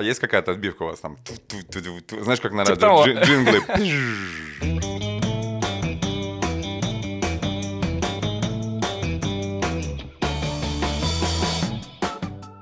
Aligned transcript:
а 0.00 0.02
есть 0.02 0.18
какая-то 0.18 0.52
отбивка 0.52 0.82
у 0.84 0.86
вас 0.86 1.00
там? 1.00 1.18
Знаешь, 2.22 2.40
как 2.40 2.52
на 2.52 2.64
радио 2.64 3.04
джинглы. 3.04 3.60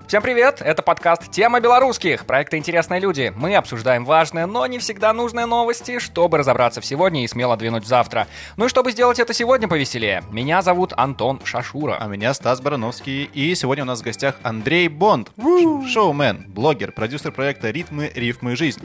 Всем 0.08 0.22
привет! 0.22 0.62
Это 0.62 0.80
подкаст 0.80 1.30
«Тема 1.30 1.60
белорусских» 1.60 2.24
проекта 2.24 2.56
«Интересные 2.56 2.98
люди». 2.98 3.30
Мы 3.36 3.54
обсуждаем 3.54 4.06
важные, 4.06 4.46
но 4.46 4.66
не 4.66 4.78
всегда 4.78 5.12
нужные 5.12 5.44
новости, 5.44 5.98
чтобы 5.98 6.38
разобраться 6.38 6.80
в 6.80 6.86
сегодня 6.86 7.24
и 7.24 7.28
смело 7.28 7.58
двинуть 7.58 7.84
в 7.84 7.86
завтра. 7.86 8.26
Ну 8.56 8.64
и 8.64 8.68
чтобы 8.68 8.92
сделать 8.92 9.18
это 9.18 9.34
сегодня 9.34 9.68
повеселее, 9.68 10.24
меня 10.30 10.62
зовут 10.62 10.94
Антон 10.96 11.44
Шашура. 11.44 11.98
А 12.00 12.06
меня 12.06 12.32
Стас 12.32 12.62
Барановский. 12.62 13.24
И 13.34 13.54
сегодня 13.54 13.84
у 13.84 13.86
нас 13.86 14.00
в 14.00 14.02
гостях 14.02 14.36
Андрей 14.42 14.88
Бонд. 14.88 15.30
Шоумен, 15.36 16.46
блогер, 16.48 16.92
продюсер 16.92 17.30
проекта 17.30 17.68
«Ритмы, 17.68 18.10
рифмы, 18.14 18.56
жизнь». 18.56 18.80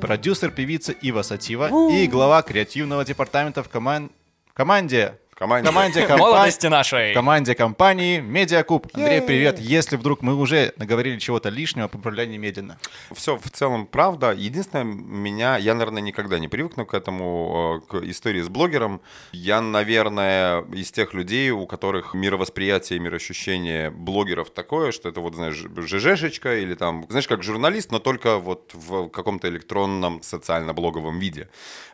Продюсер 0.00 0.50
певицы 0.50 0.96
Ива 1.00 1.22
Сатива 1.22 1.68
и 1.92 2.08
глава 2.08 2.42
креативного 2.42 3.04
департамента 3.04 3.62
в 3.62 3.68
коман- 3.68 4.10
команде... 4.54 5.20
Команде. 5.34 5.66
команде 5.66 6.00
компа- 6.06 6.18
Молодости 6.18 6.66
нашей! 6.68 7.12
команде 7.12 7.54
компании 7.54 8.20
Медиакуб. 8.20 8.86
Андрей, 8.94 9.20
привет. 9.20 9.58
Если 9.58 9.96
вдруг 9.96 10.22
мы 10.22 10.34
уже 10.36 10.72
наговорили 10.76 11.18
чего-то 11.18 11.48
лишнего, 11.48 11.88
поправляй 11.88 12.26
немедленно. 12.28 12.78
Все 13.12 13.36
в 13.36 13.50
целом 13.50 13.86
правда. 13.86 14.32
Единственное, 14.32 14.84
меня, 14.84 15.56
я, 15.56 15.74
наверное, 15.74 16.02
никогда 16.02 16.38
не 16.38 16.46
привыкну 16.46 16.86
к 16.86 16.94
этому, 16.94 17.82
э, 17.84 17.90
к 17.90 18.04
истории 18.04 18.42
с 18.42 18.48
блогером. 18.48 19.00
Я, 19.32 19.60
наверное, 19.60 20.62
из 20.72 20.92
тех 20.92 21.14
людей, 21.14 21.50
у 21.50 21.66
которых 21.66 22.14
мировосприятие 22.14 22.98
и 22.98 23.00
мироощущение 23.00 23.90
блогеров 23.90 24.50
такое, 24.50 24.92
что 24.92 25.08
это 25.08 25.20
вот, 25.20 25.34
знаешь, 25.34 25.56
ЖЖшечка 25.56 26.58
или 26.58 26.74
там, 26.74 27.06
знаешь, 27.08 27.26
как 27.26 27.42
журналист, 27.42 27.90
но 27.90 27.98
только 27.98 28.38
вот 28.38 28.70
в 28.72 29.08
каком-то 29.08 29.48
электронном 29.48 30.22
социально-блоговом 30.22 31.18
виде. 31.18 31.48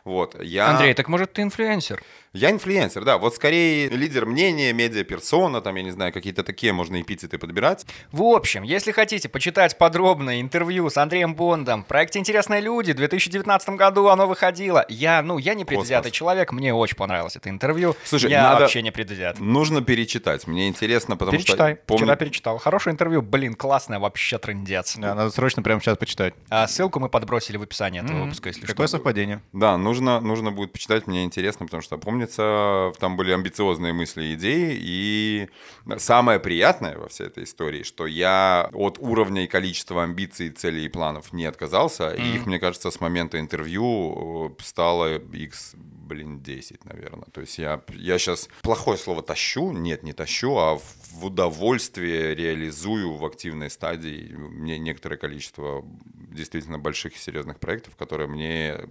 Вот. 0.05 0.39
Я... 0.41 0.69
Андрей, 0.69 0.93
так 0.93 1.07
может 1.07 1.33
ты 1.33 1.41
инфлюенсер? 1.41 2.03
Я 2.33 2.49
инфлюенсер, 2.51 3.03
да. 3.03 3.17
Вот 3.17 3.35
скорее 3.35 3.89
лидер 3.89 4.25
мнения, 4.25 4.71
медиаперсона, 4.71 5.59
там, 5.59 5.75
я 5.75 5.83
не 5.83 5.91
знаю, 5.91 6.13
какие-то 6.13 6.43
такие 6.43 6.71
можно 6.71 7.01
эпитеты 7.01 7.37
подбирать. 7.37 7.85
В 8.13 8.23
общем, 8.23 8.63
если 8.63 8.93
хотите 8.93 9.27
почитать 9.27 9.77
подробное 9.77 10.39
интервью 10.39 10.89
с 10.89 10.95
Андреем 10.95 11.35
Бондом 11.35 11.83
в 11.83 11.87
проекте 11.87 12.19
«Интересные 12.19 12.61
люди» 12.61 12.93
в 12.93 12.95
2019 12.95 13.69
году 13.71 14.07
оно 14.07 14.27
выходило. 14.27 14.85
Я, 14.87 15.21
ну, 15.21 15.39
я 15.39 15.55
не 15.55 15.65
предвзятый 15.65 16.09
Космос. 16.11 16.17
человек, 16.17 16.53
мне 16.53 16.73
очень 16.73 16.95
понравилось 16.95 17.35
это 17.35 17.49
интервью. 17.49 17.97
Слушай, 18.05 18.31
я 18.31 18.43
надо- 18.43 18.61
вообще 18.61 18.81
не 18.81 18.91
предвзят. 18.91 19.37
Нужно 19.39 19.81
перечитать. 19.81 20.47
Мне 20.47 20.69
интересно, 20.69 21.17
потому 21.17 21.37
Перечитай. 21.37 21.73
что... 21.75 21.81
помню- 21.85 22.03
Вчера 22.05 22.15
перечитал. 22.15 22.57
Хорошее 22.59 22.93
интервью, 22.93 23.21
блин, 23.21 23.55
классное, 23.55 23.99
вообще 23.99 24.37
трындец. 24.37 24.95
Да, 24.95 25.15
надо 25.15 25.31
срочно 25.31 25.63
прямо 25.63 25.81
сейчас 25.81 25.97
почитать. 25.97 26.33
А 26.49 26.65
ссылку 26.67 27.01
мы 27.01 27.09
подбросили 27.09 27.57
в 27.57 27.63
описании 27.63 28.01
этого 28.01 28.23
выпуска, 28.23 28.47
если 28.47 28.65
Какое 28.65 28.87
что. 28.87 28.95
совпадение? 28.97 29.41
Да, 29.51 29.77
нужно, 29.77 30.21
нужно 30.21 30.53
будет 30.53 30.71
почитать, 30.71 31.07
мне 31.07 31.25
интересно, 31.25 31.65
потому 31.65 31.83
что, 31.83 31.97
помнится, 32.21 32.91
там 32.99 33.17
были 33.17 33.31
амбициозные 33.31 33.93
мысли 33.93 34.23
и 34.23 34.33
идеи, 34.35 34.77
и 34.79 35.49
самое 35.97 36.39
приятное 36.39 36.97
во 36.97 37.07
всей 37.07 37.27
этой 37.27 37.43
истории, 37.43 37.83
что 37.83 38.05
я 38.05 38.69
от 38.73 38.97
уровня 38.99 39.43
и 39.43 39.47
количества 39.47 40.03
амбиций, 40.03 40.49
целей 40.49 40.85
и 40.85 40.89
планов 40.89 41.33
не 41.33 41.45
отказался, 41.45 42.13
и 42.13 42.35
их, 42.35 42.45
мне 42.45 42.59
кажется, 42.59 42.91
с 42.91 42.99
момента 42.99 43.39
интервью 43.39 44.55
э, 44.59 44.63
стало 44.63 45.17
x 45.17 45.75
блин, 45.75 46.41
10, 46.41 46.83
наверное. 46.83 47.27
То 47.31 47.39
есть 47.39 47.57
я, 47.57 47.81
я 47.93 48.19
сейчас 48.19 48.49
плохое 48.63 48.97
слово 48.97 49.23
тащу, 49.23 49.71
нет, 49.71 50.03
не 50.03 50.11
тащу, 50.11 50.57
а 50.57 50.77
в 50.77 51.25
удовольствие 51.25 52.35
реализую 52.35 53.15
в 53.15 53.25
активной 53.25 53.69
стадии. 53.69 54.33
Мне 54.33 54.77
некоторое 54.77 55.15
количество 55.15 55.85
действительно 56.03 56.79
больших 56.79 57.15
и 57.15 57.19
серьезных 57.19 57.59
проектов, 57.59 57.95
которые 57.95 58.27
мне 58.27 58.81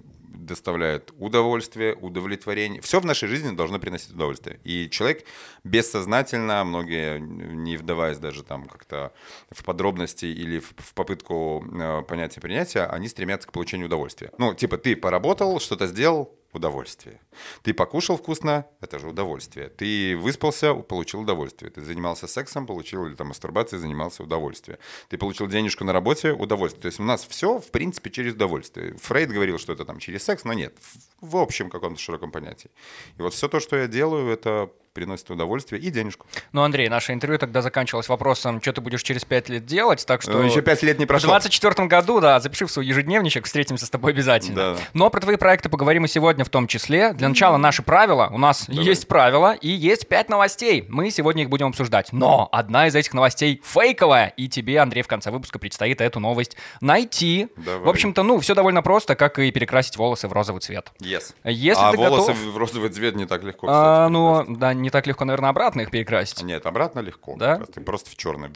доставляют 0.50 1.12
удовольствие, 1.18 1.94
удовлетворение. 1.94 2.80
Все 2.82 3.00
в 3.00 3.06
нашей 3.06 3.28
жизни 3.28 3.56
должно 3.56 3.78
приносить 3.78 4.12
удовольствие. 4.12 4.60
И 4.64 4.88
человек 4.90 5.24
бессознательно, 5.64 6.64
многие, 6.64 7.18
не 7.18 7.76
вдаваясь 7.76 8.18
даже 8.18 8.42
там 8.42 8.64
как-то 8.66 9.12
в 9.50 9.64
подробности 9.64 10.26
или 10.26 10.58
в, 10.58 10.74
в 10.76 10.94
попытку 10.94 11.64
э, 11.72 12.02
понятия 12.02 12.40
принятия, 12.40 12.84
они 12.84 13.08
стремятся 13.08 13.48
к 13.48 13.52
получению 13.52 13.86
удовольствия. 13.86 14.30
Ну, 14.38 14.54
типа 14.54 14.76
ты 14.76 14.96
поработал, 14.96 15.60
что-то 15.60 15.86
сделал, 15.86 16.34
удовольствие. 16.52 17.20
Ты 17.62 17.74
покушал 17.74 18.16
вкусно, 18.16 18.66
это 18.80 18.98
же 18.98 19.08
удовольствие. 19.08 19.68
Ты 19.68 20.16
выспался, 20.16 20.74
получил 20.74 21.20
удовольствие. 21.20 21.70
Ты 21.70 21.82
занимался 21.82 22.26
сексом, 22.26 22.66
получил, 22.66 23.06
или 23.06 23.14
там 23.14 23.28
мастурбацией, 23.28 23.80
занимался 23.80 24.22
удовольствие. 24.22 24.78
Ты 25.08 25.18
получил 25.18 25.46
денежку 25.46 25.84
на 25.84 25.92
работе, 25.92 26.32
удовольствие. 26.32 26.82
То 26.82 26.86
есть 26.86 27.00
у 27.00 27.04
нас 27.04 27.24
все, 27.26 27.58
в 27.58 27.70
принципе, 27.70 28.10
через 28.10 28.34
удовольствие. 28.34 28.96
Фрейд 28.96 29.30
говорил, 29.30 29.58
что 29.58 29.72
это 29.72 29.84
там 29.84 29.98
через 29.98 30.24
секс, 30.24 30.44
но 30.44 30.52
нет, 30.52 30.76
в, 31.20 31.36
общем 31.36 31.70
каком-то 31.70 32.00
широком 32.00 32.32
понятии. 32.32 32.70
И 33.18 33.22
вот 33.22 33.34
все 33.34 33.48
то, 33.48 33.60
что 33.60 33.76
я 33.76 33.86
делаю, 33.86 34.28
это 34.30 34.70
приносит 34.92 35.30
удовольствие 35.30 35.80
и 35.80 35.90
денежку. 35.90 36.26
Ну, 36.52 36.62
Андрей, 36.62 36.88
наше 36.88 37.12
интервью 37.12 37.38
тогда 37.38 37.62
заканчивалось 37.62 38.08
вопросом, 38.08 38.60
что 38.60 38.72
ты 38.72 38.80
будешь 38.80 39.02
через 39.02 39.24
пять 39.24 39.48
лет 39.48 39.64
делать, 39.64 40.04
так 40.04 40.20
что... 40.22 40.32
Ну, 40.32 40.42
Еще 40.42 40.62
пять 40.62 40.82
лет 40.82 40.98
не 40.98 41.04
В 41.04 41.08
прошло. 41.08 41.28
24 41.28 41.86
году, 41.86 42.20
да, 42.20 42.40
запиши 42.40 42.66
в 42.66 42.70
свой 42.72 42.86
ежедневничек, 42.86 43.46
встретимся 43.46 43.86
с 43.86 43.90
тобой 43.90 44.12
обязательно. 44.12 44.74
Да. 44.74 44.76
Но 44.92 45.08
про 45.10 45.20
твои 45.20 45.36
проекты 45.36 45.68
поговорим 45.68 46.04
и 46.06 46.08
сегодня 46.08 46.44
в 46.44 46.48
том 46.48 46.66
числе. 46.66 47.12
Для 47.12 47.28
начала 47.28 47.56
наши 47.56 47.82
правила. 47.82 48.28
У 48.32 48.38
нас 48.38 48.68
есть 48.68 49.06
правила 49.06 49.52
и 49.52 49.68
есть 49.68 50.08
пять 50.08 50.28
новостей. 50.28 50.84
Мы 50.88 51.10
сегодня 51.10 51.44
их 51.44 51.50
будем 51.50 51.68
обсуждать. 51.68 52.12
Но 52.12 52.48
одна 52.50 52.88
из 52.88 52.94
этих 52.96 53.14
новостей 53.14 53.60
фейковая, 53.64 54.28
и 54.36 54.48
тебе, 54.48 54.80
Андрей, 54.80 55.02
в 55.02 55.06
конце 55.08 55.30
выпуска 55.30 55.58
предстоит 55.60 56.00
эту 56.00 56.18
новость 56.18 56.56
найти. 56.80 57.48
Давай. 57.56 57.80
В 57.86 57.88
общем-то, 57.88 58.22
ну, 58.24 58.40
все 58.40 58.54
довольно 58.56 58.82
просто, 58.82 59.14
как 59.14 59.38
и 59.38 59.50
перекрасить 59.52 59.96
волосы 59.96 60.26
в 60.26 60.32
розовый 60.32 60.60
цвет. 60.60 60.90
Yes. 61.00 61.32
Если 61.44 61.80
а 61.82 61.92
волосы 61.92 62.32
готов- 62.32 62.52
в 62.54 62.56
розовый 62.56 62.90
цвет 62.90 63.14
не 63.14 63.26
так 63.26 63.44
легко, 63.44 63.68
А, 63.70 63.70
кстати. 64.08 64.12
ну, 64.12 64.36
перекрасить. 64.38 64.58
да, 64.58 64.74
не 64.80 64.90
так 64.90 65.06
легко, 65.06 65.24
наверное, 65.24 65.50
обратно 65.50 65.82
их 65.82 65.90
перекрасить. 65.90 66.42
Нет, 66.42 66.66
обратно 66.66 67.00
легко. 67.00 67.36
Да? 67.36 67.58
Ты 67.58 67.80
просто 67.80 68.10
в 68.10 68.16
черный. 68.16 68.48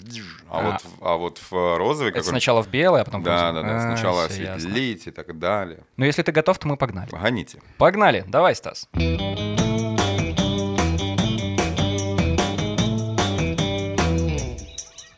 А, 0.50 0.58
А. 0.58 0.62
вот, 0.72 0.80
в- 0.82 1.04
а 1.06 1.16
вот 1.16 1.38
в 1.50 1.78
розовый... 1.78 2.10
Это 2.12 2.22
сначала 2.22 2.62
в 2.62 2.68
белый, 2.68 3.02
а 3.02 3.04
потом 3.04 3.22
в 3.22 3.24
Да, 3.24 3.50
розовый. 3.50 3.62
да, 3.62 3.68
да. 3.68 3.76
А, 3.76 3.94
Сначала 3.94 4.24
осветлить 4.24 5.06
и 5.06 5.10
так 5.10 5.38
далее. 5.38 5.80
Ну, 5.96 6.04
если 6.04 6.22
ты 6.22 6.32
готов, 6.32 6.58
то 6.58 6.66
мы 6.68 6.76
погнали. 6.76 7.10
Гоните. 7.10 7.60
Погнали, 7.78 8.24
давай, 8.26 8.54
Стас. 8.54 8.88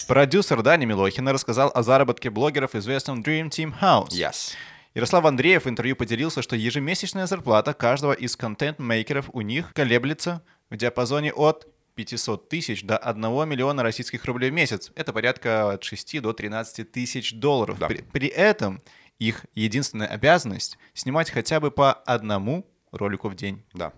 Продюсер 0.08 0.62
Дани 0.62 0.84
Милохина 0.84 1.32
рассказал 1.32 1.70
о 1.74 1.82
заработке 1.82 2.30
блогеров 2.30 2.74
известном 2.76 3.22
Dream 3.22 3.48
Team 3.50 3.72
House. 3.80 4.08
Yes. 4.10 4.52
Ярослав 4.94 5.24
Андреев 5.26 5.64
в 5.64 5.68
интервью 5.68 5.96
поделился, 5.96 6.42
что 6.42 6.54
ежемесячная 6.56 7.26
зарплата 7.26 7.74
каждого 7.74 8.12
из 8.12 8.36
контент-мейкеров 8.36 9.28
у 9.32 9.40
них 9.40 9.72
колеблется 9.74 10.42
в 10.71 10.77
диапазоне 10.77 11.32
от 11.32 11.66
500 11.94 12.49
тысяч 12.49 12.82
до 12.84 12.99
1 12.99 13.49
миллиона 13.49 13.82
российских 13.82 14.25
рублей 14.27 14.50
в 14.50 14.54
месяц. 14.54 14.93
Это 14.94 15.12
порядка 15.12 15.72
от 15.72 15.84
6 15.84 16.21
до 16.21 16.32
13 16.32 16.91
тысяч 16.93 17.32
долларов. 17.34 17.78
Да. 17.78 17.88
При, 17.88 18.03
при 18.03 18.28
этом 18.28 18.82
их 19.19 19.47
единственная 19.54 20.09
обязанность 20.09 20.78
снимать 20.93 21.31
хотя 21.31 21.59
бы 21.59 21.71
по 21.71 21.93
одному 21.93 22.66
ролику 22.93 23.28
в 23.28 23.34
день. 23.34 23.65
Да. 23.72 23.93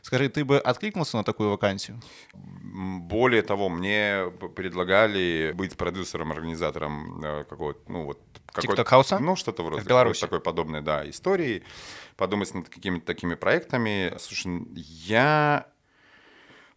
Скажи, 0.00 0.28
ты 0.28 0.44
бы 0.44 0.58
откликнулся 0.58 1.16
на 1.16 1.24
такую 1.24 1.50
вакансию? 1.50 2.00
Более 2.32 3.42
того, 3.42 3.68
мне 3.68 4.30
предлагали 4.54 5.52
быть 5.54 5.76
продюсером-организатором 5.76 7.22
э, 7.22 7.44
какого-то, 7.44 7.80
ну 7.90 8.04
вот... 8.04 8.20
какой-то- 8.46 8.82
TikTok-хауса? 8.82 9.18
Ну, 9.18 9.34
что-то 9.36 9.64
вроде 9.64 9.82
В 9.82 9.86
Беларуси. 9.86 10.20
такой 10.20 10.40
подобной, 10.40 10.82
да, 10.82 11.08
истории. 11.10 11.64
Подумать 12.16 12.54
над 12.54 12.68
какими-то 12.68 13.04
такими 13.04 13.34
проектами. 13.34 14.14
Слушай, 14.18 14.62
я... 14.74 15.66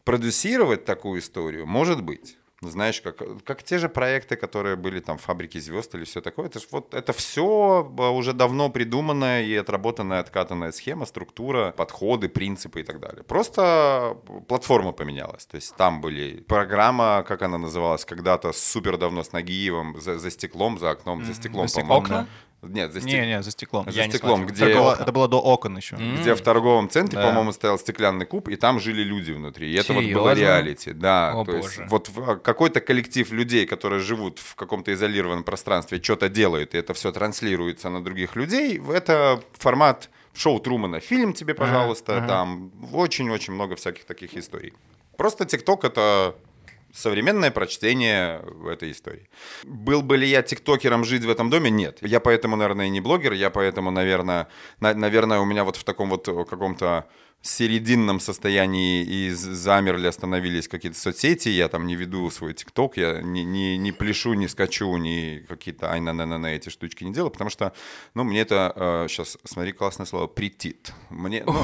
Продюсировать 0.05 0.85
такую 0.85 1.19
историю, 1.19 1.65
может 1.65 2.01
быть. 2.01 2.37
Знаешь, 2.61 3.01
как, 3.01 3.43
как 3.43 3.63
те 3.63 3.79
же 3.79 3.89
проекты, 3.89 4.37
которые 4.37 4.75
были 4.75 4.99
там 4.99 5.17
«Фабрики 5.17 5.59
звезд» 5.59 5.93
или 5.95 6.03
все 6.05 6.21
такое. 6.21 6.45
Это, 6.47 6.59
ж 6.59 6.67
вот, 6.71 6.93
это 6.93 7.11
все 7.11 7.83
уже 7.83 8.33
давно 8.33 8.69
придуманная 8.69 9.43
и 9.43 9.53
отработанная, 9.55 10.19
откатанная 10.19 10.71
схема, 10.71 11.05
структура, 11.05 11.73
подходы, 11.77 12.29
принципы 12.29 12.79
и 12.79 12.83
так 12.83 12.99
далее. 12.99 13.23
Просто 13.23 14.17
платформа 14.47 14.93
поменялась. 14.93 15.45
То 15.45 15.55
есть 15.55 15.75
там 15.75 16.01
были 16.01 16.41
программа, 16.47 17.23
как 17.27 17.41
она 17.41 17.57
называлась, 17.57 18.05
когда-то 18.05 18.53
супер 18.53 18.97
давно 18.97 19.23
с 19.23 19.33
Нагиевым, 19.33 19.99
за, 19.99 20.17
за 20.17 20.31
стеклом, 20.31 20.79
за 20.79 20.91
окном, 20.91 21.25
за 21.25 21.33
стеклом, 21.33 21.67
за 21.67 21.73
стеклом, 21.73 22.03
по-моему. 22.03 22.21
Окна? 22.21 22.27
Нет, 22.67 22.93
за, 22.93 22.99
стек- 22.99 23.05
Не-не, 23.21 23.41
за 23.43 23.51
стеклом. 23.51 23.85
за 23.89 23.97
Я 23.99 24.05
не 24.05 24.11
стеклом, 24.11 24.45
где... 24.45 24.65
Это, 24.65 24.79
было, 24.79 24.97
это 24.99 25.11
было 25.11 25.27
до 25.27 25.39
окон 25.41 25.77
еще. 25.77 25.95
Где 25.95 26.33
в 26.35 26.41
торговом 26.41 26.89
центре, 26.89 27.17
Да. 27.19 27.27
по-моему, 27.27 27.51
стоял 27.51 27.77
стеклянный 27.79 28.25
куб, 28.25 28.47
и 28.49 28.55
там 28.55 28.79
жили 28.79 29.03
люди 29.03 29.31
внутри. 29.31 29.71
И 29.71 29.75
это 29.75 29.93
вот 29.93 30.03
было 30.05 30.33
реалити. 30.33 30.93
Да, 30.93 31.33
О, 31.35 31.45
то 31.45 31.55
есть 31.55 31.77
боже. 31.77 31.87
вот 31.89 32.09
в- 32.09 32.35
какой-то 32.37 32.79
коллектив 32.81 33.31
людей, 33.31 33.65
которые 33.65 33.99
живут 33.99 34.39
в 34.39 34.55
каком-то 34.55 34.91
изолированном 34.93 35.43
пространстве, 35.43 36.01
что-то 36.01 36.29
делают, 36.29 36.73
и 36.75 36.77
это 36.77 36.93
все 36.93 37.11
транслируется 37.11 37.89
на 37.89 38.03
других 38.03 38.35
людей, 38.35 38.81
это 38.93 39.41
формат 39.53 40.09
шоу 40.33 40.59
Трумана. 40.59 40.99
Фильм 40.99 41.33
тебе, 41.33 41.53
пожалуйста, 41.53 42.23
там 42.27 42.71
очень-очень 42.93 43.53
много 43.53 43.75
всяких 43.75 44.05
таких 44.05 44.35
историй. 44.35 44.73
Просто 45.17 45.45
ТикТок— 45.45 45.83
это 45.85 46.35
современное 46.95 47.51
прочтение 47.51 48.41
этой 48.67 48.91
истории. 48.91 49.29
Был 49.63 50.01
бы 50.01 50.17
ли 50.17 50.27
я 50.27 50.41
тиктокером 50.41 51.03
жить 51.03 51.23
в 51.23 51.29
этом 51.29 51.49
доме? 51.49 51.69
Нет. 51.69 51.97
Я 52.01 52.19
поэтому, 52.19 52.55
наверное, 52.55 52.89
не 52.89 53.01
блогер, 53.01 53.33
я 53.33 53.49
поэтому, 53.49 53.91
наверное, 53.91 54.47
на, 54.79 54.93
наверное, 54.93 55.39
у 55.39 55.45
меня 55.45 55.63
вот 55.63 55.75
в 55.75 55.83
таком 55.83 56.09
вот 56.09 56.25
каком-то 56.25 57.05
серединном 57.47 58.19
состоянии 58.19 59.03
и 59.03 59.29
замерли, 59.29 60.07
остановились 60.07 60.67
какие-то 60.67 60.99
соцсети, 60.99 61.49
я 61.49 61.67
там 61.67 61.85
не 61.87 61.95
веду 61.95 62.29
свой 62.31 62.53
ТикТок, 62.53 62.97
я 62.97 63.21
не, 63.21 63.43
не, 63.43 63.77
не 63.77 63.91
пляшу, 63.91 64.33
не 64.33 64.47
скачу, 64.47 64.95
ни 64.97 65.45
какие-то 65.47 65.91
ай 65.91 65.99
на 65.99 66.13
на 66.13 66.25
на 66.25 66.37
на 66.37 66.47
эти 66.47 66.69
штучки 66.69 67.03
не 67.03 67.13
делаю, 67.13 67.31
потому 67.31 67.49
что, 67.49 67.73
ну, 68.13 68.23
мне 68.23 68.41
это, 68.41 68.73
э, 68.75 69.07
сейчас, 69.09 69.37
смотри, 69.43 69.71
классное 69.73 70.05
слово, 70.05 70.27
притит. 70.27 70.93
Мне, 71.09 71.43
ну... 71.45 71.63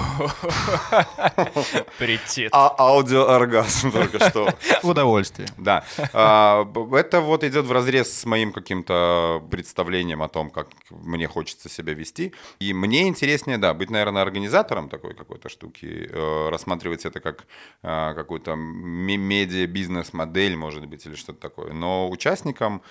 Притит. 1.97 2.49
А 2.51 2.75
аудиооргазм 2.77 3.91
только 3.91 4.29
что. 4.29 4.53
Удовольствие. 4.83 5.47
Да. 5.57 5.83
А, 6.13 6.67
это 6.93 7.21
вот 7.21 7.43
идет 7.43 7.65
в 7.65 7.71
разрез 7.71 8.11
с 8.11 8.25
моим 8.25 8.51
каким-то 8.51 9.43
представлением 9.49 10.21
о 10.21 10.27
том, 10.27 10.49
как 10.49 10.67
мне 10.89 11.27
хочется 11.27 11.69
себя 11.69 11.93
вести. 11.93 12.33
И 12.59 12.73
мне 12.73 13.07
интереснее, 13.07 13.57
да, 13.57 13.73
быть, 13.73 13.89
наверное, 13.89 14.21
организатором 14.21 14.89
такой 14.89 15.13
какой-то 15.13 15.49
штуки, 15.49 15.70
штуки, 15.71 16.09
э, 16.11 16.49
рассматривать 16.49 17.05
это 17.05 17.19
как 17.19 17.45
э, 17.83 18.13
какую-то 18.15 18.55
медиа-бизнес-модель, 18.55 20.55
может 20.55 20.85
быть, 20.85 21.05
или 21.05 21.15
что-то 21.15 21.39
такое. 21.39 21.73
Но 21.73 22.09
участникам 22.09 22.81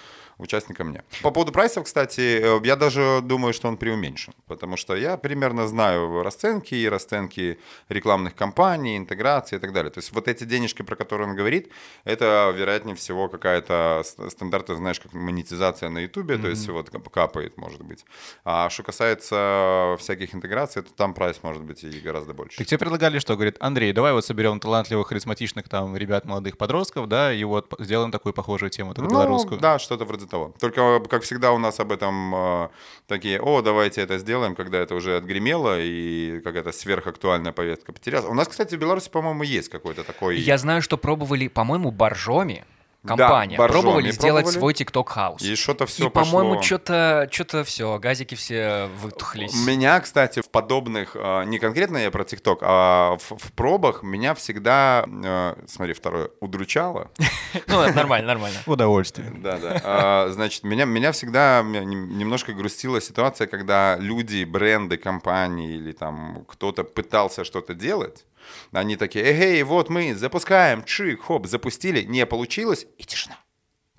участникам 0.41 0.93
нет. 0.93 1.05
По 1.23 1.31
поводу 1.31 1.53
прайсов, 1.53 1.85
кстати, 1.85 2.21
э, 2.21 2.61
я 2.65 2.77
даже 2.77 3.21
думаю, 3.23 3.53
что 3.53 3.69
он 3.69 3.77
преуменьшен, 3.77 4.32
потому 4.47 4.77
что 4.77 4.97
я 4.97 5.17
примерно 5.17 5.67
знаю 5.67 6.23
расценки 6.23 6.75
и 6.75 6.88
расценки 6.88 7.59
рекламных 7.88 8.35
кампаний, 8.35 8.97
интеграции 8.97 9.56
и 9.56 9.59
так 9.59 9.73
далее. 9.73 9.91
То 9.91 9.99
есть 9.99 10.12
вот 10.12 10.29
эти 10.29 10.44
денежки, 10.44 10.82
про 10.82 10.97
которые 10.97 11.29
он 11.29 11.37
говорит, 11.37 11.71
это, 12.05 12.53
вероятнее 12.56 12.97
всего, 12.97 13.29
какая-то 13.29 14.03
стандарты, 14.29 14.75
знаешь, 14.75 15.00
как 15.00 15.12
монетизация 15.12 15.91
на 15.91 15.99
Ютубе, 15.99 16.35
mm-hmm. 16.35 16.43
то 16.43 16.49
есть 16.49 16.69
вот 16.69 16.91
капает, 17.11 17.56
может 17.56 17.82
быть. 17.82 18.05
А 18.44 18.71
что 18.71 18.82
касается 18.82 19.97
всяких 19.99 20.35
интеграций, 20.35 20.82
то 20.82 20.93
там 20.93 21.15
прайс 21.15 21.43
может 21.43 21.62
быть 21.62 21.85
и 21.85 22.00
гораздо 22.00 22.35
больше. 22.35 22.59
Так 22.59 22.67
тебе 22.70 22.78
предлагали 22.78 23.19
что? 23.19 23.34
Говорит, 23.34 23.56
Андрей, 23.61 23.93
давай 23.93 24.12
вот 24.12 24.25
соберем 24.25 24.61
талантливых, 24.61 25.08
харизматичных 25.08 25.69
там 25.69 25.96
ребят, 25.96 26.25
молодых 26.25 26.56
подростков, 26.56 27.08
да, 27.08 27.32
и 27.32 27.43
вот 27.44 27.75
сделаем 27.78 28.11
такую 28.11 28.32
похожую 28.32 28.70
тему, 28.70 28.94
такую 28.94 29.11
ну, 29.11 29.19
белорусскую. 29.19 29.61
Да, 29.61 29.78
что-то 29.78 30.05
вроде 30.05 30.26
того. 30.26 30.55
Только, 30.61 31.00
как 31.00 31.22
всегда, 31.22 31.52
у 31.52 31.58
нас 31.58 31.81
об 31.81 31.93
этом 31.93 32.34
э, 32.34 32.69
такие, 33.06 33.40
о, 33.40 33.61
давайте 33.62 34.00
это 34.00 34.19
сделаем, 34.19 34.55
когда 34.55 34.78
это 34.78 34.94
уже 34.94 35.17
отгремело 35.17 35.81
и 35.81 36.40
какая-то 36.40 36.72
сверхактуальная 36.72 37.52
повестка 37.52 37.93
потерялась. 37.93 38.26
У 38.26 38.34
нас, 38.34 38.49
кстати, 38.49 38.76
в 38.76 38.78
Беларуси, 38.78 39.11
по-моему, 39.11 39.43
есть 39.43 39.69
какой-то 39.69 40.05
такой... 40.05 40.38
Я 40.38 40.56
знаю, 40.56 40.81
что 40.81 40.96
пробовали, 40.96 41.49
по-моему, 41.49 41.90
Боржоми 41.90 42.64
компания. 43.06 43.56
Да, 43.56 43.67
пробовали 43.67 44.11
сделать 44.11 44.44
пробовали. 44.44 44.58
свой 44.58 44.73
TikTok 44.75 45.08
хаус. 45.08 45.43
И 45.43 45.55
что-то 45.55 45.87
все 45.87 46.06
И, 46.06 46.11
по-моему, 46.11 46.62
что-то 46.62 47.29
что 47.31 47.64
все, 47.64 47.99
газики 47.99 48.35
все 48.35 48.88
вытухлись. 49.00 49.55
Меня, 49.67 49.99
кстати, 50.00 50.41
в 50.41 50.50
подобных, 50.50 51.17
а, 51.19 51.44
не 51.44 51.58
конкретно 51.58 51.99
я 51.99 52.11
про 52.11 52.25
TikTok, 52.25 52.58
а 52.61 53.17
в, 53.17 53.38
в 53.38 53.52
пробах 53.52 54.02
меня 54.02 54.35
всегда, 54.35 55.05
а, 55.06 55.58
смотри, 55.67 55.94
второе, 55.94 56.31
удручало. 56.41 57.11
Ну, 57.67 57.93
нормально, 57.93 58.29
нормально. 58.29 58.58
Удовольствие. 58.67 59.32
Да, 59.37 59.58
да. 59.58 59.81
А, 59.82 60.29
значит, 60.31 60.62
меня, 60.62 60.85
меня 60.85 61.11
всегда 61.11 61.62
немножко 61.62 62.53
грустила 62.53 63.00
ситуация, 63.00 63.46
когда 63.49 63.96
люди, 63.96 64.44
бренды, 64.44 64.96
компании 64.96 65.75
или 65.75 65.93
там 65.93 66.44
кто-то 66.46 66.85
пытался 66.85 67.44
что-то 67.44 67.75
делать, 67.75 68.25
они 68.73 68.97
такие, 68.97 69.25
эй, 69.25 69.62
вот 69.62 69.88
мы 69.88 70.14
запускаем, 70.14 70.85
чик, 70.85 71.23
хоп, 71.23 71.47
запустили, 71.47 72.02
не 72.02 72.26
получилось, 72.26 72.87
и 72.99 73.05
тишина. 73.05 73.37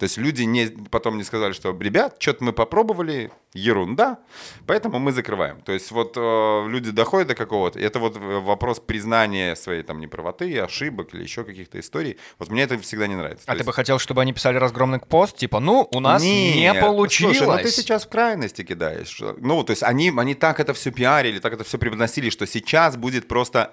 То 0.02 0.06
есть 0.06 0.18
люди 0.18 0.42
не, 0.42 0.66
потом 0.90 1.18
не 1.18 1.24
сказали, 1.24 1.54
что, 1.54 1.78
ребят, 1.80 2.16
что-то 2.18 2.44
мы 2.44 2.54
попробовали, 2.54 3.32
ерунда, 3.54 4.18
поэтому 4.66 4.98
мы 4.98 5.12
закрываем. 5.12 5.62
То 5.62 5.74
есть 5.74 5.92
вот 5.92 6.14
э, 6.16 6.68
люди 6.70 6.90
доходят 6.90 7.28
до 7.28 7.36
какого-то, 7.36 7.80
это 7.80 8.00
вот 8.00 8.18
вопрос 8.18 8.80
признания 8.80 9.56
своей 9.56 9.84
там 9.84 10.00
неправоты, 10.00 10.58
ошибок 10.60 11.14
или 11.14 11.22
еще 11.22 11.44
каких-то 11.44 11.80
историй. 11.80 12.18
Вот 12.40 12.50
мне 12.50 12.64
это 12.64 12.80
всегда 12.80 13.08
не 13.08 13.16
нравится. 13.16 13.44
А 13.46 13.52
То 13.52 13.52
ты 13.52 13.58
есть... 13.60 13.68
бы 13.68 13.74
хотел, 13.74 14.00
чтобы 14.00 14.22
они 14.22 14.34
писали 14.34 14.58
разгромный 14.58 15.00
пост, 15.00 15.38
типа, 15.38 15.60
ну, 15.60 15.88
у 15.92 16.00
нас 16.00 16.24
не, 16.24 16.62
не 16.62 16.74
получилось. 16.74 17.38
Слушай, 17.38 17.58
ну 17.58 17.64
ты 17.64 17.70
сейчас 17.70 18.06
в 18.06 18.10
крайности 18.10 18.64
кидаешь. 18.64 19.22
Ну, 19.38 19.64
то 19.64 19.72
есть 19.72 19.84
они, 19.84 20.12
они 20.16 20.34
так 20.34 20.60
это 20.60 20.74
все 20.74 20.92
пиарили, 20.92 21.40
так 21.40 21.54
это 21.54 21.64
все 21.64 21.78
преподносили, 21.78 22.30
что 22.30 22.48
сейчас 22.48 22.96
будет 22.96 23.28
просто 23.28 23.72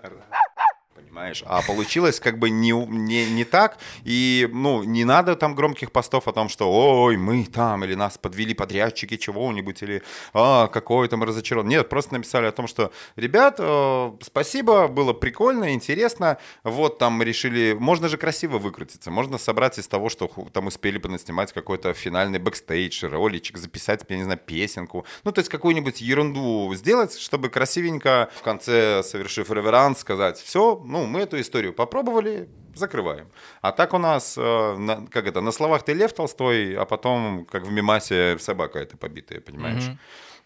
понимаешь? 1.18 1.42
А 1.46 1.62
получилось 1.62 2.20
как 2.20 2.38
бы 2.38 2.50
не, 2.50 2.70
не, 2.70 3.30
не 3.30 3.44
так, 3.44 3.78
и, 4.04 4.48
ну, 4.52 4.84
не 4.84 5.04
надо 5.04 5.34
там 5.34 5.54
громких 5.54 5.90
постов 5.90 6.28
о 6.28 6.32
том, 6.32 6.48
что, 6.48 6.70
ой, 6.70 7.16
мы 7.16 7.44
там, 7.44 7.84
или 7.84 7.94
нас 7.94 8.18
подвели 8.18 8.54
подрядчики 8.54 9.16
чего-нибудь, 9.16 9.82
или, 9.82 10.02
а, 10.32 10.68
какой 10.68 11.08
там 11.08 11.24
разочарован. 11.24 11.68
Нет, 11.68 11.88
просто 11.88 12.14
написали 12.14 12.46
о 12.46 12.52
том, 12.52 12.68
что, 12.68 12.92
ребят, 13.16 13.56
э, 13.58 14.12
спасибо, 14.22 14.88
было 14.88 15.12
прикольно, 15.12 15.74
интересно, 15.74 16.38
вот 16.62 16.98
там 16.98 17.14
мы 17.14 17.24
решили, 17.24 17.76
можно 17.78 18.08
же 18.08 18.16
красиво 18.16 18.58
выкрутиться, 18.58 19.10
можно 19.10 19.38
собрать 19.38 19.78
из 19.78 19.88
того, 19.88 20.08
что 20.08 20.30
там 20.52 20.66
успели 20.66 20.98
снимать 21.18 21.52
какой-то 21.52 21.94
финальный 21.94 22.38
бэкстейдж, 22.38 23.06
роличек, 23.06 23.56
записать, 23.56 24.04
я 24.08 24.16
не 24.16 24.24
знаю, 24.24 24.38
песенку, 24.38 25.04
ну, 25.24 25.32
то 25.32 25.40
есть 25.40 25.50
какую-нибудь 25.50 26.00
ерунду 26.00 26.72
сделать, 26.74 27.18
чтобы 27.18 27.48
красивенько 27.48 28.28
в 28.36 28.42
конце, 28.42 29.02
совершив 29.02 29.50
реверанс, 29.50 30.00
сказать, 30.00 30.38
все, 30.38 30.80
ну, 30.84 31.07
мы 31.08 31.20
эту 31.20 31.40
историю 31.40 31.72
попробовали, 31.72 32.48
закрываем. 32.74 33.28
А 33.60 33.72
так 33.72 33.94
у 33.94 33.98
нас, 33.98 34.36
э, 34.38 35.06
как 35.10 35.26
это, 35.26 35.40
на 35.40 35.52
словах 35.52 35.82
ты 35.82 35.94
Лев 35.94 36.12
Толстой, 36.12 36.76
а 36.76 36.84
потом, 36.84 37.44
как 37.44 37.64
в 37.66 37.72
Мимасе, 37.72 38.38
собака 38.38 38.78
это 38.78 38.96
побитая, 38.96 39.40
понимаешь? 39.40 39.84
Mm-hmm. 39.84 39.98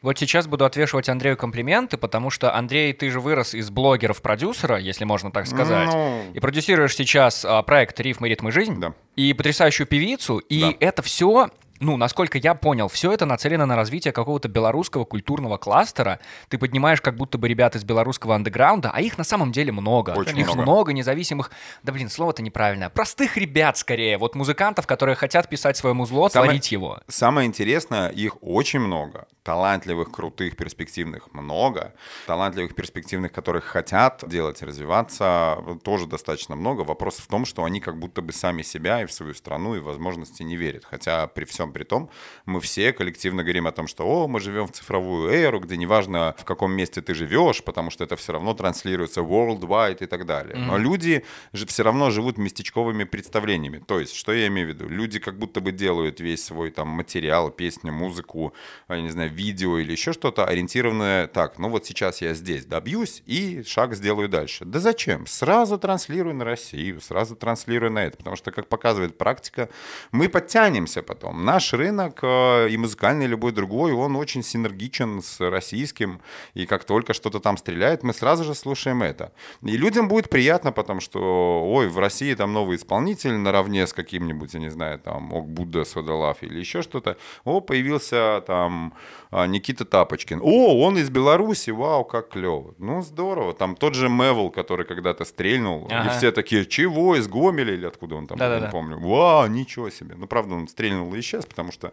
Вот 0.03 0.19
сейчас 0.19 0.49
буду 0.49 0.65
отвешивать 0.65 1.09
Андрею 1.09 1.37
комплименты, 1.37 1.97
потому 1.97 2.29
что, 2.31 2.55
Андрей, 2.57 2.93
ты 2.93 3.09
же 3.09 3.21
вырос 3.21 3.55
из 3.55 3.71
блогеров-продюсера, 3.71 4.77
если 4.79 5.05
можно 5.05 5.31
так 5.31 5.47
сказать, 5.47 5.89
ну... 5.93 6.25
и 6.35 6.41
продюсируешь 6.41 6.97
сейчас 6.97 7.45
а, 7.45 7.63
проект 7.63 8.01
«Рифмы, 8.01 8.29
ритмы, 8.29 8.51
жизнь», 8.51 8.81
да. 8.81 8.95
и 9.15 9.33
потрясающую 9.33 9.87
певицу, 9.87 10.39
и 10.39 10.61
да. 10.61 10.75
это 10.81 11.03
все 11.03 11.51
ну, 11.83 11.97
насколько 11.97 12.39
я 12.39 12.55
понял, 12.55 12.89
все 12.89 13.13
это 13.13 13.27
нацелено 13.27 13.67
на 13.67 13.77
развитие 13.77 14.13
какого-то 14.13 14.49
белорусского 14.49 15.05
культурного 15.05 15.59
кластера. 15.59 16.21
Ты 16.49 16.57
поднимаешь 16.59 17.01
как 17.01 17.17
будто 17.17 17.39
бы 17.39 17.49
ребят 17.49 17.75
из 17.75 17.85
белорусского 17.85 18.37
андеграунда, 18.37 18.91
а 18.95 19.01
их 19.01 19.19
на 19.19 19.25
самом 19.25 19.53
деле 19.53 19.73
много. 19.73 20.11
Очень 20.11 20.39
их 20.39 20.47
много. 20.47 20.63
много 20.63 20.93
независимых, 20.93 21.51
да 21.83 21.93
блин, 21.93 22.09
слово-то 22.09 22.43
неправильное, 22.43 22.89
простых 22.89 23.37
ребят 23.37 23.77
скорее, 23.77 24.17
вот 24.17 24.35
музыкантов, 24.35 24.87
которые 24.87 25.17
хотят 25.17 25.49
писать 25.49 25.77
свое 25.77 25.95
музло, 25.95 26.29
самое, 26.29 26.51
творить 26.51 26.73
его. 26.73 27.01
Самое 27.09 27.49
интересное, 27.49 28.09
их 28.09 28.37
очень 28.43 28.81
много. 28.81 29.27
Талантливых, 29.43 30.13
крутых, 30.13 30.57
перспективных 30.57 31.33
много. 31.35 31.95
Талантливых, 32.29 32.77
перспективных, 32.77 33.33
которых 33.33 33.65
хотят 33.65 34.23
делать, 34.29 34.63
развиваться, 34.63 35.59
тоже 35.83 36.07
достаточно 36.07 36.55
много. 36.55 36.83
Вопрос 36.83 37.17
в 37.17 37.27
том, 37.27 37.45
что 37.45 37.65
они 37.65 37.81
как 37.81 37.99
будто 37.99 38.23
бы 38.23 38.33
сами 38.33 38.63
себя 38.63 39.03
и 39.03 39.07
в 39.07 39.13
свою 39.13 39.35
страну 39.35 39.75
и 39.75 39.81
возможности 39.81 40.45
не 40.45 40.57
верят. 40.57 40.85
Хотя 40.85 41.27
при 41.27 41.45
всем 41.45 41.72
при 41.73 41.85
том, 41.85 42.11
мы 42.47 42.61
все 42.61 42.93
коллективно 42.93 43.43
говорим 43.43 43.67
о 43.67 43.73
том, 43.73 43.87
что 43.87 44.05
о, 44.05 44.29
мы 44.29 44.41
живем 44.41 44.67
в 44.67 44.73
цифровую 44.73 45.31
эру, 45.31 45.61
где 45.61 45.77
неважно, 45.77 46.35
в 46.39 46.45
каком 46.45 46.73
месте 46.73 47.01
ты 47.01 47.15
живешь, 47.15 47.63
потому 47.65 47.91
что 47.91 48.05
это 48.05 48.17
все 48.17 48.33
равно 48.33 48.55
транслируется 48.55 49.21
worldwide 49.21 50.03
и 50.05 50.07
так 50.07 50.27
далее. 50.27 50.55
Mm-hmm. 50.55 50.67
Но 50.67 50.79
люди 50.79 51.25
же 51.53 51.67
все 51.67 51.83
равно 51.83 52.11
живут 52.11 52.39
местечковыми 52.39 53.05
представлениями. 53.05 53.79
То 53.79 54.01
есть, 54.01 54.15
что 54.15 54.33
я 54.33 54.47
имею 54.49 54.69
в 54.69 54.71
виду? 54.71 54.89
Люди 54.89 55.19
как 55.19 55.39
будто 55.39 55.61
бы 55.61 55.73
делают 55.73 56.21
весь 56.21 56.45
свой 56.45 56.71
там 56.71 56.89
материал, 56.89 57.51
песню, 57.51 57.93
музыку, 57.93 58.53
я 58.89 59.01
не 59.01 59.11
знаю, 59.11 59.31
видео 59.31 59.79
или 59.79 59.93
еще 59.93 60.13
что-то 60.13 60.45
ориентированное 60.47 61.27
так, 61.27 61.59
ну 61.59 61.69
вот 61.69 61.87
сейчас 61.87 62.21
я 62.21 62.35
здесь 62.35 62.65
добьюсь 62.65 63.23
и 63.27 63.63
шаг 63.65 63.95
сделаю 63.95 64.29
дальше. 64.29 64.65
Да 64.65 64.81
зачем? 64.81 65.27
Сразу 65.27 65.79
транслирую 65.79 66.35
на 66.35 66.45
Россию, 66.45 67.01
сразу 67.01 67.37
транслирую 67.37 67.93
на 67.93 68.05
это, 68.05 68.17
потому 68.17 68.37
что, 68.37 68.51
как 68.51 68.69
показывает 68.69 69.19
практика, 69.19 69.69
мы 70.11 70.29
подтянемся 70.29 71.03
потом. 71.03 71.45
Наш 71.45 71.62
наш 71.63 71.73
рынок 71.73 72.19
э, 72.23 72.69
и 72.71 72.77
музыкальный, 72.77 73.27
и 73.27 73.29
любой 73.29 73.53
другой, 73.53 73.93
он 73.93 74.17
очень 74.17 74.43
синергичен 74.43 75.23
с 75.23 75.41
российским, 75.41 76.21
и 76.55 76.67
как 76.67 76.85
только 76.85 77.15
что-то 77.15 77.39
там 77.39 77.57
стреляет, 77.57 78.03
мы 78.03 78.13
сразу 78.13 78.45
же 78.45 78.55
слушаем 78.55 79.03
это. 79.03 79.33
И 79.63 79.77
людям 79.77 80.09
будет 80.09 80.29
приятно, 80.29 80.73
потому 80.73 81.01
что, 81.01 81.21
ой, 81.65 81.89
в 81.89 81.99
России 81.99 82.35
там 82.35 82.53
новый 82.53 82.77
исполнитель 82.77 83.35
наравне 83.35 83.87
с 83.87 83.93
каким-нибудь, 83.93 84.55
я 84.55 84.61
не 84.61 84.71
знаю, 84.71 84.99
там, 84.99 85.33
Ок 85.33 85.49
Будда 85.49 85.85
Содолав 85.85 86.43
или 86.43 86.59
еще 86.59 86.83
что-то. 86.83 87.17
О, 87.45 87.61
появился 87.61 88.43
там 88.47 88.95
а, 89.31 89.47
Никита 89.47 89.85
Тапочкин. 89.85 90.41
О, 90.43 90.85
он 90.85 90.99
из 90.99 91.11
Беларуси, 91.11 91.71
вау, 91.71 92.05
как 92.05 92.31
клево. 92.31 92.75
Ну, 92.79 93.03
здорово. 93.03 93.55
Там 93.55 93.77
тот 93.77 93.95
же 93.95 94.09
Мевел, 94.09 94.51
который 94.51 94.85
когда-то 94.85 95.25
стрельнул, 95.25 95.89
ага. 95.91 96.09
и 96.11 96.19
все 96.19 96.33
такие, 96.33 96.67
чего, 96.67 97.17
из 97.17 97.29
Гомеля 97.29 97.73
или 97.75 97.87
откуда 97.87 98.17
он 98.17 98.27
там, 98.27 98.39
Да-да-да. 98.39 98.67
не 98.67 98.73
помню. 98.73 98.99
Вау, 98.99 99.47
ничего 99.47 99.91
себе. 99.91 100.17
Ну, 100.17 100.27
правда, 100.27 100.55
он 100.55 100.69
стрельнул 100.69 101.15
и 101.15 101.21
исчез, 101.21 101.42
потому 101.47 101.73
что 101.73 101.93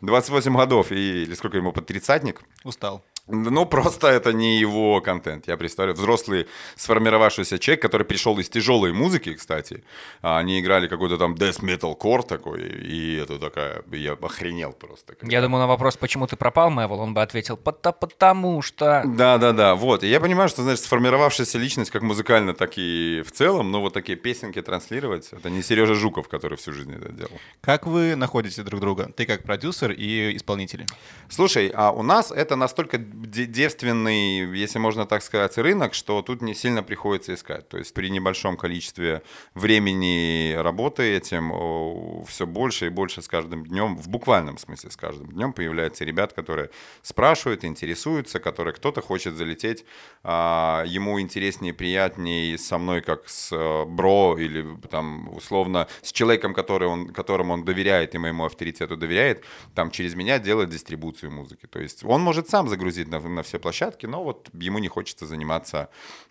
28 0.00 0.56
годов, 0.56 0.92
и, 0.92 1.22
или 1.22 1.34
сколько 1.34 1.56
ему, 1.56 1.72
под 1.72 1.86
тридцатник. 1.86 2.42
Устал. 2.64 3.04
Ну, 3.28 3.66
просто 3.66 4.08
это 4.08 4.32
не 4.32 4.58
его 4.58 5.00
контент. 5.00 5.48
Я 5.48 5.56
представляю, 5.56 5.96
взрослый 5.96 6.46
сформировавшийся 6.76 7.58
человек, 7.58 7.82
который 7.82 8.04
пришел 8.04 8.38
из 8.38 8.48
тяжелой 8.48 8.92
музыки, 8.92 9.34
кстати. 9.34 9.82
А 10.22 10.38
Они 10.38 10.60
играли 10.60 10.88
какой-то 10.88 11.18
там 11.18 11.34
death 11.34 11.60
metal 11.62 11.96
core 11.98 12.26
такой, 12.26 12.62
и 12.62 13.16
это 13.16 13.38
такая... 13.38 13.82
Я 13.92 14.12
охренел 14.12 14.72
просто. 14.72 15.14
Я 15.22 15.42
думаю, 15.42 15.60
на 15.60 15.66
вопрос, 15.66 15.96
почему 15.96 16.26
ты 16.26 16.36
пропал, 16.36 16.70
Мэвел, 16.70 17.00
он 17.00 17.14
бы 17.14 17.22
ответил, 17.22 17.56
«Пота- 17.56 17.92
потому 17.92 18.62
что... 18.62 19.02
Да-да-да, 19.06 19.74
вот. 19.74 20.02
И 20.04 20.08
я 20.08 20.20
понимаю, 20.20 20.48
что, 20.48 20.62
знаешь, 20.62 20.80
сформировавшаяся 20.80 21.58
личность 21.58 21.90
как 21.90 22.02
музыкально, 22.02 22.54
так 22.54 22.72
и 22.78 23.22
в 23.26 23.32
целом, 23.32 23.70
но 23.70 23.80
вот 23.80 23.92
такие 23.92 24.16
песенки 24.16 24.62
транслировать, 24.62 25.28
это 25.32 25.50
не 25.50 25.62
Сережа 25.62 25.94
Жуков, 25.94 26.28
который 26.28 26.56
всю 26.56 26.72
жизнь 26.72 26.94
это 26.94 27.12
делал. 27.12 27.32
Как 27.60 27.86
вы 27.86 28.14
находите 28.16 28.62
друг 28.62 28.80
друга? 28.80 29.10
Ты 29.16 29.26
как 29.26 29.42
продюсер 29.42 29.92
и 29.92 30.36
исполнитель. 30.36 30.86
Слушай, 31.28 31.70
а 31.74 31.90
у 31.90 32.02
нас 32.02 32.30
это 32.30 32.56
настолько 32.56 32.98
девственный, 33.26 34.56
если 34.56 34.78
можно 34.78 35.06
так 35.06 35.22
сказать, 35.22 35.56
рынок, 35.58 35.94
что 35.94 36.22
тут 36.22 36.42
не 36.42 36.54
сильно 36.54 36.82
приходится 36.82 37.34
искать. 37.34 37.68
То 37.68 37.78
есть 37.78 37.92
при 37.94 38.10
небольшом 38.10 38.56
количестве 38.56 39.22
времени 39.54 40.54
работы 40.54 41.02
этим 41.16 42.24
все 42.26 42.46
больше 42.46 42.86
и 42.86 42.90
больше 42.90 43.22
с 43.22 43.28
каждым 43.28 43.66
днем, 43.66 43.96
в 43.96 44.08
буквальном 44.08 44.58
смысле 44.58 44.90
с 44.90 44.96
каждым 44.96 45.30
днем 45.32 45.52
появляются 45.52 46.04
ребят, 46.04 46.32
которые 46.32 46.70
спрашивают, 47.02 47.64
интересуются, 47.64 48.38
которые 48.38 48.74
кто-то 48.74 49.00
хочет 49.00 49.34
залететь, 49.34 49.84
а, 50.22 50.84
ему 50.86 51.20
интереснее, 51.20 51.72
приятнее 51.72 52.56
со 52.58 52.78
мной, 52.78 53.00
как 53.00 53.28
с 53.28 53.50
э, 53.52 53.84
бро 53.84 54.36
или 54.38 54.66
там 54.90 55.34
условно 55.34 55.88
с 56.02 56.12
человеком, 56.12 56.54
который 56.54 56.88
он, 56.88 57.08
которому 57.12 57.54
он 57.54 57.64
доверяет 57.64 58.14
и 58.14 58.18
моему 58.18 58.44
авторитету 58.44 58.96
доверяет, 58.96 59.44
там 59.74 59.90
через 59.90 60.14
меня 60.14 60.38
делать 60.38 60.68
дистрибуцию 60.68 61.32
музыки. 61.32 61.66
То 61.66 61.80
есть 61.80 62.04
он 62.04 62.20
может 62.20 62.48
сам 62.48 62.68
загрузить 62.68 63.07
на, 63.10 63.20
на 63.20 63.42
все 63.42 63.58
площадки, 63.58 64.06
но 64.06 64.22
вот 64.22 64.48
ему 64.52 64.78
не 64.78 64.88
хочется 64.88 65.26
заниматься 65.26 65.88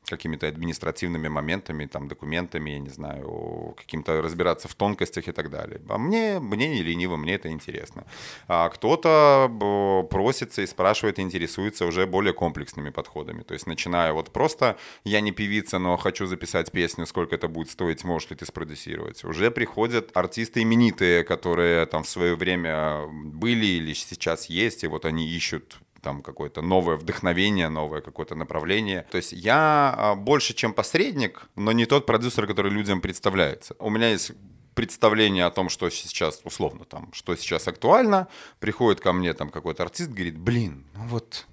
какими-то 0.10 0.48
административными 0.48 1.27
моментами, 1.27 1.86
там, 1.86 2.07
документами, 2.07 2.72
я 2.72 2.79
не 2.79 2.89
знаю, 2.89 3.75
каким-то 3.77 4.22
разбираться 4.22 4.67
в 4.67 4.75
тонкостях 4.75 5.27
и 5.27 5.31
так 5.31 5.50
далее. 5.50 5.81
А 5.89 5.98
мне, 5.98 6.39
мне 6.39 6.69
не 6.69 6.81
лениво, 6.81 7.17
мне 7.17 7.36
это 7.36 7.50
интересно. 7.50 8.05
А 8.48 8.69
кто-то 8.69 10.07
просится 10.10 10.62
и 10.62 10.67
спрашивает, 10.67 11.19
интересуется 11.19 11.86
уже 11.86 12.05
более 12.05 12.34
комплексными 12.34 12.89
подходами. 12.89 13.43
То 13.43 13.53
есть 13.53 13.67
начиная 13.67 14.13
вот 14.13 14.31
просто 14.31 14.77
«я 15.03 15.22
не 15.22 15.31
певица, 15.31 15.79
но 15.79 15.98
хочу 15.98 16.25
записать 16.25 16.72
песню, 16.72 17.05
сколько 17.05 17.36
это 17.36 17.48
будет 17.48 17.69
стоить, 17.69 18.03
можешь 18.03 18.29
ли 18.29 18.36
ты 18.36 18.46
спродюсировать?» 18.46 19.24
Уже 19.25 19.51
приходят 19.51 20.15
артисты 20.15 20.62
именитые, 20.62 21.24
которые 21.24 21.86
там 21.86 22.03
в 22.03 22.10
свое 22.10 22.36
время 22.36 23.07
были 23.07 23.65
или 23.65 23.93
сейчас 23.93 24.50
есть, 24.50 24.84
и 24.84 24.88
вот 24.88 25.05
они 25.05 25.27
ищут 25.27 25.77
там 26.01 26.22
какое-то 26.22 26.62
новое 26.62 26.96
вдохновение, 26.96 27.70
новое 27.70 28.01
какое-то 28.01 28.36
направление. 28.36 29.06
То 29.12 29.18
есть 29.18 29.34
я 29.34 29.94
а, 29.98 30.16
больше, 30.16 30.54
чем 30.54 30.74
посредник, 30.74 31.50
но 31.56 31.72
не 31.72 31.86
тот 31.86 32.06
продюсер, 32.06 32.48
который 32.48 32.72
людям 32.72 33.01
представляется. 33.01 33.75
У 33.80 33.89
меня 33.89 34.10
есть 34.10 34.32
представление 34.74 35.46
о 35.46 35.51
том, 35.51 35.70
что 35.70 35.89
сейчас, 35.89 36.42
условно, 36.44 36.86
там, 36.86 37.10
что 37.12 37.36
сейчас 37.36 37.68
актуально, 37.68 38.27
приходит 38.60 39.01
ко 39.01 39.12
мне 39.12 39.34
там 39.34 39.50
какой-то 39.50 39.84
артист, 39.84 40.12
говорит, 40.12 40.38
блин, 40.38 40.86
ну 40.94 41.08
вот 41.08 41.48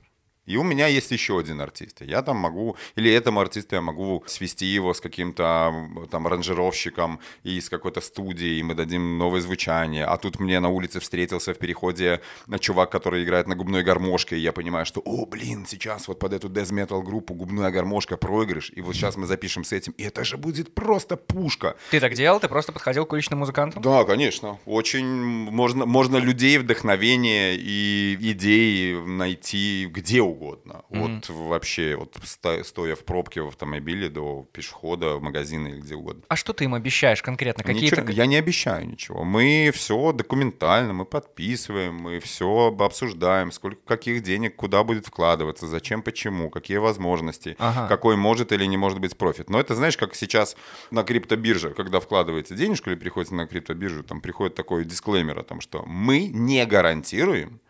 и 0.47 0.57
у 0.57 0.63
меня 0.63 0.87
есть 0.87 1.11
еще 1.11 1.39
один 1.39 1.61
артист. 1.61 2.03
Я 2.03 2.23
там 2.23 2.37
могу, 2.37 2.77
или 2.97 3.11
этому 3.11 3.41
артисту 3.41 3.77
я 3.77 3.81
могу 3.81 4.23
свести 4.27 4.67
его 4.67 4.93
с 4.93 5.01
каким-то 5.01 5.73
там 6.11 6.27
аранжировщиком 6.27 7.21
и 7.43 7.61
с 7.61 7.69
какой-то 7.69 8.01
студией, 8.01 8.61
и 8.61 8.63
мы 8.63 8.75
дадим 8.75 9.19
новое 9.19 9.41
звучание. 9.41 10.05
А 10.05 10.17
тут 10.17 10.41
мне 10.41 10.61
на 10.61 10.69
улице 10.69 11.01
встретился 11.01 11.55
в 11.55 11.59
переходе 11.59 12.21
чувак, 12.61 12.91
который 12.91 13.25
играет 13.25 13.47
на 13.49 13.55
губной 13.55 13.83
гармошке, 13.83 14.37
и 14.37 14.41
я 14.41 14.53
понимаю, 14.53 14.87
что, 14.87 15.01
о, 15.05 15.27
блин, 15.27 15.67
сейчас 15.67 16.09
вот 16.09 16.19
под 16.19 16.33
эту 16.33 16.49
death 16.49 16.73
metal 16.73 17.03
группу 17.03 17.35
губная 17.35 17.71
гармошка 17.71 18.17
проигрыш, 18.17 18.71
и 18.75 18.83
вот 18.83 18.95
сейчас 18.95 19.17
мы 19.17 19.27
запишем 19.27 19.65
с 19.65 19.73
этим, 19.73 19.95
и 19.97 20.03
это 20.03 20.25
же 20.25 20.37
будет 20.37 20.75
просто 20.75 21.17
пушка. 21.17 21.77
Ты 21.91 22.01
так 22.01 22.15
делал? 22.15 22.39
Ты 22.41 22.49
просто 22.49 22.73
подходил 22.73 23.07
к 23.07 23.13
уличным 23.13 23.39
музыкантам? 23.41 23.83
Да, 23.83 24.05
конечно. 24.05 24.59
Очень 24.67 25.07
можно, 25.07 25.87
можно 25.87 26.19
людей, 26.19 26.59
вдохновение 26.59 27.57
и 27.57 28.17
идеи 28.21 28.95
найти 29.07 29.89
где 29.91 30.21
угодно 30.21 30.34
угодно. 30.35 30.85
Mm-hmm. 30.91 31.19
От 31.19 31.29
вообще, 31.29 31.97
вот 31.97 32.17
стоя 32.25 32.95
в 32.95 33.05
пробке 33.05 33.43
в 33.43 33.49
автомобиле 33.49 34.09
до 34.09 34.47
пешехода, 34.53 35.17
в 35.17 35.23
магазина 35.23 35.69
или 35.69 35.81
где 35.81 35.95
угодно. 35.95 36.23
А 36.29 36.37
что 36.37 36.53
ты 36.53 36.65
им 36.65 36.75
обещаешь 36.75 37.23
конкретно? 37.23 37.65
Какие-то... 37.65 38.03
Ничего, 38.03 38.13
я 38.13 38.27
не 38.27 38.37
обещаю 38.37 38.87
ничего. 38.87 39.25
Мы 39.25 39.71
все 39.73 40.13
документально, 40.13 40.93
мы 40.93 41.05
подписываем, 41.05 41.95
мы 41.95 42.21
все 42.21 42.75
обсуждаем, 42.79 43.53
сколько 43.53 43.81
каких 43.87 44.23
денег, 44.23 44.57
куда 44.57 44.85
будет 44.85 45.07
вкладываться, 45.07 45.67
зачем, 45.67 46.03
почему, 46.03 46.51
какие 46.51 46.79
возможности, 46.79 47.57
ага. 47.59 47.89
какой 47.89 48.17
может 48.17 48.53
или 48.53 48.65
не 48.65 48.77
может 48.77 49.01
быть 49.01 49.17
профит. 49.17 49.51
Но 49.51 49.61
это, 49.61 49.75
знаешь, 49.75 49.97
как 49.97 50.15
сейчас 50.15 50.57
на 50.91 51.05
криптобирже, 51.05 51.71
когда 51.71 52.01
вкладываете 52.01 52.55
денежку 52.55 52.91
или 52.91 52.97
приходите 52.97 53.35
на 53.35 53.47
криптобиржу, 53.47 54.03
там 54.03 54.21
приходит 54.21 54.55
такой 54.55 54.85
дисклеймер 54.85 55.39
о 55.39 55.43
том, 55.43 55.61
что 55.61 55.85
мы 55.87 56.27
не 56.27 56.65
гарантируем, 56.67 57.61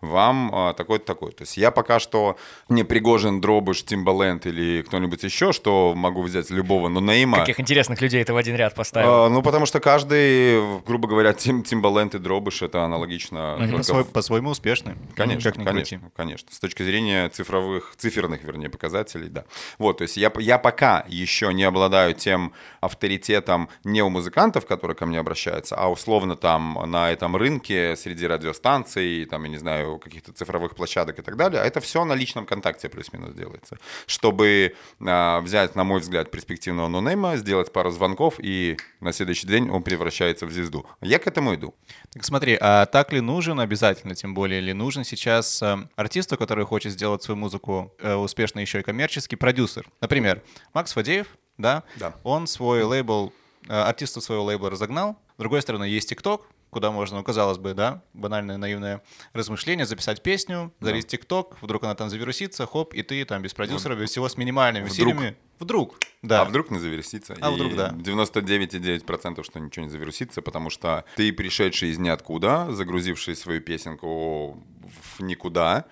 вам 0.00 0.50
а, 0.54 0.72
такой-то 0.74 1.04
такой. 1.04 1.32
То 1.32 1.42
есть 1.42 1.56
я 1.56 1.70
пока 1.70 1.98
что 1.98 2.36
не 2.68 2.84
Пригожин, 2.84 3.40
Дробыш, 3.40 3.84
Тимбаленд 3.84 4.46
или 4.46 4.82
кто-нибудь 4.82 5.22
еще, 5.22 5.52
что 5.52 5.94
могу 5.96 6.22
взять 6.22 6.50
любого 6.50 6.88
нонейма. 6.88 7.38
Каких 7.38 7.60
интересных 7.60 8.00
людей 8.00 8.22
ты 8.24 8.32
в 8.32 8.36
один 8.36 8.56
ряд 8.56 8.74
поставил? 8.74 9.08
А, 9.10 9.28
ну, 9.28 9.42
потому 9.42 9.66
что 9.66 9.80
каждый, 9.80 10.80
грубо 10.82 11.08
говоря, 11.08 11.32
Тим, 11.32 11.62
Тимбаленд 11.62 12.14
и 12.14 12.18
Дробыш 12.18 12.62
это 12.62 12.84
аналогично. 12.84 13.56
Они 13.56 13.76
по-свой, 13.76 14.04
по-своему 14.04 14.50
успешны. 14.50 14.96
Конечно, 15.14 15.52
как 15.52 15.64
конечно, 15.64 15.98
крути. 15.98 16.12
конечно. 16.16 16.48
С 16.52 16.58
точки 16.58 16.82
зрения 16.82 17.28
цифровых, 17.28 17.94
циферных, 17.96 18.42
вернее, 18.44 18.68
показателей, 18.68 19.28
да. 19.28 19.44
Вот, 19.78 19.98
то 19.98 20.02
есть 20.02 20.16
я, 20.16 20.32
я 20.38 20.58
пока 20.58 21.04
еще 21.08 21.52
не 21.52 21.64
обладаю 21.64 22.14
тем 22.14 22.52
авторитетом 22.80 23.68
не 23.84 24.02
у 24.02 24.10
музыкантов, 24.10 24.66
которые 24.66 24.96
ко 24.96 25.06
мне 25.06 25.18
обращаются, 25.18 25.76
а 25.76 25.88
условно 25.88 26.36
там 26.36 26.78
на 26.86 27.10
этом 27.10 27.36
рынке 27.36 27.96
среди 27.96 28.26
радиостанций, 28.26 29.24
там, 29.26 29.44
я 29.44 29.48
не 29.48 29.58
знаю, 29.58 29.81
каких-то 29.98 30.32
цифровых 30.32 30.74
площадок 30.74 31.18
и 31.18 31.22
так 31.22 31.36
далее, 31.36 31.60
а 31.60 31.64
это 31.64 31.80
все 31.80 32.04
на 32.04 32.14
личном 32.14 32.46
контакте 32.46 32.88
плюс-минус 32.88 33.34
делается. 33.34 33.78
Чтобы 34.06 34.74
а, 35.00 35.40
взять, 35.40 35.74
на 35.74 35.84
мой 35.84 36.00
взгляд, 36.00 36.30
перспективного 36.30 36.88
нонейма, 36.88 37.36
сделать 37.36 37.72
пару 37.72 37.90
звонков, 37.90 38.34
и 38.38 38.76
на 39.00 39.12
следующий 39.12 39.46
день 39.46 39.70
он 39.70 39.82
превращается 39.82 40.46
в 40.46 40.52
звезду. 40.52 40.86
Я 41.00 41.18
к 41.18 41.26
этому 41.26 41.54
иду. 41.54 41.74
Так 42.12 42.24
смотри, 42.24 42.56
а 42.60 42.86
так 42.86 43.12
ли 43.12 43.20
нужен 43.20 43.60
обязательно, 43.60 44.14
тем 44.14 44.34
более 44.34 44.60
ли 44.60 44.72
нужен 44.72 45.04
сейчас 45.04 45.62
э, 45.62 45.76
артисту, 45.96 46.36
который 46.36 46.64
хочет 46.64 46.92
сделать 46.92 47.22
свою 47.22 47.38
музыку 47.38 47.94
э, 48.00 48.14
успешно 48.14 48.60
еще 48.60 48.80
и 48.80 48.82
коммерчески, 48.82 49.34
продюсер? 49.34 49.86
Например, 50.00 50.42
Макс 50.74 50.92
Фадеев, 50.92 51.26
да, 51.58 51.84
да. 51.96 52.14
он 52.22 52.46
свой 52.46 52.82
лейбл, 52.82 53.32
э, 53.68 53.72
артиста 53.72 54.20
своего 54.20 54.44
лейбла 54.44 54.70
разогнал. 54.70 55.18
С 55.36 55.38
другой 55.38 55.62
стороны, 55.62 55.84
есть 55.84 56.08
ТикТок, 56.08 56.46
куда 56.72 56.90
можно, 56.90 57.18
ну, 57.18 57.22
казалось 57.22 57.58
бы, 57.58 57.74
да, 57.74 58.02
банальное 58.14 58.56
наивное 58.56 59.02
размышление, 59.34 59.84
записать 59.84 60.22
песню, 60.22 60.72
залезть 60.80 61.08
в 61.08 61.10
ТикТок, 61.10 61.58
вдруг 61.60 61.84
она 61.84 61.94
там 61.94 62.08
завирусится, 62.08 62.66
хоп, 62.66 62.94
и 62.94 63.02
ты 63.02 63.22
там 63.26 63.42
без 63.42 63.52
продюсера, 63.52 63.94
без 63.94 64.08
всего 64.08 64.26
с 64.26 64.38
минимальными 64.38 64.84
вдруг. 64.84 64.92
усилиями. 64.92 65.36
Вдруг, 65.58 65.98
да. 66.22 66.40
А 66.40 66.44
вдруг 66.46 66.70
не 66.70 66.78
завирусится. 66.78 67.36
А 67.40 67.50
и 67.50 67.54
вдруг, 67.54 67.76
да. 67.76 67.90
99,9% 67.90 69.44
что 69.44 69.60
ничего 69.60 69.84
не 69.84 69.90
завирусится, 69.90 70.40
потому 70.40 70.70
что 70.70 71.04
ты, 71.14 71.30
пришедший 71.32 71.90
из 71.90 71.98
ниоткуда, 71.98 72.72
загрузивший 72.72 73.36
свою 73.36 73.60
песенку 73.60 74.64
в 74.82 75.22
никуда, 75.22 75.84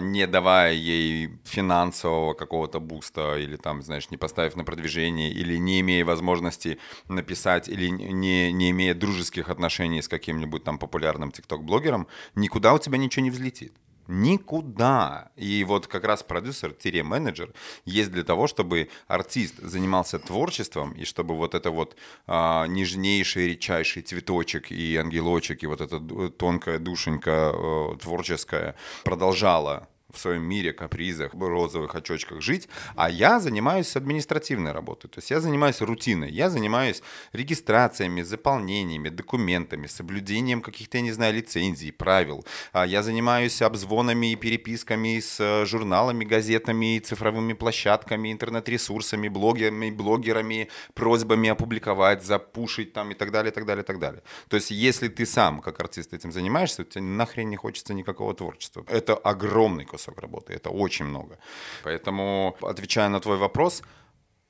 не 0.00 0.26
давая 0.26 0.72
ей 0.72 1.38
финансового 1.44 2.34
какого-то 2.34 2.80
буста 2.80 3.38
или 3.38 3.56
там, 3.56 3.82
знаешь, 3.82 4.10
не 4.10 4.16
поставив 4.16 4.56
на 4.56 4.64
продвижение 4.64 5.30
или 5.30 5.56
не 5.56 5.80
имея 5.80 6.04
возможности 6.04 6.78
написать 7.08 7.68
или 7.68 7.88
не, 7.88 8.52
не 8.52 8.70
имея 8.70 8.94
дружеских 8.94 9.48
отношений 9.48 10.02
с 10.02 10.08
каким-нибудь 10.08 10.64
там 10.64 10.78
популярным 10.78 11.32
тикток-блогером, 11.32 12.08
никуда 12.34 12.74
у 12.74 12.78
тебя 12.78 12.98
ничего 12.98 13.24
не 13.24 13.30
взлетит. 13.30 13.72
Никуда. 14.10 15.30
И 15.36 15.62
вот 15.62 15.86
как 15.86 16.04
раз 16.04 16.24
продюсер-менеджер 16.24 17.54
есть 17.84 18.10
для 18.10 18.24
того, 18.24 18.48
чтобы 18.48 18.88
артист 19.06 19.54
занимался 19.58 20.18
творчеством, 20.18 20.92
и 20.92 21.04
чтобы 21.04 21.36
вот 21.36 21.54
это 21.54 21.70
вот 21.70 21.96
а, 22.26 22.66
нежнейший, 22.66 23.50
редчайший 23.50 24.02
цветочек 24.02 24.72
и 24.72 24.96
ангелочек, 24.96 25.62
и 25.62 25.66
вот 25.66 25.80
эта 25.80 26.00
тонкая 26.30 26.80
душенька 26.80 27.52
а, 27.54 27.96
творческая 27.98 28.74
продолжала 29.04 29.88
в 30.12 30.18
своем 30.18 30.42
мире, 30.42 30.72
капризах, 30.72 31.32
розовых 31.34 31.94
очочках 31.94 32.40
жить, 32.40 32.68
а 32.96 33.10
я 33.10 33.40
занимаюсь 33.40 33.96
административной 33.96 34.72
работой. 34.72 35.08
То 35.08 35.18
есть 35.18 35.30
я 35.30 35.40
занимаюсь 35.40 35.80
рутиной, 35.80 36.30
я 36.30 36.50
занимаюсь 36.50 37.02
регистрациями, 37.32 38.22
заполнениями, 38.22 39.08
документами, 39.08 39.86
соблюдением 39.86 40.62
каких-то, 40.62 40.98
я 40.98 41.02
не 41.02 41.12
знаю, 41.12 41.34
лицензий, 41.34 41.92
правил. 41.92 42.44
А 42.72 42.86
я 42.86 43.02
занимаюсь 43.02 43.62
обзвонами 43.62 44.32
и 44.32 44.36
переписками 44.36 45.20
с 45.20 45.40
э, 45.40 45.66
журналами, 45.66 46.24
газетами, 46.24 46.98
цифровыми 46.98 47.52
площадками, 47.52 48.32
интернет-ресурсами, 48.32 49.28
блогерами, 49.28 49.90
блогерами, 49.90 50.68
просьбами 50.94 51.48
опубликовать, 51.48 52.24
запушить 52.24 52.92
там 52.92 53.10
и 53.10 53.14
так 53.14 53.30
далее, 53.30 53.50
и 53.50 53.54
так 53.54 53.66
далее, 53.66 53.82
и 53.82 53.86
так 53.86 53.98
далее. 53.98 54.22
То 54.48 54.56
есть 54.56 54.70
если 54.70 55.08
ты 55.08 55.26
сам, 55.26 55.60
как 55.60 55.80
артист, 55.80 56.14
этим 56.14 56.32
занимаешься, 56.32 56.84
тебе 56.84 57.02
нахрен 57.02 57.48
не 57.50 57.56
хочется 57.56 57.94
никакого 57.94 58.34
творчества. 58.34 58.84
Это 58.88 59.14
огромный 59.14 59.84
кусок 59.84 59.99
бросок 60.00 60.20
работы. 60.20 60.54
Это 60.54 60.70
очень 60.70 61.06
много. 61.06 61.38
Поэтому, 61.84 62.56
отвечая 62.62 63.08
на 63.08 63.20
твой 63.20 63.36
вопрос, 63.36 63.82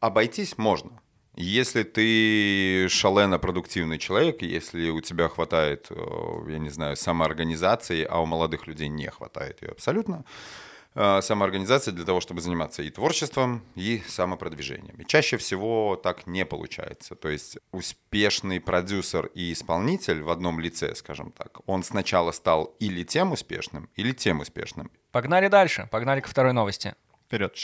обойтись 0.01 0.59
можно. 0.59 0.91
Если 1.37 1.85
ты 1.85 2.89
шалено 2.89 3.39
продуктивный 3.39 3.99
человек, 3.99 4.43
если 4.43 4.91
у 4.91 5.01
тебя 5.01 5.29
хватает, 5.29 5.87
э, 5.91 6.51
я 6.51 6.59
не 6.59 6.71
знаю, 6.71 6.97
самоорганизации, 6.97 8.07
а 8.11 8.19
у 8.21 8.27
молодых 8.27 8.67
людей 8.67 8.89
не 8.89 9.11
хватает 9.11 9.63
ее 9.63 9.71
абсолютно, 9.71 10.25
самоорганизации 10.95 11.93
для 11.93 12.05
того, 12.05 12.21
чтобы 12.21 12.41
заниматься 12.41 12.83
и 12.83 12.91
творчеством, 12.91 13.63
и 13.75 14.03
самопродвижением. 14.09 14.97
И 14.97 15.07
чаще 15.07 15.37
всего 15.37 16.01
так 16.03 16.27
не 16.27 16.45
получается. 16.45 17.15
То 17.15 17.29
есть 17.29 17.59
успешный 17.73 18.61
продюсер 18.61 19.27
и 19.27 19.53
исполнитель 19.53 20.23
в 20.23 20.31
одном 20.31 20.61
лице, 20.61 20.95
скажем 20.95 21.33
так, 21.33 21.61
он 21.67 21.83
сначала 21.83 22.33
стал 22.33 22.75
или 22.81 23.05
тем 23.05 23.33
успешным, 23.33 23.89
или 23.95 24.13
тем 24.13 24.41
успешным. 24.41 24.91
Погнали 25.13 25.49
дальше, 25.49 25.89
погнали 25.91 26.21
ко 26.21 26.29
второй 26.29 26.53
новости. 26.53 26.95
Вперед. 27.27 27.55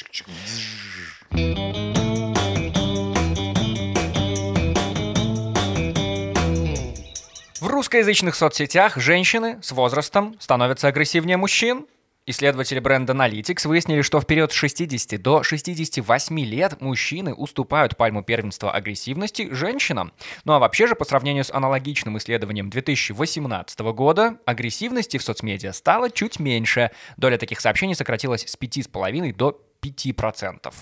В 7.61 7.67
русскоязычных 7.67 8.37
соцсетях 8.37 8.97
женщины 8.97 9.59
с 9.63 9.73
возрастом 9.73 10.37
становятся 10.39 10.87
агрессивнее 10.89 11.37
мужчин. 11.37 11.87
Исследователи 12.29 12.81
бренда 12.81 13.13
Analytics 13.13 13.69
выяснили, 13.69 14.03
что 14.03 14.19
в 14.19 14.27
период 14.27 14.51
с 14.51 14.55
60 14.57 15.23
до 15.23 15.45
68 15.45 16.41
лет 16.41 16.81
мужчины 16.81 17.33
уступают 17.33 17.97
пальму 17.97 18.25
первенства 18.25 18.73
агрессивности 18.73 19.49
женщинам. 19.53 20.13
Ну 20.45 20.53
а 20.55 20.59
вообще 20.59 20.89
же, 20.89 20.97
по 20.97 21.05
сравнению 21.05 21.45
с 21.45 21.53
аналогичным 21.53 22.19
исследованием 22.19 22.69
2018 22.69 23.79
года, 23.79 24.39
агрессивности 24.45 25.19
в 25.19 25.23
соцмедиа 25.23 25.73
стало 25.73 26.11
чуть 26.11 26.41
меньше. 26.41 26.91
Доля 27.17 27.39
таких 27.39 27.61
сообщений 27.61 27.95
сократилась 27.95 28.43
с 28.43 28.59
5,5 28.59 29.33
до 29.33 29.61
5%. 29.81 30.73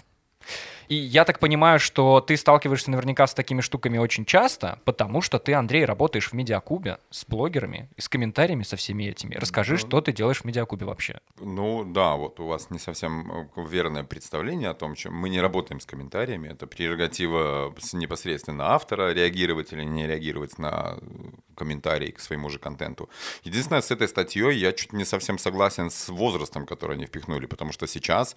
И 0.88 0.94
я 0.94 1.24
так 1.24 1.38
понимаю, 1.38 1.78
что 1.78 2.20
ты 2.20 2.36
сталкиваешься 2.36 2.90
наверняка 2.90 3.26
с 3.26 3.34
такими 3.34 3.60
штуками 3.60 3.98
очень 3.98 4.24
часто, 4.24 4.78
потому 4.84 5.20
что 5.20 5.38
ты, 5.38 5.54
Андрей, 5.54 5.84
работаешь 5.84 6.30
в 6.30 6.32
Медиакубе 6.32 6.98
с 7.10 7.24
блогерами 7.24 7.88
с 7.96 8.08
комментариями 8.08 8.62
со 8.62 8.76
всеми 8.76 9.04
этими. 9.04 9.34
Расскажи, 9.34 9.76
что 9.76 10.00
ты 10.00 10.12
делаешь 10.12 10.40
в 10.40 10.44
Медиакубе 10.44 10.86
вообще. 10.86 11.20
Ну 11.40 11.84
да, 11.84 12.16
вот 12.16 12.40
у 12.40 12.46
вас 12.46 12.70
не 12.70 12.78
совсем 12.78 13.48
э, 13.56 13.66
верное 13.68 14.04
представление 14.04 14.70
о 14.70 14.74
том, 14.74 14.94
чем 14.94 15.14
мы 15.14 15.28
не 15.28 15.40
работаем 15.40 15.80
с 15.80 15.86
комментариями. 15.86 16.48
Это 16.48 16.66
прерогатива 16.66 17.74
непосредственно 17.92 18.72
автора 18.72 19.12
реагировать 19.12 19.72
или 19.72 19.84
не 19.84 20.06
реагировать 20.06 20.58
на 20.58 20.98
комментарии 21.54 22.10
к 22.10 22.20
своему 22.20 22.50
же 22.50 22.58
контенту. 22.58 23.08
Единственное, 23.44 23.82
с 23.82 23.90
этой 23.90 24.08
статьей 24.08 24.56
я 24.58 24.72
чуть 24.72 24.92
не 24.92 25.04
совсем 25.04 25.38
согласен 25.38 25.90
с 25.90 26.08
возрастом, 26.08 26.66
который 26.66 26.96
они 26.96 27.06
впихнули, 27.06 27.46
потому 27.46 27.72
что 27.72 27.86
сейчас 27.86 28.36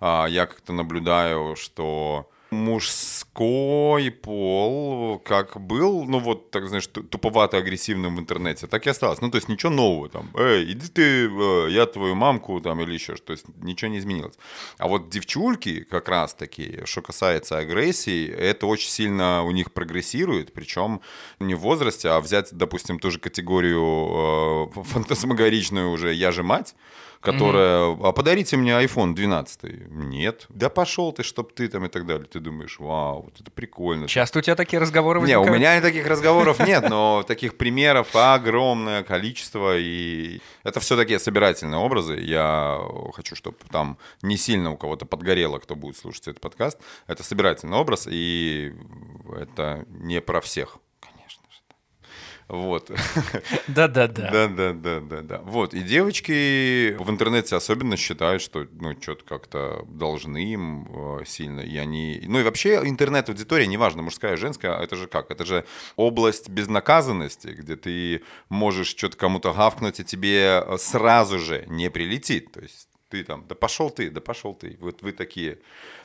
а, 0.00 0.26
я 0.26 0.46
как-то 0.46 0.72
наблюдаю, 0.72 1.56
что 1.56 2.30
мужской 2.50 4.10
пол 4.10 5.18
как 5.24 5.60
был, 5.60 6.04
ну 6.04 6.18
вот, 6.18 6.50
так 6.50 6.68
знаешь, 6.68 6.86
ту- 6.86 7.02
туповато-агрессивным 7.02 8.16
в 8.16 8.20
интернете, 8.20 8.66
так 8.66 8.86
и 8.86 8.90
осталось. 8.90 9.20
Ну, 9.20 9.30
то 9.30 9.36
есть 9.36 9.48
ничего 9.48 9.70
нового 9.70 10.08
там. 10.08 10.30
Эй, 10.34 10.72
иди 10.72 10.88
ты, 10.88 11.28
э, 11.28 11.66
я 11.70 11.86
твою 11.86 12.14
мамку 12.14 12.60
там 12.60 12.80
или 12.80 12.94
еще 12.94 13.16
что. 13.16 13.26
То 13.26 13.32
есть 13.32 13.44
ничего 13.62 13.90
не 13.90 13.98
изменилось. 13.98 14.34
А 14.78 14.88
вот 14.88 15.10
девчульки 15.10 15.84
как 15.84 16.08
раз 16.08 16.34
таки, 16.34 16.80
что 16.84 17.02
касается 17.02 17.58
агрессии, 17.58 18.28
это 18.28 18.66
очень 18.66 18.90
сильно 18.90 19.42
у 19.42 19.50
них 19.50 19.72
прогрессирует, 19.72 20.52
причем 20.52 21.00
не 21.40 21.54
в 21.54 21.60
возрасте, 21.60 22.08
а 22.08 22.20
взять, 22.20 22.48
допустим, 22.52 22.98
ту 22.98 23.10
же 23.10 23.18
категорию 23.18 24.70
э, 24.74 24.82
фантасмагоричную 24.84 25.90
уже 25.90 26.14
«я 26.14 26.32
же 26.32 26.42
мать», 26.42 26.74
которая, 27.20 27.96
а 28.02 28.12
подарите 28.12 28.56
мне 28.56 28.72
iPhone 28.72 29.14
12. 29.14 29.90
Нет. 29.90 30.46
Да 30.48 30.68
пошел 30.68 31.12
ты, 31.12 31.22
чтоб 31.22 31.52
ты 31.52 31.68
там 31.68 31.84
и 31.84 31.88
так 31.88 32.06
далее. 32.06 32.26
Ты 32.26 32.40
думаешь, 32.40 32.78
вау, 32.78 33.22
вот 33.22 33.40
это 33.40 33.50
прикольно. 33.50 34.08
Часто 34.08 34.38
у 34.38 34.42
тебя 34.42 34.56
такие 34.56 34.80
разговоры 34.80 35.20
возникают? 35.20 35.48
у 35.48 35.52
меня 35.52 35.80
таких 35.80 36.06
разговоров 36.06 36.58
нет, 36.60 36.88
но 36.88 37.24
таких 37.26 37.56
примеров 37.56 38.14
огромное 38.14 39.02
количество, 39.02 39.76
и 39.76 40.40
это 40.62 40.80
все 40.80 40.96
такие 40.96 41.18
собирательные 41.18 41.78
образы. 41.78 42.18
Я 42.20 42.80
хочу, 43.14 43.34
чтобы 43.34 43.56
там 43.70 43.98
не 44.22 44.36
сильно 44.36 44.70
у 44.70 44.76
кого-то 44.76 45.06
подгорело, 45.06 45.58
кто 45.58 45.74
будет 45.74 45.96
слушать 45.96 46.28
этот 46.28 46.40
подкаст. 46.40 46.78
Это 47.06 47.22
собирательный 47.22 47.76
образ, 47.76 48.06
и 48.08 48.72
это 49.36 49.84
не 49.88 50.20
про 50.20 50.40
всех. 50.40 50.78
Вот. 52.48 52.90
Да-да-да. 53.68 54.30
Да, 54.30 54.48
да, 54.48 54.72
да, 54.72 55.00
да, 55.00 55.20
да. 55.22 55.38
Вот, 55.44 55.74
и 55.74 55.80
девочки 55.80 56.96
в 56.96 57.10
интернете 57.10 57.56
особенно 57.56 57.96
считают, 57.98 58.40
что, 58.40 58.66
ну, 58.72 58.96
что-то 59.00 59.24
как-то 59.24 59.84
должны 59.86 60.52
им 60.52 60.88
э, 61.20 61.24
сильно, 61.26 61.60
и 61.60 61.76
они... 61.76 62.22
Ну, 62.26 62.40
и 62.40 62.42
вообще 62.42 62.76
интернет-аудитория, 62.84 63.66
неважно, 63.66 64.00
мужская, 64.00 64.36
женская, 64.38 64.78
это 64.78 64.96
же 64.96 65.06
как? 65.06 65.30
Это 65.30 65.44
же 65.44 65.66
область 65.96 66.48
безнаказанности, 66.48 67.48
где 67.48 67.76
ты 67.76 68.22
можешь 68.48 68.88
что-то 68.88 69.18
кому-то 69.18 69.52
гавкнуть, 69.52 70.00
и 70.00 70.04
тебе 70.04 70.62
э, 70.64 70.78
сразу 70.78 71.38
же 71.38 71.64
не 71.66 71.90
прилетит. 71.90 72.50
То 72.52 72.60
есть 72.60 72.88
ты 73.10 73.24
там, 73.24 73.46
да 73.46 73.54
пошел 73.54 73.90
ты, 73.90 74.10
да 74.10 74.20
пошел 74.20 74.54
ты. 74.54 74.76
Вот 74.80 75.02
вы 75.02 75.12
такие 75.12 75.58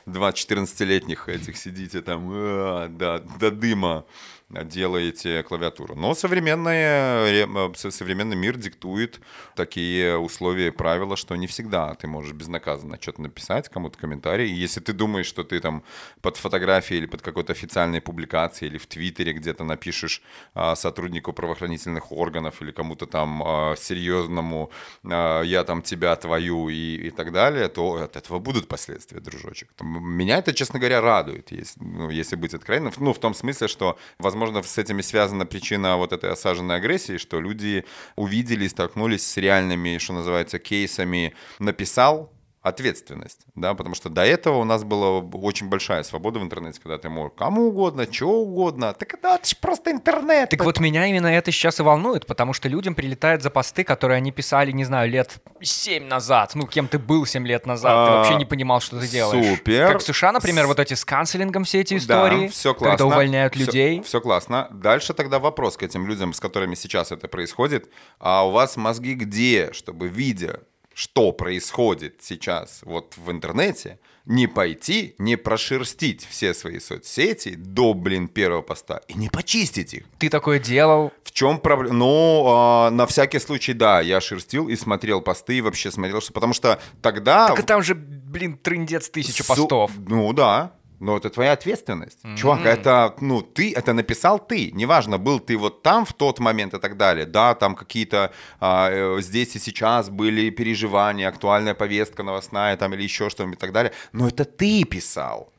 два 0.06 0.32
14-летних 0.32 1.30
этих 1.30 1.58
сидите 1.58 2.02
там, 2.02 2.30
«А, 2.34 2.88
да, 2.90 3.20
до 3.20 3.52
дыма 3.52 4.06
делаете 4.50 5.42
клавиатуру. 5.44 5.96
Но 5.96 6.14
современная, 6.14 7.26
ре- 7.48 7.74
со- 7.76 7.90
современный 7.92 8.36
мир 8.36 8.58
диктует 8.58 9.20
такие 9.56 10.18
условия 10.18 10.68
и 10.68 10.72
правила, 10.72 11.16
что 11.18 11.36
не 11.36 11.48
всегда 11.48 11.96
ты 11.96 12.08
можешь 12.08 12.34
безнаказанно 12.34 13.00
что-то 13.02 13.24
написать, 13.24 13.70
кому-то 13.70 13.98
комментарий. 13.98 14.52
И 14.52 14.54
если 14.54 14.80
ты 14.80 14.94
думаешь, 14.94 15.26
что 15.26 15.44
ты 15.44 15.60
там 15.60 15.84
под 16.22 16.38
фотографией 16.38 17.00
или 17.00 17.08
под 17.08 17.22
какой-то 17.22 17.54
официальной 17.54 18.02
публикацией 18.02 18.70
или 18.70 18.78
в 18.78 18.86
Твиттере 18.86 19.34
где-то 19.34 19.64
напишешь 19.64 20.22
а, 20.54 20.76
сотруднику 20.76 21.34
правоохранительных 21.34 22.12
органов 22.12 22.62
или 22.62 22.72
кому-то 22.72 23.08
там 23.08 23.42
а, 23.44 23.76
серьезному 23.76 24.70
а, 25.04 25.42
«я 25.42 25.64
там 25.64 25.82
тебя, 25.82 26.16
твою» 26.16 26.70
и, 26.70 27.08
и 27.08 27.10
так 27.10 27.32
далее, 27.32 27.70
то 27.70 27.96
от 28.04 28.16
этого 28.18 28.38
будут 28.40 28.68
последствия, 28.68 29.20
дружочек. 29.20 29.70
Там, 29.76 29.93
Меня 30.00 30.38
это, 30.38 30.54
честно 30.54 30.80
говоря, 30.80 31.02
радует, 31.02 31.52
если, 31.52 31.80
ну, 31.84 32.10
если 32.10 32.36
быть 32.36 32.54
откровенным. 32.54 32.94
Ну, 32.98 33.14
в 33.14 33.20
том 33.20 33.34
смысле, 33.34 33.68
что, 33.68 33.98
возможно, 34.20 34.64
с 34.64 34.78
этими 34.78 35.02
связана 35.02 35.46
причина 35.46 35.98
вот 35.98 36.14
этой 36.14 36.32
осаженной 36.32 36.76
агрессии, 36.76 37.18
что 37.18 37.40
люди 37.40 37.86
увидели 38.16 38.66
и 38.66 38.70
столкнулись 38.70 39.26
с 39.26 39.38
реальными, 39.38 39.98
что 39.98 40.14
называется, 40.14 40.60
кейсами 40.60 41.34
«написал», 41.60 42.32
ответственность, 42.64 43.42
да, 43.56 43.74
потому 43.76 43.94
что 43.94 44.10
до 44.10 44.26
этого 44.26 44.58
у 44.58 44.64
нас 44.64 44.84
была 44.84 45.20
очень 45.20 45.68
большая 45.68 46.02
свобода 46.04 46.40
в 46.40 46.44
интернете, 46.44 46.80
когда 46.82 46.98
ты 46.98 47.10
мог 47.10 47.36
кому 47.36 47.68
угодно, 47.68 48.08
что 48.12 48.30
угодно, 48.30 48.94
так 48.94 49.14
это, 49.14 49.36
это 49.36 49.48
же 49.48 49.56
просто 49.60 49.92
интернет. 49.92 50.50
Так 50.50 50.64
вот 50.64 50.80
меня 50.80 51.06
именно 51.08 51.28
это 51.28 51.52
сейчас 51.52 51.80
и 51.80 51.84
волнует, 51.84 52.26
потому 52.26 52.54
что 52.54 52.70
людям 52.70 52.96
прилетает 52.96 53.44
за 53.44 53.50
посты, 53.50 53.84
которые 53.84 54.18
они 54.18 54.32
писали, 54.32 54.72
не 54.72 54.86
знаю, 54.86 55.10
лет 55.12 55.36
7 55.62 56.06
назад. 56.08 56.52
Ну, 56.56 56.66
кем 56.66 56.88
ты 56.88 56.98
был 57.00 57.26
7 57.26 57.46
лет 57.46 57.66
назад, 57.66 57.92
ты 58.08 58.14
А, 58.14 58.18
вообще 58.18 58.36
не 58.36 58.46
понимал, 58.46 58.80
что 58.80 58.98
ты 59.00 59.08
делаешь. 59.08 59.58
супер. 59.58 59.92
Как 59.92 60.02
в 60.02 60.04
США, 60.04 60.32
например, 60.32 60.66
вот 60.68 60.80
эти 60.80 60.94
с 60.94 61.04
канцелингом 61.04 61.66
все 61.66 61.82
эти 61.82 61.98
истории, 61.98 62.48
Да, 62.48 62.52
все 62.52 62.74
классно. 62.74 62.98
когда 62.98 63.06
увольняют 63.14 63.56
Всё- 63.56 63.66
людей. 63.66 64.02
Все, 64.04 64.22
классно. 64.22 64.70
Дальше 64.72 65.14
тогда 65.14 65.40
вопрос 65.40 65.76
к 65.76 65.84
этим 65.84 66.08
людям, 66.08 66.34
с 66.34 66.40
которыми 66.40 66.76
сейчас 66.76 67.12
это 67.12 67.28
происходит. 67.28 67.90
А 68.20 68.48
у 68.48 68.52
вас 68.52 68.78
мозги 68.78 69.16
где, 69.16 69.72
чтобы, 69.74 70.08
видя, 70.08 70.62
что 70.94 71.32
происходит 71.32 72.18
сейчас 72.22 72.82
вот 72.84 73.16
в 73.18 73.32
интернете, 73.32 74.00
не 74.26 74.48
пойти, 74.48 75.16
не 75.18 75.36
прошерстить 75.36 76.26
все 76.30 76.54
свои 76.54 76.80
соцсети 76.80 77.56
до, 77.56 77.94
блин, 77.94 78.28
первого 78.28 78.62
поста 78.62 79.02
и 79.08 79.14
не 79.16 79.30
почистить 79.30 79.94
их? 79.94 80.04
Ты 80.18 80.30
такое 80.30 80.60
делал. 80.60 81.12
В 81.24 81.32
чем 81.32 81.60
проблема? 81.60 81.96
Ну, 81.96 82.46
а, 82.48 82.90
на 82.90 83.06
всякий 83.06 83.40
случай, 83.40 83.74
да, 83.74 84.02
я 84.02 84.22
шерстил 84.22 84.70
и 84.70 84.76
смотрел 84.76 85.22
посты, 85.22 85.58
и 85.58 85.62
вообще 85.62 85.92
смотрел, 85.92 86.22
что... 86.22 86.32
Потому 86.32 86.54
что 86.54 86.80
тогда... 87.02 87.50
Так 87.50 87.66
там 87.66 87.84
же, 87.84 87.96
блин, 87.96 88.58
трындец 88.58 89.10
тысяча 89.10 89.44
Су- 89.44 89.48
постов. 89.48 89.92
Ну 90.08 90.32
да. 90.34 90.74
Но 91.04 91.18
это 91.18 91.30
твоя 91.30 91.52
ответственность. 91.52 92.20
Чувак, 92.38 92.66
это, 92.66 93.14
ну, 93.20 93.42
ты, 93.42 93.74
это 93.74 93.92
написал 93.92 94.40
ты. 94.40 94.72
Неважно, 94.72 95.18
был 95.18 95.42
ты 95.42 95.58
вот 95.58 95.84
там 95.84 96.06
в 96.06 96.14
тот 96.14 96.40
момент 96.40 96.74
и 96.74 96.80
так 96.80 96.96
далее. 96.96 97.26
Да, 97.26 97.56
там 97.56 97.76
какие-то 97.76 98.32
а, 98.62 98.90
э, 98.90 99.22
здесь 99.22 99.54
и 99.58 99.60
сейчас 99.60 100.10
были 100.10 100.50
переживания, 100.50 101.28
актуальная 101.28 101.74
повестка 101.74 102.24
новостная 102.24 102.78
там 102.78 102.94
или 102.94 103.04
еще 103.04 103.30
что-нибудь 103.30 103.58
и 103.58 103.60
так 103.60 103.74
далее. 103.74 103.92
Но 104.14 104.30
это 104.30 104.46
ты 104.46 104.86
писал. 104.86 105.52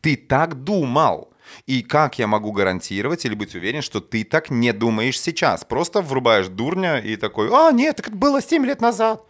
Ты 0.00 0.16
так 0.16 0.64
думал. 0.64 1.32
И 1.66 1.82
как 1.82 2.18
я 2.18 2.26
могу 2.26 2.50
гарантировать 2.50 3.24
или 3.24 3.34
быть 3.34 3.54
уверен, 3.54 3.82
что 3.82 4.00
ты 4.00 4.24
так 4.24 4.50
не 4.50 4.72
думаешь 4.72 5.20
сейчас? 5.20 5.64
Просто 5.64 6.02
врубаешь 6.02 6.48
дурня 6.48 6.98
и 6.98 7.14
такой, 7.14 7.48
а, 7.52 7.70
нет, 7.70 7.96
так 7.96 8.08
это 8.08 8.16
было 8.16 8.42
7 8.42 8.66
лет 8.66 8.80
назад. 8.80 9.22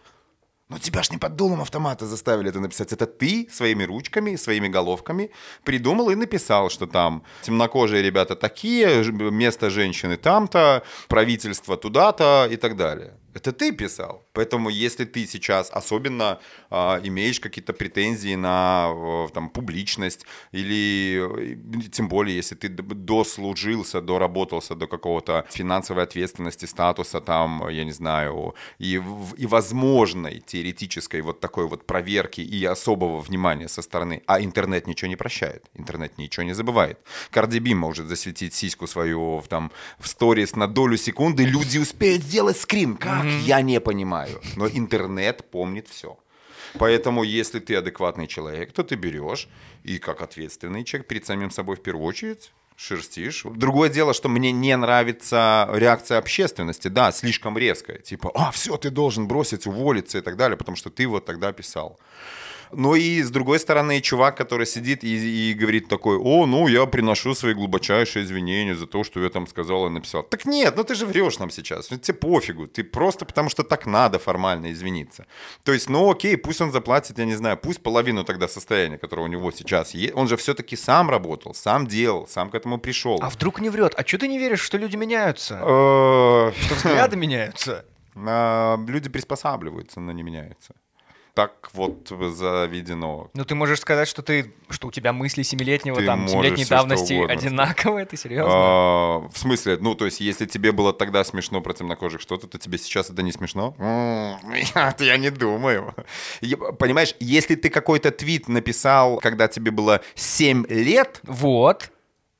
Но 0.69 0.77
тебя 0.77 1.01
ж 1.01 1.09
не 1.09 1.17
под 1.17 1.35
дулом 1.35 1.61
автомата 1.61 2.05
заставили 2.05 2.49
это 2.49 2.59
написать. 2.59 2.93
Это 2.93 3.07
ты 3.07 3.47
своими 3.51 3.83
ручками, 3.85 4.35
своими 4.35 4.67
головками 4.67 5.31
придумал 5.63 6.11
и 6.11 6.15
написал, 6.15 6.69
что 6.69 6.85
там 6.85 7.23
темнокожие 7.41 8.03
ребята 8.03 8.35
такие, 8.35 9.03
место 9.31 9.71
женщины 9.71 10.15
там-то, 10.15 10.83
правительство 11.07 11.75
туда-то 11.75 12.47
и 12.51 12.55
так 12.55 12.75
далее. 12.75 13.13
Это 13.33 13.51
ты 13.51 13.71
писал. 13.71 14.25
Поэтому 14.33 14.69
если 14.69 15.05
ты 15.05 15.27
сейчас 15.27 15.69
особенно 15.71 16.39
э, 16.71 16.75
имеешь 17.03 17.39
какие-то 17.39 17.73
претензии 17.73 18.35
на 18.35 18.89
э, 18.91 19.27
там, 19.33 19.49
публичность, 19.49 20.25
или 20.51 21.57
тем 21.91 22.09
более, 22.09 22.35
если 22.35 22.55
ты 22.55 22.69
дослужился, 22.69 24.01
доработался 24.01 24.75
до 24.75 24.87
какого-то 24.87 25.45
финансовой 25.49 26.03
ответственности, 26.03 26.65
статуса, 26.65 27.21
там, 27.21 27.69
я 27.69 27.85
не 27.85 27.91
знаю, 27.91 28.55
и, 28.79 29.01
и 29.37 29.45
возможной 29.45 30.39
теоретической 30.39 31.21
вот 31.21 31.39
такой 31.39 31.67
вот 31.67 31.85
проверки 31.85 32.41
и 32.41 32.65
особого 32.65 33.21
внимания 33.21 33.67
со 33.67 33.81
стороны, 33.81 34.23
а 34.25 34.41
интернет 34.41 34.87
ничего 34.87 35.09
не 35.09 35.15
прощает, 35.15 35.65
интернет 35.75 36.17
ничего 36.17 36.43
не 36.43 36.53
забывает. 36.53 36.99
Карди 37.29 37.59
Би 37.59 37.75
может 37.75 38.07
засветить 38.07 38.53
сиську 38.53 38.87
свою 38.87 39.39
в, 39.39 39.47
там, 39.47 39.71
в 39.99 40.07
сторис 40.07 40.55
на 40.55 40.67
долю 40.67 40.97
секунды, 40.97 41.45
люди 41.45 41.77
успеют 41.77 42.23
сделать 42.23 42.57
скрин. 42.57 42.97
Как? 42.97 43.18
Как? 43.19 43.27
Mm-hmm. 43.27 43.41
Я 43.41 43.61
не 43.61 43.79
понимаю. 43.79 44.41
Но 44.55 44.67
интернет 44.67 45.49
помнит 45.51 45.87
все. 45.87 46.17
Поэтому, 46.77 47.23
если 47.23 47.59
ты 47.59 47.75
адекватный 47.75 48.27
человек, 48.27 48.71
то 48.71 48.83
ты 48.83 48.95
берешь 48.95 49.47
и 49.83 49.97
как 49.97 50.21
ответственный 50.21 50.83
человек 50.83 51.07
перед 51.07 51.25
самим 51.25 51.51
собой 51.51 51.75
в 51.75 51.81
первую 51.81 52.05
очередь 52.05 52.51
шерстишь. 52.79 53.43
Другое 53.43 53.89
дело, 53.89 54.13
что 54.13 54.29
мне 54.29 54.53
не 54.53 54.75
нравится 54.77 55.69
реакция 55.73 56.17
общественности, 56.17 56.87
да, 56.87 57.11
слишком 57.11 57.57
резкая, 57.57 57.97
типа, 57.97 58.31
а, 58.33 58.51
все, 58.51 58.77
ты 58.77 58.89
должен 58.89 59.27
бросить, 59.27 59.67
уволиться 59.67 60.17
и 60.17 60.21
так 60.21 60.37
далее, 60.37 60.57
потому 60.57 60.77
что 60.77 60.89
ты 60.89 61.05
вот 61.05 61.25
тогда 61.25 61.51
писал. 61.51 61.99
Ну 62.71 62.95
и 62.95 63.21
с 63.21 63.31
другой 63.31 63.59
стороны, 63.59 64.01
чувак, 64.01 64.37
который 64.37 64.65
сидит 64.65 65.03
и, 65.03 65.51
и 65.51 65.53
говорит 65.53 65.87
такой, 65.87 66.17
о, 66.17 66.45
ну 66.45 66.67
я 66.67 66.85
приношу 66.85 67.33
свои 67.33 67.53
глубочайшие 67.53 68.23
извинения 68.23 68.75
за 68.75 68.85
то, 68.85 69.03
что 69.03 69.21
я 69.23 69.29
там 69.29 69.47
сказал 69.47 69.87
и 69.87 69.89
написал. 69.89 70.23
Так 70.23 70.45
нет, 70.45 70.75
ну 70.75 70.83
ты 70.83 70.95
же 70.95 71.05
врешь 71.05 71.39
нам 71.39 71.49
сейчас, 71.49 71.87
тебе 71.87 72.13
пофигу, 72.13 72.67
ты 72.67 72.83
просто 72.83 73.25
потому 73.25 73.49
что 73.49 73.63
так 73.63 73.85
надо 73.85 74.19
формально 74.19 74.71
извиниться. 74.71 75.25
То 75.63 75.73
есть, 75.73 75.89
ну 75.89 76.11
окей, 76.11 76.37
пусть 76.37 76.61
он 76.61 76.71
заплатит, 76.71 77.17
я 77.19 77.25
не 77.25 77.35
знаю, 77.35 77.57
пусть 77.57 77.81
половину 77.81 78.23
тогда 78.23 78.47
состояния, 78.47 78.97
которое 78.97 79.23
у 79.23 79.27
него 79.27 79.51
сейчас 79.51 79.93
есть, 79.93 80.13
он 80.15 80.27
же 80.27 80.37
все-таки 80.37 80.75
сам 80.75 81.09
работал, 81.09 81.53
сам 81.53 81.87
делал, 81.87 82.27
сам 82.27 82.49
к 82.49 82.55
этому 82.55 82.77
пришел. 82.77 83.19
А 83.21 83.29
вдруг 83.29 83.61
не 83.61 83.69
врет? 83.69 83.93
А 83.97 84.05
что 84.05 84.17
ты 84.17 84.27
не 84.27 84.37
веришь, 84.37 84.61
что 84.61 84.77
люди 84.77 84.95
меняются? 84.95 85.55
Э, 85.55 86.51
что 86.65 86.75
взгляды 86.75 87.15
меняются? 87.17 87.85
Люди 88.15 89.09
приспосабливаются, 89.09 89.99
но 89.99 90.11
не 90.11 90.23
меняются 90.23 90.75
так 91.39 91.69
вот 91.71 92.09
заведено. 92.09 93.29
Ну, 93.33 93.45
ты 93.45 93.55
можешь 93.55 93.79
сказать, 93.79 94.09
что 94.09 94.21
ты, 94.21 94.53
что 94.69 94.89
у 94.89 94.91
тебя 94.91 95.13
мысли 95.13 95.41
семилетнего, 95.41 96.03
там, 96.03 96.27
семилетней 96.27 96.65
давности 96.65 97.13
одинаковые, 97.13 98.05
ты 98.05 98.17
серьезно? 98.17 98.51
А, 98.53 99.19
в 99.29 99.37
смысле, 99.37 99.77
ну, 99.79 99.95
то 99.95 100.03
есть, 100.03 100.19
если 100.19 100.45
тебе 100.45 100.73
было 100.73 100.91
тогда 100.91 101.23
смешно 101.23 101.61
про 101.61 101.71
темнокожих 101.73 102.19
что-то, 102.19 102.47
то 102.47 102.57
тебе 102.57 102.77
сейчас 102.77 103.09
это 103.09 103.21
не 103.21 103.31
смешно? 103.31 103.73
Нет, 103.79 104.99
я 104.99 105.15
не 105.15 105.29
думаю. 105.29 105.95
Понимаешь, 106.77 107.15
если 107.21 107.55
ты 107.55 107.69
какой-то 107.69 108.11
твит 108.11 108.49
написал, 108.49 109.19
когда 109.19 109.47
тебе 109.47 109.71
было 109.71 110.01
7 110.15 110.65
лет... 110.67 111.21
Вот 111.23 111.89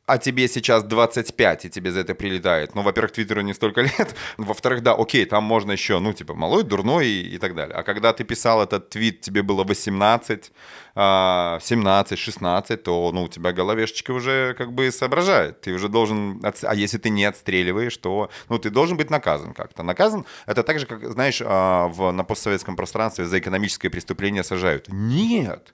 а 0.09 0.17
тебе 0.17 0.47
сейчас 0.47 0.83
25, 0.83 1.65
и 1.65 1.69
тебе 1.69 1.91
за 1.91 1.99
это 1.99 2.15
прилетает. 2.15 2.75
Ну, 2.75 2.81
во-первых, 2.81 3.11
Твиттеру 3.11 3.41
не 3.41 3.53
столько 3.53 3.81
лет. 3.99 4.15
Во-вторых, 4.37 4.81
да, 4.81 4.93
окей, 4.93 5.25
там 5.25 5.43
можно 5.43 5.71
еще, 5.71 5.99
ну, 5.99 6.13
типа, 6.13 6.33
малой, 6.33 6.63
дурной 6.63 7.07
и, 7.07 7.35
и 7.35 7.37
так 7.37 7.55
далее. 7.55 7.75
А 7.75 7.83
когда 7.83 8.11
ты 8.11 8.23
писал 8.23 8.63
этот 8.63 8.89
твит, 8.89 9.21
тебе 9.21 9.43
было 9.43 9.63
18, 9.63 10.51
17, 10.95 12.19
16, 12.19 12.83
то, 12.83 13.11
ну, 13.13 13.23
у 13.23 13.27
тебя 13.27 13.51
головешечка 13.51 14.11
уже 14.11 14.55
как 14.57 14.73
бы 14.73 14.91
соображает. 14.91 15.61
Ты 15.61 15.73
уже 15.73 15.87
должен... 15.89 16.41
А 16.63 16.75
если 16.75 16.97
ты 16.97 17.09
не 17.09 17.25
отстреливаешь, 17.25 17.97
то, 17.97 18.29
ну, 18.49 18.57
ты 18.57 18.71
должен 18.71 18.97
быть 18.97 19.11
наказан 19.11 19.53
как-то. 19.53 19.83
Наказан— 19.83 20.25
это 20.47 20.63
так 20.63 20.79
же, 20.79 20.85
как, 20.87 21.11
знаешь, 21.11 21.41
а, 21.45 21.87
в, 21.87 22.11
на 22.11 22.23
постсоветском 22.23 22.75
пространстве 22.75 23.25
за 23.25 23.37
экономическое 23.37 23.89
преступление 23.89 24.43
сажают. 24.43 24.87
Нет! 24.89 25.73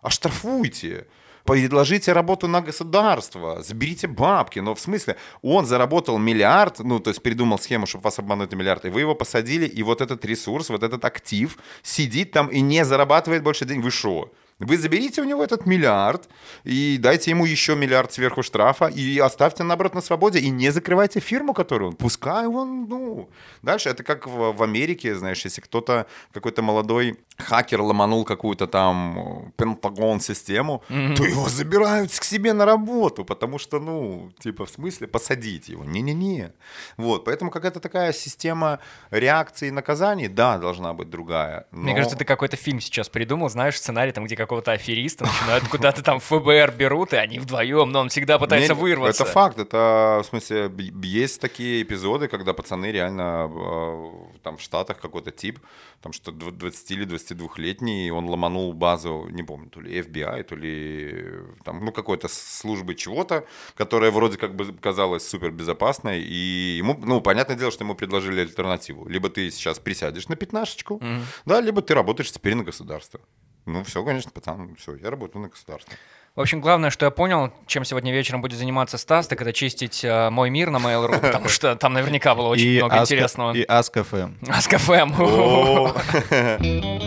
Оштрафуйте! 0.00 1.06
Предложите 1.44 2.12
работу 2.12 2.48
на 2.48 2.60
государство, 2.60 3.62
заберите 3.62 4.06
бабки. 4.06 4.60
Но 4.60 4.74
в 4.74 4.80
смысле, 4.80 5.16
он 5.42 5.66
заработал 5.66 6.18
миллиард, 6.18 6.78
ну, 6.80 7.00
то 7.00 7.10
есть 7.10 7.22
придумал 7.22 7.58
схему, 7.58 7.86
чтобы 7.86 8.04
вас 8.04 8.18
обмануть 8.18 8.52
на 8.52 8.56
миллиард, 8.56 8.84
и 8.84 8.90
вы 8.90 9.00
его 9.00 9.14
посадили, 9.14 9.66
и 9.66 9.82
вот 9.82 10.00
этот 10.00 10.24
ресурс, 10.24 10.70
вот 10.70 10.82
этот 10.82 11.04
актив 11.04 11.56
сидит 11.82 12.32
там 12.32 12.48
и 12.48 12.60
не 12.60 12.84
зарабатывает 12.84 13.42
больше 13.42 13.64
денег. 13.64 13.84
Вы 13.84 13.90
что? 13.90 14.30
Вы 14.64 14.78
заберите 14.78 15.20
у 15.20 15.24
него 15.24 15.42
этот 15.42 15.66
миллиард 15.66 16.28
и 16.64 16.98
дайте 16.98 17.30
ему 17.30 17.44
еще 17.44 17.74
миллиард 17.74 18.12
сверху 18.12 18.42
штрафа 18.42 18.86
и 18.86 19.18
оставьте, 19.18 19.62
наоборот, 19.62 19.94
на 19.94 20.00
свободе 20.00 20.38
и 20.38 20.50
не 20.50 20.70
закрывайте 20.70 21.20
фирму, 21.20 21.54
которую 21.54 21.90
он. 21.90 21.96
Пускай 21.96 22.46
он, 22.46 22.86
ну... 22.88 23.28
Дальше 23.62 23.88
это 23.88 24.02
как 24.02 24.26
в, 24.26 24.52
в 24.52 24.62
Америке, 24.62 25.14
знаешь, 25.14 25.44
если 25.44 25.60
кто-то, 25.60 26.06
какой-то 26.32 26.62
молодой 26.62 27.18
хакер 27.38 27.80
ломанул 27.80 28.24
какую-то 28.24 28.66
там 28.66 29.52
Пентагон-систему, 29.56 30.82
mm-hmm. 30.88 31.16
то 31.16 31.24
его 31.24 31.48
забирают 31.48 32.12
к 32.12 32.24
себе 32.24 32.52
на 32.52 32.64
работу, 32.64 33.24
потому 33.24 33.58
что, 33.58 33.80
ну, 33.80 34.32
типа, 34.38 34.64
в 34.66 34.70
смысле 34.70 35.06
посадить 35.06 35.68
его? 35.68 35.84
Не-не-не. 35.84 36.52
Вот, 36.96 37.24
поэтому 37.24 37.50
какая-то 37.50 37.80
такая 37.80 38.12
система 38.12 38.78
реакции 39.10 39.68
и 39.68 39.70
наказаний, 39.70 40.28
да, 40.28 40.58
должна 40.58 40.92
быть 40.92 41.10
другая. 41.10 41.66
Но... 41.72 41.82
Мне 41.82 41.94
кажется, 41.94 42.16
ты 42.16 42.24
какой-то 42.24 42.56
фильм 42.56 42.80
сейчас 42.80 43.08
придумал, 43.08 43.48
знаешь, 43.48 43.78
сценарий 43.78 44.12
там, 44.12 44.24
где 44.24 44.36
какого-то 44.52 44.72
афериста 44.72 45.24
начинают 45.24 45.66
куда-то 45.68 46.02
там 46.02 46.20
ФБР 46.20 46.74
берут, 46.76 47.14
и 47.14 47.16
они 47.16 47.38
вдвоем, 47.38 47.90
но 47.90 48.00
он 48.00 48.08
всегда 48.10 48.38
пытается 48.38 48.74
Мне... 48.74 48.82
вырваться. 48.82 49.22
Это 49.22 49.32
факт, 49.32 49.58
это, 49.58 50.20
в 50.22 50.26
смысле, 50.26 50.70
есть 51.02 51.40
такие 51.40 51.82
эпизоды, 51.82 52.28
когда 52.28 52.52
пацаны 52.52 52.92
реально 52.92 53.50
э, 53.50 54.10
там 54.42 54.58
в 54.58 54.60
Штатах 54.60 55.00
какой-то 55.00 55.30
тип, 55.30 55.58
там 56.02 56.12
что 56.12 56.32
20 56.32 56.90
или 56.90 57.06
22-летний, 57.06 58.10
он 58.10 58.28
ломанул 58.28 58.74
базу, 58.74 59.26
не 59.30 59.42
помню, 59.42 59.70
то 59.70 59.80
ли 59.80 60.00
FBI, 60.00 60.42
то 60.42 60.54
ли 60.54 61.32
там, 61.64 61.82
ну, 61.82 61.90
какой-то 61.90 62.28
службы 62.28 62.94
чего-то, 62.94 63.46
которая 63.74 64.10
вроде 64.10 64.36
как 64.36 64.54
бы 64.54 64.70
казалась 64.74 65.26
супер 65.26 65.50
безопасной, 65.50 66.20
и 66.20 66.76
ему, 66.76 66.94
ну, 67.02 67.22
понятное 67.22 67.56
дело, 67.56 67.70
что 67.70 67.84
ему 67.84 67.94
предложили 67.94 68.40
альтернативу. 68.40 69.08
Либо 69.08 69.30
ты 69.30 69.50
сейчас 69.50 69.78
присядешь 69.78 70.28
на 70.28 70.36
пятнашечку, 70.36 70.98
mm-hmm. 70.98 71.22
да, 71.46 71.60
либо 71.62 71.80
ты 71.80 71.94
работаешь 71.94 72.30
теперь 72.30 72.54
на 72.54 72.64
государство. 72.64 73.20
Ну, 73.66 73.84
все, 73.84 74.04
конечно, 74.04 74.30
пацан, 74.30 74.74
все, 74.76 74.96
я 74.96 75.10
работаю 75.10 75.42
на 75.42 75.48
государство. 75.48 75.94
В 76.34 76.40
общем, 76.40 76.62
главное, 76.62 76.88
что 76.90 77.04
я 77.04 77.10
понял, 77.10 77.52
чем 77.66 77.84
сегодня 77.84 78.10
вечером 78.10 78.40
будет 78.40 78.58
заниматься 78.58 78.96
Стас, 78.96 79.28
так 79.28 79.42
это 79.42 79.52
чистить 79.52 80.02
э, 80.02 80.30
мой 80.30 80.48
мир 80.48 80.70
на 80.70 80.78
Mail.ru, 80.78 81.20
потому 81.20 81.48
что 81.48 81.76
там 81.76 81.92
наверняка 81.92 82.34
было 82.34 82.48
очень 82.48 82.78
много 82.78 83.00
интересного. 83.00 83.52
И 83.52 83.64
Ask.fm. 83.66 84.40
Ask.fm. 84.40 85.12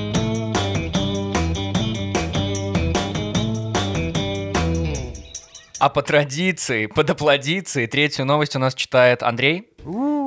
А 5.78 5.90
по 5.90 6.02
традиции, 6.02 6.86
по 6.88 7.04
доплодиции, 7.04 7.86
третью 7.86 8.26
новость 8.26 8.56
у 8.56 8.60
нас 8.60 8.74
читает 8.74 9.22
Андрей. 9.22 9.70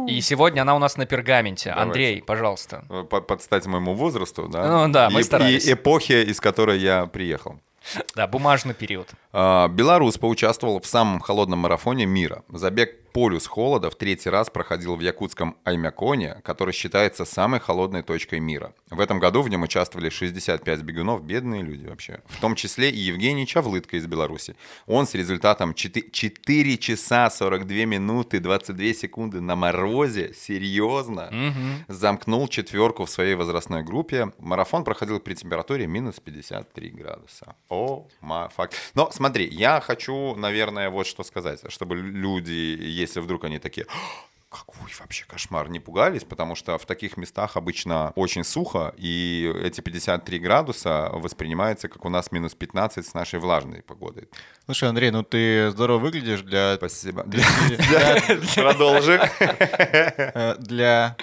И 0.09 0.21
сегодня 0.21 0.62
она 0.62 0.75
у 0.75 0.79
нас 0.79 0.97
на 0.97 1.07
пергаменте. 1.07 1.71
Давайте. 1.71 1.88
Андрей, 1.88 2.23
пожалуйста. 2.23 2.85
Под 3.11 3.42
стать 3.42 3.66
моему 3.66 3.94
возрасту, 3.94 4.49
да? 4.49 4.87
Ну 4.87 4.92
да, 4.92 5.11
мы 5.11 5.21
и, 5.21 5.23
старались. 5.23 5.66
И 5.66 5.73
эпохи, 5.73 6.25
из 6.25 6.40
которой 6.40 6.79
я 6.79 7.07
приехал. 7.07 7.61
Да, 8.14 8.27
бумажный 8.27 8.74
период. 8.74 9.09
А, 9.33 9.68
Беларусь 9.68 10.18
поучаствовал 10.18 10.81
в 10.81 10.87
самом 10.87 11.20
холодном 11.20 11.61
марафоне 11.61 12.07
мира. 12.07 12.42
Забег 12.48 13.09
полюс 13.12 13.46
холода 13.46 13.90
в 13.90 13.96
третий 13.96 14.31
раз 14.31 14.51
проходил 14.51 14.96
в 14.96 15.01
якутском 15.01 15.57
Аймяконе, 15.64 16.40
который 16.44 16.72
считается 16.72 17.24
самой 17.24 17.61
холодной 17.61 18.03
точкой 18.03 18.40
мира. 18.40 18.72
В 18.90 19.01
этом 19.01 19.18
году 19.18 19.42
в 19.42 19.48
нем 19.48 19.62
участвовали 19.62 20.09
65 20.09 20.83
бегунов, 20.83 21.24
бедные 21.24 21.62
люди 21.62 21.87
вообще. 21.87 22.20
В 22.27 22.40
том 22.40 22.55
числе 22.55 22.90
и 22.90 22.98
Евгений 22.98 23.46
Чавлытко 23.46 23.96
из 23.96 24.07
Беларуси. 24.07 24.55
Он 24.87 25.07
с 25.07 25.14
результатом 25.14 25.74
4, 25.74 26.11
4 26.11 26.79
часа 26.79 27.31
42 27.31 27.85
минуты 27.87 28.40
22 28.40 28.94
секунды 28.94 29.40
на 29.40 29.57
морозе, 29.57 30.33
серьезно, 30.35 31.27
угу. 31.27 31.92
замкнул 31.94 32.48
четверку 32.48 33.05
в 33.05 33.11
своей 33.11 33.35
возрастной 33.35 33.83
группе. 33.83 34.33
Марафон 34.38 34.85
проходил 34.85 35.20
при 35.20 35.35
температуре 35.35 35.87
минус 35.87 36.20
53 36.20 36.90
градуса. 36.90 37.57
О, 37.79 38.07
ма, 38.21 38.49
факт. 38.49 38.75
Но 38.95 39.11
смотри, 39.12 39.47
я 39.47 39.81
хочу, 39.81 40.35
наверное, 40.35 40.91
вот 40.91 41.07
что 41.07 41.23
сказать, 41.23 41.61
чтобы 41.69 41.97
люди 41.97 42.51
если 42.51 43.21
вдруг 43.21 43.45
они 43.45 43.59
такие, 43.59 43.87
какой 44.51 44.91
вообще 44.99 45.25
кошмар, 45.27 45.69
не 45.69 45.79
пугались, 45.79 46.25
потому 46.25 46.55
что 46.55 46.77
в 46.79 46.87
таких 46.87 47.17
местах 47.17 47.57
обычно 47.57 48.12
очень 48.17 48.45
сухо, 48.45 48.95
и 48.97 49.53
эти 49.62 49.81
53 49.81 50.38
градуса 50.38 51.11
воспринимаются 51.12 51.88
как 51.88 52.05
у 52.05 52.09
нас 52.09 52.33
минус 52.33 52.55
15 52.55 53.07
с 53.07 53.14
нашей 53.14 53.38
влажной 53.38 53.83
погодой. 53.83 54.29
Слушай, 54.64 54.88
Андрей, 54.88 55.11
ну 55.11 55.23
ты 55.23 55.71
здорово 55.71 55.99
выглядишь 55.99 56.41
для... 56.41 56.77
Спасибо. 56.77 57.25
Продолжи. 58.57 59.21
Для 60.59 61.17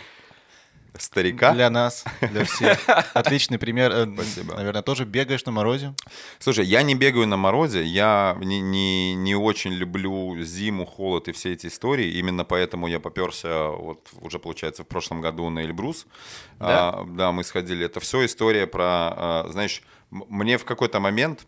старика. 0.97 1.53
Для 1.53 1.69
нас, 1.69 2.03
для 2.21 2.45
всех. 2.45 2.79
Отличный 3.13 3.59
пример. 3.59 3.91
Э, 3.91 4.05
Спасибо. 4.13 4.55
Наверное, 4.55 4.81
тоже 4.81 5.05
бегаешь 5.05 5.45
на 5.45 5.51
морозе? 5.51 5.93
Слушай, 6.39 6.65
я 6.65 6.83
не 6.83 6.95
бегаю 6.95 7.27
на 7.27 7.37
морозе, 7.37 7.83
я 7.83 8.37
не, 8.39 8.61
не, 8.61 9.13
не 9.13 9.35
очень 9.35 9.73
люблю 9.73 10.35
зиму, 10.41 10.85
холод 10.85 11.27
и 11.27 11.31
все 11.31 11.53
эти 11.53 11.67
истории. 11.67 12.17
Именно 12.17 12.45
поэтому 12.45 12.87
я 12.87 12.99
поперся, 12.99 13.69
вот 13.69 14.09
уже 14.21 14.39
получается, 14.39 14.83
в 14.83 14.87
прошлом 14.87 15.21
году 15.21 15.49
на 15.49 15.59
Эльбрус. 15.59 16.05
Да? 16.59 16.89
А, 16.89 17.05
да, 17.05 17.31
мы 17.31 17.43
сходили. 17.43 17.85
Это 17.85 17.99
все 17.99 18.25
история 18.25 18.67
про, 18.67 18.83
а, 18.85 19.47
знаешь, 19.51 19.81
мне 20.11 20.57
в 20.57 20.65
какой-то 20.65 20.99
момент 20.99 21.47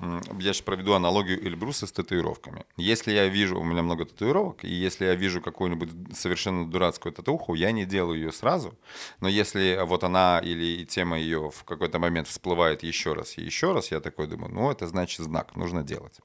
я 0.00 0.40
сейчас 0.40 0.60
проведу 0.60 0.92
аналогию 0.92 1.44
Эльбруса 1.44 1.86
с 1.86 1.92
татуировками. 1.92 2.64
Если 2.76 3.12
я 3.12 3.26
вижу, 3.26 3.58
у 3.58 3.64
меня 3.64 3.82
много 3.82 4.04
татуировок, 4.04 4.64
и 4.64 4.68
если 4.68 5.06
я 5.06 5.14
вижу 5.14 5.40
какую-нибудь 5.40 6.16
совершенно 6.16 6.70
дурацкую 6.70 7.12
татуху, 7.12 7.54
я 7.54 7.72
не 7.72 7.84
делаю 7.84 8.18
ее 8.18 8.32
сразу, 8.32 8.78
но 9.20 9.28
если 9.28 9.80
вот 9.84 10.04
она 10.04 10.40
или 10.44 10.84
тема 10.84 11.18
ее 11.18 11.50
в 11.50 11.64
какой-то 11.64 11.98
момент 11.98 12.28
всплывает 12.28 12.82
еще 12.82 13.12
раз 13.12 13.38
и 13.38 13.42
еще 13.42 13.72
раз, 13.72 13.90
я 13.90 14.00
такой 14.00 14.28
думаю, 14.28 14.52
ну 14.52 14.70
это 14.70 14.86
значит 14.86 15.24
знак, 15.24 15.56
нужно 15.56 15.82
делать. 15.82 16.18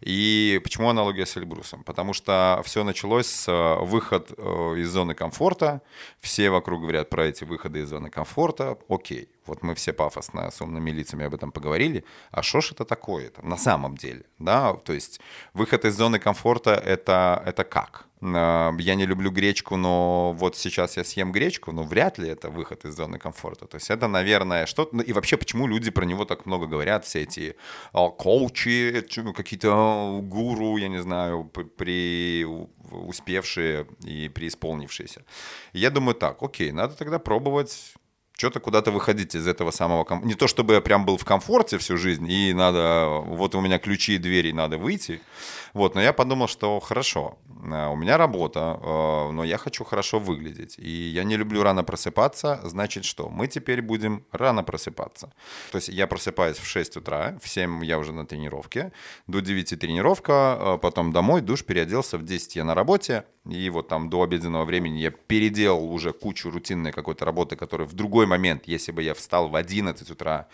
И 0.00 0.60
почему 0.62 0.88
аналогия 0.88 1.26
с 1.26 1.36
Эльбрусом? 1.36 1.82
Потому 1.82 2.12
что 2.12 2.62
все 2.64 2.84
началось 2.84 3.26
с 3.26 3.48
э, 3.48 3.84
выход 3.84 4.32
э, 4.36 4.74
из 4.78 4.90
зоны 4.90 5.14
комфорта, 5.14 5.82
все 6.20 6.50
вокруг 6.50 6.82
говорят 6.82 7.10
про 7.10 7.26
эти 7.26 7.44
выходы 7.44 7.80
из 7.80 7.88
зоны 7.88 8.10
комфорта, 8.10 8.78
окей, 8.88 9.28
вот 9.48 9.62
мы 9.62 9.74
все 9.74 9.92
пафосно 9.92 10.50
с 10.50 10.60
умными 10.60 10.90
лицами 10.92 11.24
об 11.26 11.34
этом 11.34 11.50
поговорили. 11.52 12.04
А 12.30 12.42
что 12.42 12.60
ж 12.60 12.72
это 12.72 12.84
такое-то 12.84 13.44
на 13.46 13.56
самом 13.56 13.96
деле? 13.96 14.22
Да, 14.38 14.72
то 14.74 14.92
есть 14.92 15.20
выход 15.54 15.84
из 15.84 15.94
зоны 15.96 16.18
комфорта 16.18 16.70
это, 16.70 17.42
это 17.46 17.64
как? 17.64 18.06
Э, 18.20 18.70
Я 18.78 18.94
не 18.94 19.06
люблю 19.06 19.30
гречку, 19.30 19.76
но 19.76 20.32
вот 20.38 20.56
сейчас 20.56 20.96
я 20.96 21.04
съем 21.04 21.32
гречку, 21.32 21.72
но 21.72 21.82
вряд 21.82 22.18
ли 22.18 22.28
это 22.28 22.50
выход 22.50 22.84
из 22.84 22.94
зоны 22.96 23.18
комфорта. 23.18 23.66
То 23.66 23.76
есть 23.78 23.90
это, 23.90 24.08
наверное, 24.08 24.66
что-то... 24.66 24.96
ну 24.96 25.02
И 25.02 25.12
вообще, 25.12 25.36
почему 25.36 25.66
люди 25.68 25.90
про 25.90 26.04
него 26.04 26.24
так 26.24 26.46
много 26.46 26.66
говорят? 26.66 27.04
Все 27.04 27.22
эти 27.22 27.54
а, 27.92 28.08
коучи, 28.10 29.04
чё- 29.08 29.32
какие-то 29.32 29.68
а, 29.72 30.20
гуру, 30.20 30.76
я 30.78 30.88
не 30.88 31.02
знаю, 31.02 31.50
при 31.76 32.44
успевшие 32.90 33.86
и 34.04 34.28
преисполнившиеся. 34.28 35.24
Я 35.72 35.90
думаю 35.90 36.14
так, 36.14 36.42
окей, 36.42 36.72
надо 36.72 36.94
тогда 36.94 37.18
пробовать 37.18 37.94
что-то 38.38 38.60
куда-то 38.60 38.92
выходить 38.92 39.34
из 39.34 39.46
этого 39.48 39.72
самого 39.72 40.04
ком- 40.04 40.24
Не 40.24 40.34
то 40.34 40.46
чтобы 40.46 40.74
я 40.74 40.80
прям 40.80 41.04
был 41.04 41.16
в 41.16 41.24
комфорте 41.24 41.76
всю 41.76 41.96
жизнь, 41.96 42.26
и 42.30 42.54
надо, 42.54 43.08
вот 43.26 43.54
у 43.54 43.60
меня 43.60 43.78
ключи 43.78 44.14
и 44.14 44.18
двери, 44.18 44.52
надо 44.52 44.78
выйти. 44.78 45.20
Вот, 45.74 45.94
но 45.94 46.00
я 46.00 46.12
подумал, 46.12 46.46
что 46.48 46.80
хорошо, 46.80 47.36
э, 47.48 47.88
у 47.88 47.96
меня 47.96 48.16
работа, 48.16 48.78
э, 48.80 49.32
но 49.32 49.44
я 49.44 49.58
хочу 49.58 49.84
хорошо 49.84 50.20
выглядеть. 50.20 50.78
И 50.78 50.90
я 50.90 51.24
не 51.24 51.36
люблю 51.36 51.62
рано 51.62 51.82
просыпаться, 51.82 52.60
значит 52.62 53.04
что? 53.04 53.28
Мы 53.28 53.48
теперь 53.48 53.82
будем 53.82 54.24
рано 54.32 54.62
просыпаться. 54.62 55.32
То 55.72 55.78
есть 55.78 55.88
я 55.88 56.06
просыпаюсь 56.06 56.58
в 56.58 56.66
6 56.66 56.96
утра, 56.96 57.36
в 57.42 57.48
7 57.48 57.84
я 57.84 57.98
уже 57.98 58.12
на 58.12 58.24
тренировке, 58.24 58.92
до 59.26 59.40
9 59.40 59.76
тренировка, 59.76 60.56
э, 60.60 60.78
потом 60.80 61.12
домой, 61.12 61.40
душ, 61.40 61.64
переоделся, 61.64 62.18
в 62.18 62.24
10 62.24 62.56
я 62.56 62.64
на 62.64 62.74
работе, 62.74 63.24
и 63.48 63.70
вот 63.70 63.88
там 63.88 64.10
до 64.10 64.22
обеденного 64.22 64.64
времени 64.64 64.98
я 64.98 65.10
переделал 65.10 65.92
уже 65.92 66.12
кучу 66.12 66.50
рутинной 66.50 66.92
какой-то 66.92 67.24
работы, 67.24 67.56
которая 67.56 67.88
в 67.88 67.94
другой 67.94 68.26
момент, 68.28 68.62
если 68.66 68.92
бы 68.92 69.02
я 69.02 69.14
встал 69.14 69.48
в 69.48 69.56
11 69.56 70.10
утра, 70.10 70.46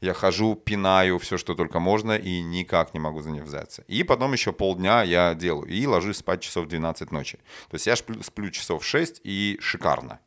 я 0.00 0.14
хожу, 0.14 0.54
пинаю 0.54 1.18
все, 1.18 1.36
что 1.38 1.54
только 1.54 1.80
можно, 1.80 2.12
и 2.12 2.40
никак 2.42 2.94
не 2.94 3.00
могу 3.00 3.20
за 3.22 3.30
нее 3.30 3.42
взяться. 3.42 3.84
И 3.88 4.02
потом 4.04 4.32
еще 4.32 4.52
полдня 4.52 5.02
я 5.02 5.34
делаю, 5.34 5.66
и 5.68 5.86
ложусь 5.86 6.18
спать 6.18 6.40
часов 6.42 6.66
в 6.66 6.68
12 6.68 7.12
ночи. 7.12 7.38
То 7.70 7.74
есть 7.76 7.86
я 7.86 7.96
сплю, 7.96 8.22
сплю 8.22 8.50
часов 8.50 8.84
6, 8.84 9.20
и 9.24 9.58
шикарно. 9.60 10.18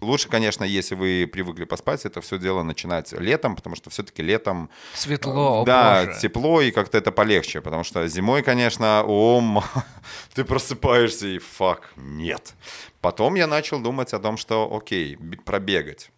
Лучше, 0.00 0.28
конечно, 0.28 0.62
если 0.62 0.94
вы 0.94 1.28
привыкли 1.32 1.64
поспать, 1.64 2.04
это 2.06 2.20
все 2.20 2.38
дело 2.38 2.62
начинать 2.62 3.12
летом, 3.12 3.56
потому 3.56 3.74
что 3.76 3.90
все-таки 3.90 4.22
летом 4.22 4.70
Светло, 4.94 5.62
о 5.62 5.64
да, 5.64 6.04
боже. 6.06 6.20
тепло 6.20 6.60
и 6.60 6.70
как-то 6.70 6.96
это 6.98 7.10
полегче, 7.10 7.60
потому 7.60 7.82
что 7.82 8.06
зимой, 8.06 8.42
конечно, 8.42 9.02
о, 9.04 9.38
м- 9.38 9.62
ты 10.34 10.44
просыпаешься 10.44 11.26
и 11.26 11.38
фак, 11.38 11.92
нет. 11.96 12.54
Потом 13.00 13.34
я 13.34 13.46
начал 13.48 13.80
думать 13.80 14.12
о 14.12 14.20
том, 14.20 14.36
что 14.36 14.72
окей, 14.72 15.16
пробегать. 15.44 16.10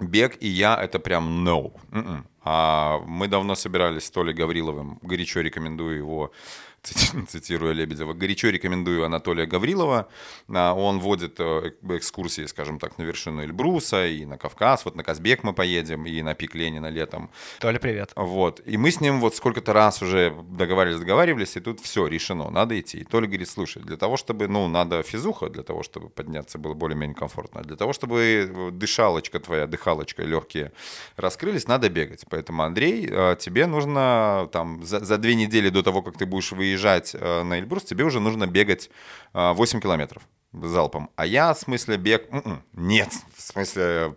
Бег 0.00 0.36
и 0.40 0.48
я 0.48 0.74
это 0.76 0.98
прям 0.98 1.44
no. 1.46 1.72
М-м. 1.92 2.26
А 2.44 3.00
мы 3.06 3.26
давно 3.28 3.54
собирались 3.54 4.04
с 4.04 4.10
Толей 4.10 4.34
Гавриловым, 4.34 4.98
горячо 5.02 5.40
рекомендую 5.40 5.96
его, 5.96 6.32
цити- 6.84 7.24
цитируя 7.26 7.72
Лебедева, 7.72 8.12
горячо 8.12 8.50
рекомендую 8.50 9.04
Анатолия 9.04 9.46
Гаврилова. 9.46 10.08
А, 10.54 10.74
Он 10.74 10.98
водит 11.00 11.36
э, 11.40 11.42
эк- 11.82 11.96
экскурсии, 11.96 12.44
скажем 12.44 12.78
так, 12.78 12.98
на 12.98 13.04
вершину 13.04 13.42
Эльбруса 13.42 14.06
и 14.06 14.26
на 14.26 14.36
Кавказ. 14.36 14.84
Вот 14.84 14.94
на 14.94 15.02
Казбек 15.02 15.42
мы 15.44 15.54
поедем 15.54 16.04
и 16.04 16.20
на 16.20 16.34
пик 16.34 16.54
Ленина 16.54 16.88
летом. 16.90 17.30
Толя, 17.60 17.78
привет. 17.78 18.12
Вот. 18.16 18.60
И 18.66 18.76
мы 18.76 18.90
с 18.90 19.00
ним 19.00 19.20
вот 19.20 19.34
сколько-то 19.34 19.72
раз 19.72 20.02
уже 20.02 20.34
договаривались, 20.50 21.00
договаривались, 21.00 21.56
и 21.56 21.60
тут 21.60 21.80
все, 21.80 22.06
решено, 22.06 22.50
надо 22.50 22.78
идти. 22.78 22.98
И 22.98 23.04
Толя 23.04 23.26
говорит, 23.26 23.48
слушай, 23.48 23.82
для 23.82 23.96
того, 23.96 24.18
чтобы, 24.18 24.48
ну, 24.48 24.68
надо 24.68 25.02
физуха, 25.02 25.48
для 25.48 25.62
того, 25.62 25.82
чтобы 25.82 26.10
подняться 26.10 26.58
было 26.58 26.74
более-менее 26.74 27.16
комфортно, 27.16 27.62
для 27.62 27.76
того, 27.76 27.94
чтобы 27.94 28.20
э, 28.20 28.70
дышалочка 28.70 29.40
твоя, 29.40 29.66
дыхалочка, 29.66 30.22
легкие 30.22 30.72
раскрылись, 31.16 31.66
надо 31.66 31.88
бегать. 31.88 32.26
Поэтому, 32.34 32.64
Андрей, 32.64 33.08
э, 33.08 33.36
тебе 33.38 33.66
нужно 33.66 34.48
там 34.52 34.82
за, 34.82 35.04
за 35.04 35.18
две 35.18 35.36
недели 35.36 35.68
до 35.70 35.82
того, 35.84 36.02
как 36.02 36.18
ты 36.18 36.26
будешь 36.26 36.50
выезжать 36.52 37.14
э, 37.14 37.42
на 37.44 37.60
Эльбрус, 37.60 37.84
тебе 37.84 38.02
уже 38.04 38.18
нужно 38.18 38.48
бегать 38.48 38.90
э, 39.34 39.52
8 39.52 39.80
километров 39.80 40.22
залпом. 40.52 41.10
А 41.16 41.26
я, 41.26 41.52
в 41.54 41.58
смысле, 41.58 41.96
бег... 41.96 42.26
м-м, 42.32 42.62
Нет, 42.72 43.08
в 43.36 43.40
смысле, 43.42 44.14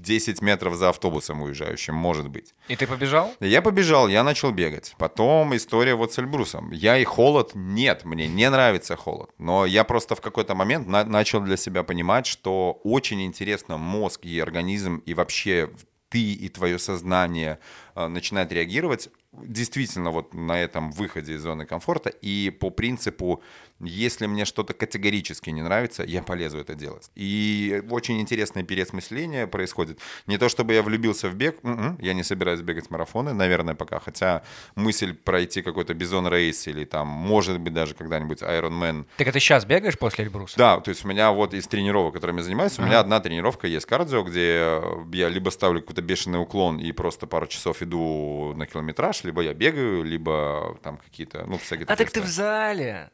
10 0.00 0.42
метров 0.42 0.74
за 0.74 0.88
автобусом 0.88 1.42
уезжающим, 1.42 1.94
может 1.94 2.28
быть. 2.28 2.54
И 2.68 2.74
ты 2.76 2.86
побежал? 2.86 3.32
Я 3.40 3.60
побежал, 3.62 4.08
я 4.08 4.24
начал 4.24 4.50
бегать. 4.50 4.94
Потом 4.98 5.54
история 5.54 5.94
вот 5.94 6.12
с 6.12 6.18
Эльбрусом. 6.18 6.70
Я 6.72 6.96
и 6.98 7.04
холод, 7.04 7.52
нет, 7.54 8.04
мне 8.04 8.26
не 8.28 8.48
нравится 8.50 8.96
холод. 8.96 9.30
Но 9.38 9.66
я 9.66 9.84
просто 9.84 10.14
в 10.14 10.20
какой-то 10.20 10.54
момент 10.54 10.86
на- 10.88 11.04
начал 11.04 11.40
для 11.40 11.56
себя 11.56 11.82
понимать, 11.82 12.26
что 12.26 12.80
очень 12.84 13.22
интересно 13.22 13.76
мозг 13.76 14.24
и 14.24 14.40
организм, 14.40 15.02
и 15.06 15.14
вообще 15.14 15.70
ты 16.10 16.32
и 16.32 16.48
твое 16.48 16.78
сознание 16.78 17.58
начинает 17.94 18.52
реагировать 18.52 19.08
действительно 19.32 20.10
вот 20.10 20.34
на 20.34 20.58
этом 20.60 20.90
выходе 20.90 21.34
из 21.34 21.42
зоны 21.42 21.64
комфорта. 21.64 22.08
И 22.08 22.50
по 22.50 22.70
принципу, 22.70 23.42
если 23.78 24.26
мне 24.26 24.44
что-то 24.44 24.74
категорически 24.74 25.50
не 25.50 25.62
нравится, 25.62 26.02
я 26.02 26.22
полезу 26.22 26.58
это 26.58 26.74
делать. 26.74 27.10
И 27.14 27.82
очень 27.90 28.20
интересное 28.20 28.64
переосмысление 28.64 29.46
происходит. 29.46 30.00
Не 30.26 30.36
то 30.36 30.48
чтобы 30.48 30.74
я 30.74 30.82
влюбился 30.82 31.28
в 31.28 31.34
бег, 31.34 31.58
м-м, 31.62 31.96
я 32.00 32.12
не 32.12 32.24
собираюсь 32.24 32.60
бегать 32.60 32.90
марафоны, 32.90 33.32
наверное, 33.32 33.74
пока. 33.74 34.00
Хотя 34.00 34.42
мысль 34.74 35.14
пройти 35.14 35.62
какой-то 35.62 35.94
бизон 35.94 36.26
рейс 36.28 36.66
или 36.66 36.84
там, 36.84 37.06
может 37.06 37.60
быть, 37.60 37.72
даже 37.72 37.94
когда-нибудь 37.94 38.42
Ironman 38.42 39.06
Так 39.16 39.28
это 39.28 39.38
сейчас 39.38 39.64
бегаешь 39.64 39.98
после 39.98 40.24
Эльбруса? 40.24 40.58
да, 40.58 40.80
то 40.80 40.88
есть 40.90 41.04
у 41.04 41.08
меня 41.08 41.30
вот 41.30 41.54
из 41.54 41.66
тренировок, 41.68 42.14
которыми 42.14 42.38
я 42.38 42.42
занимаюсь, 42.44 42.78
у 42.78 42.82
меня 42.82 42.98
одна 43.00 43.20
тренировка 43.20 43.66
есть 43.68 43.86
кардио, 43.86 44.22
где 44.24 44.80
я 45.12 45.28
либо 45.28 45.50
ставлю 45.50 45.80
какой-то 45.80 46.02
бешеный 46.02 46.40
уклон 46.40 46.78
и 46.78 46.90
просто 46.92 47.26
пару 47.26 47.46
часов 47.46 47.79
иду 47.82 48.54
на 48.56 48.66
километраж, 48.66 49.24
либо 49.24 49.42
я 49.42 49.54
бегаю, 49.54 50.02
либо 50.04 50.78
там 50.82 50.96
какие-то, 50.98 51.44
ну, 51.46 51.58
всякие 51.58 51.86
А 51.86 51.96
так 51.96 52.10
ты 52.10 52.20
в 52.20 52.26
зале. 52.26 53.10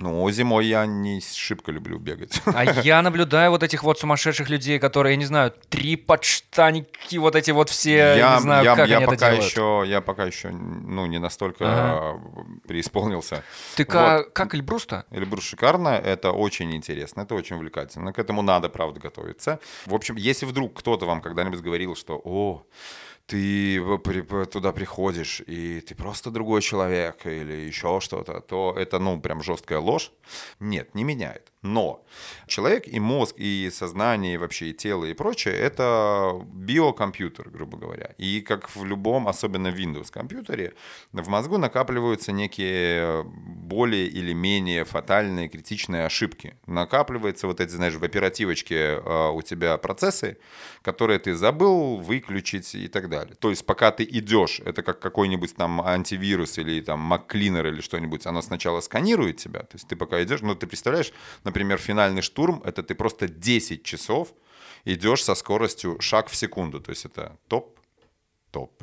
Ну, 0.00 0.30
зимой 0.30 0.66
я 0.66 0.86
не 0.86 1.20
шибко 1.20 1.72
люблю 1.72 1.98
бегать. 1.98 2.40
А 2.54 2.62
я 2.82 3.02
наблюдаю 3.02 3.50
вот 3.50 3.64
этих 3.64 3.82
вот 3.82 3.98
сумасшедших 3.98 4.48
людей, 4.48 4.78
которые, 4.78 5.14
я 5.14 5.16
не 5.16 5.24
знаю, 5.24 5.52
три 5.70 5.96
подштанники, 5.96 7.16
вот 7.16 7.34
эти 7.34 7.50
вот 7.50 7.68
все, 7.68 8.16
я 8.16 8.34
не 8.36 8.40
знаю, 8.42 8.64
я, 8.64 8.76
как 8.76 8.88
я 8.88 8.96
они 8.98 9.04
это 9.06 9.12
пока 9.14 9.30
делают. 9.30 9.44
еще, 9.50 9.82
я 9.86 10.00
пока 10.00 10.24
еще, 10.24 10.50
ну, 10.50 11.06
не 11.06 11.18
настолько 11.18 11.64
Ага. 11.66 12.20
э, 12.62 12.68
преисполнился. 12.68 13.42
Ты 13.74 13.84
ка- 13.84 14.22
как 14.32 14.54
Эльбрус-то? 14.54 15.04
Эльбрус 15.10 15.42
шикарно, 15.42 15.88
это 15.88 16.30
очень 16.30 16.72
интересно, 16.76 17.22
это 17.22 17.34
очень 17.34 17.56
увлекательно. 17.56 18.12
К 18.12 18.20
этому 18.20 18.42
надо, 18.42 18.68
правда, 18.68 19.00
готовиться. 19.00 19.58
В 19.84 19.94
общем, 19.94 20.14
если 20.14 20.46
вдруг 20.46 20.78
кто-то 20.78 21.06
вам 21.06 21.20
когда-нибудь 21.20 21.60
говорил, 21.60 21.96
что 21.96 22.20
«О, 22.24 22.62
ты 23.28 23.78
туда 24.50 24.72
приходишь, 24.72 25.42
и 25.46 25.82
ты 25.82 25.94
просто 25.94 26.30
другой 26.30 26.62
человек 26.62 27.26
или 27.26 27.66
еще 27.66 28.00
что-то, 28.00 28.40
то 28.40 28.74
это, 28.74 28.98
ну, 28.98 29.20
прям 29.20 29.42
жесткая 29.42 29.80
ложь. 29.80 30.12
Нет, 30.60 30.94
не 30.94 31.04
меняет. 31.04 31.52
Но 31.60 32.04
человек 32.46 32.86
и 32.86 33.00
мозг, 33.00 33.34
и 33.36 33.68
сознание, 33.70 34.34
и 34.34 34.36
вообще 34.38 34.70
и 34.70 34.72
тело, 34.72 35.04
и 35.04 35.12
прочее, 35.12 35.54
это 35.54 36.40
биокомпьютер, 36.54 37.50
грубо 37.50 37.76
говоря. 37.76 38.14
И 38.16 38.40
как 38.40 38.74
в 38.74 38.84
любом, 38.84 39.28
особенно 39.28 39.68
Windows 39.68 40.10
компьютере, 40.10 40.72
в 41.12 41.28
мозгу 41.28 41.58
накапливаются 41.58 42.32
некие 42.32 43.24
более 43.24 44.06
или 44.06 44.32
менее 44.32 44.84
фатальные, 44.84 45.48
критичные 45.48 46.06
ошибки. 46.06 46.56
Накапливаются 46.66 47.46
вот 47.46 47.60
эти, 47.60 47.72
знаешь, 47.72 47.94
в 47.94 48.04
оперативочке 48.04 49.02
э, 49.04 49.30
у 49.30 49.42
тебя 49.42 49.76
процессы, 49.76 50.38
которые 50.82 51.18
ты 51.18 51.34
забыл 51.34 51.96
выключить 51.96 52.74
и 52.74 52.88
так 52.88 53.08
далее. 53.10 53.17
То 53.26 53.50
есть 53.50 53.66
пока 53.66 53.90
ты 53.90 54.04
идешь, 54.04 54.60
это 54.64 54.82
как 54.82 55.00
какой-нибудь 55.00 55.54
там 55.56 55.80
антивирус 55.80 56.58
или 56.58 56.80
там 56.80 57.12
MacCleaner 57.12 57.68
или 57.68 57.80
что-нибудь, 57.80 58.26
оно 58.26 58.42
сначала 58.42 58.80
сканирует 58.80 59.36
тебя, 59.36 59.60
то 59.60 59.74
есть 59.74 59.88
ты 59.88 59.96
пока 59.96 60.22
идешь, 60.22 60.40
ну 60.42 60.54
ты 60.54 60.66
представляешь, 60.66 61.12
например, 61.44 61.78
финальный 61.78 62.22
штурм, 62.22 62.62
это 62.64 62.82
ты 62.82 62.94
просто 62.94 63.28
10 63.28 63.82
часов 63.82 64.34
идешь 64.84 65.24
со 65.24 65.34
скоростью 65.34 66.00
шаг 66.00 66.28
в 66.28 66.36
секунду. 66.36 66.80
То 66.80 66.90
есть 66.90 67.04
это 67.04 67.36
топ, 67.48 67.78
топ, 68.50 68.82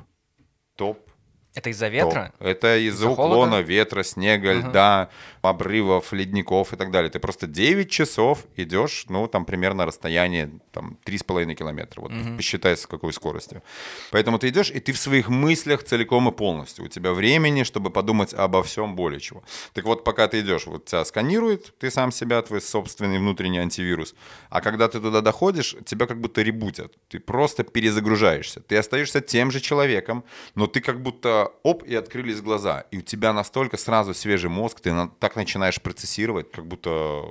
топ, 0.76 1.10
Это 1.56 1.70
из-за 1.70 1.88
ветра? 1.88 2.34
то 2.38 2.46
Это 2.46 2.78
из-за 2.78 3.06
Из-за 3.06 3.10
уклона 3.10 3.52
холода? 3.52 3.62
ветра, 3.62 4.04
снега, 4.04 4.54
льда, 4.54 5.10
обрывов, 5.42 6.12
ледников 6.14 6.74
и 6.74 6.76
так 6.76 6.92
далее. 6.92 7.10
Ты 7.10 7.20
просто 7.20 7.48
9 7.48 7.90
часов 7.90 8.46
идешь, 8.58 9.06
ну, 9.10 9.28
там 9.28 9.46
примерно 9.46 9.86
расстояние 9.86 10.50
там 10.72 10.98
3,5 11.06 11.56
километра. 11.56 12.02
Вот 12.02 12.12
посчитай, 12.36 12.76
с 12.76 12.86
какой 12.86 13.14
скоростью. 13.14 13.64
Поэтому 14.12 14.38
ты 14.38 14.50
идешь, 14.50 14.70
и 14.70 14.80
ты 14.80 14.92
в 14.92 14.98
своих 14.98 15.30
мыслях 15.30 15.84
целиком 15.84 16.28
и 16.28 16.32
полностью. 16.32 16.86
У 16.86 16.88
тебя 16.90 17.14
времени, 17.14 17.64
чтобы 17.64 17.90
подумать 17.90 18.34
обо 18.34 18.62
всем 18.62 18.96
более 18.96 19.20
чего. 19.20 19.44
Так 19.74 19.86
вот, 19.86 20.04
пока 20.04 20.28
ты 20.28 20.42
идешь, 20.42 20.66
вот 20.68 20.86
тебя 20.86 21.06
сканирует, 21.06 21.74
ты 21.80 21.90
сам 21.90 22.12
себя, 22.12 22.42
твой 22.42 22.60
собственный 22.60 23.20
внутренний 23.20 23.60
антивирус. 23.60 24.14
А 24.50 24.62
когда 24.62 24.88
ты 24.88 25.00
туда 25.00 25.22
доходишь, 25.22 25.76
тебя 25.86 26.06
как 26.06 26.20
будто 26.20 26.42
ребутят. 26.42 26.94
Ты 27.08 27.20
просто 27.20 27.64
перезагружаешься. 27.64 28.60
Ты 28.60 28.78
остаешься 28.78 29.22
тем 29.22 29.52
же 29.52 29.62
человеком, 29.62 30.24
но 30.56 30.68
ты 30.68 30.82
как 30.82 31.02
будто 31.02 31.45
оп, 31.64 31.84
и 31.84 31.96
открылись 31.96 32.42
глаза. 32.42 32.86
И 32.92 32.98
у 32.98 33.02
тебя 33.02 33.34
настолько 33.34 33.78
сразу 33.78 34.14
свежий 34.14 34.50
мозг, 34.50 34.80
ты 34.80 34.94
на- 34.94 35.10
так 35.10 35.36
начинаешь 35.36 35.82
процессировать, 35.82 36.52
как 36.52 36.66
будто 36.66 37.24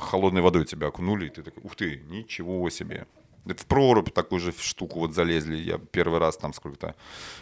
холодной 0.00 0.42
водой 0.42 0.64
тебя 0.64 0.88
окунули, 0.88 1.26
и 1.26 1.30
ты 1.30 1.42
такой, 1.42 1.62
ух 1.62 1.76
ты, 1.76 2.02
ничего 2.08 2.68
себе. 2.70 3.06
Это 3.46 3.62
в 3.62 3.66
прорубь 3.66 4.10
такую 4.10 4.40
же 4.40 4.52
штуку 4.58 5.00
вот 5.00 5.14
залезли. 5.14 5.56
Я 5.56 5.78
первый 5.78 6.18
раз 6.18 6.36
там 6.36 6.52
сколько-то 6.52 6.94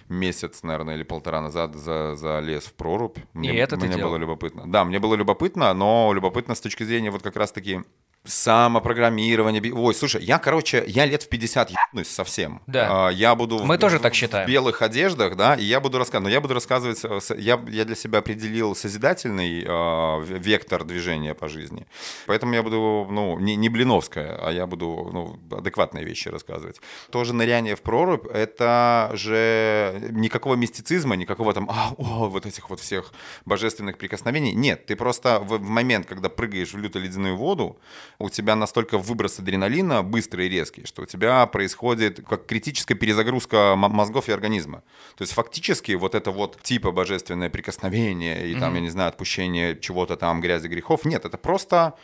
месяц, 0.09 0.63
наверное, 0.63 0.95
или 0.95 1.03
полтора 1.03 1.41
назад 1.41 1.75
за, 1.75 2.15
залез 2.15 2.65
в 2.65 2.75
прорубь. 2.75 3.19
Мне, 3.33 3.59
это 3.59 3.77
ты 3.77 3.87
мне 3.87 3.97
делал? 3.97 4.11
было 4.11 4.19
любопытно. 4.19 4.71
Да, 4.71 4.85
мне 4.85 5.01
было 5.01 5.15
любопытно, 5.17 5.73
но 5.75 6.13
любопытно 6.15 6.55
с 6.55 6.61
точки 6.61 6.85
зрения 6.85 7.11
вот 7.11 7.23
как 7.23 7.37
раз-таки 7.37 7.81
самопрограммирования. 8.27 9.61
Би- 9.61 9.73
Ой, 9.73 9.95
слушай, 9.95 10.23
я, 10.23 10.39
короче, 10.39 10.85
я 10.87 11.07
лет 11.07 11.23
в 11.23 11.29
50 11.29 11.71
ебнусь 11.71 12.09
совсем. 12.09 12.61
Да. 12.67 13.09
А, 13.09 13.11
Я 13.11 13.35
буду... 13.35 13.59
Мы 13.65 13.77
в- 13.77 13.81
тоже 13.81 13.99
в- 13.99 14.03
так 14.03 14.15
считаем. 14.15 14.47
В 14.47 14.51
белых 14.51 14.83
одеждах, 14.83 15.37
да, 15.37 15.55
и 15.55 15.65
я 15.65 15.81
буду 15.81 15.99
рассказывать. 15.99 16.25
Но 16.25 16.31
я 16.31 16.41
буду 16.41 16.55
рассказывать... 16.55 17.01
э, 17.05 17.19
Я, 17.39 17.61
я 17.69 17.85
для 17.85 17.95
себя 17.97 18.19
определил 18.19 18.75
созидательный 18.75 19.65
э, 19.67 20.25
вектор 20.39 20.85
движения 20.85 21.35
по 21.35 21.49
жизни. 21.49 21.87
Поэтому 22.27 22.55
я 22.55 22.63
буду, 22.63 23.07
ну, 23.11 23.39
не, 23.39 23.57
не 23.57 23.69
Блиновская, 23.69 24.39
а 24.43 24.51
я 24.53 24.67
буду, 24.67 25.11
ну, 25.13 25.57
адекватные 25.57 26.05
вещи 26.05 26.29
рассказывать. 26.29 26.81
Тоже 27.11 27.33
ныряние 27.35 27.75
в 27.77 27.83
прорубь— 27.83 28.27
это 28.33 29.11
же 29.15 30.01
никакого 30.11 30.55
мистицизма, 30.55 31.17
никакого 31.17 31.53
там, 31.53 31.69
а, 31.71 31.93
о, 31.99 32.29
вот 32.29 32.47
этих 32.47 32.71
вот 32.71 32.81
всех 32.81 33.13
божественных 33.45 33.99
прикосновений. 33.99 34.53
Нет, 34.53 34.87
ты 34.87 34.97
просто 34.97 35.41
в, 35.41 35.59
в 35.59 35.63
момент, 35.69 36.07
когда 36.07 36.29
прыгаешь 36.29 36.73
в 36.73 36.79
люто-ледяную 36.79 37.37
воду, 37.37 37.79
у 38.19 38.31
тебя 38.31 38.57
настолько 38.57 38.99
выброс 38.99 39.39
адреналина 39.39 40.03
быстрый 40.03 40.47
и 40.47 40.49
резкий, 40.49 40.87
что 40.87 41.03
у 41.03 41.07
тебя 41.07 41.47
происходит 41.47 42.25
как 42.27 42.47
критическая 42.47 42.95
перезагрузка 42.95 43.75
мозгов 43.77 44.29
и 44.29 44.33
организма. 44.33 44.83
То 45.17 45.23
есть 45.23 45.33
фактически 45.33 45.93
вот 45.93 46.15
это 46.15 46.31
вот 46.31 46.63
типа 46.63 46.93
божественное 46.93 47.51
прикосновение 47.51 48.49
и 48.49 48.55
там, 48.59 48.75
я 48.75 48.81
не 48.81 48.91
знаю, 48.91 49.09
отпущение 49.09 49.79
чего-то 49.79 50.17
там, 50.17 50.41
грязи, 50.41 50.69
грехов, 50.69 51.05
нет, 51.05 51.25
это 51.25 51.39
просто 51.39 51.95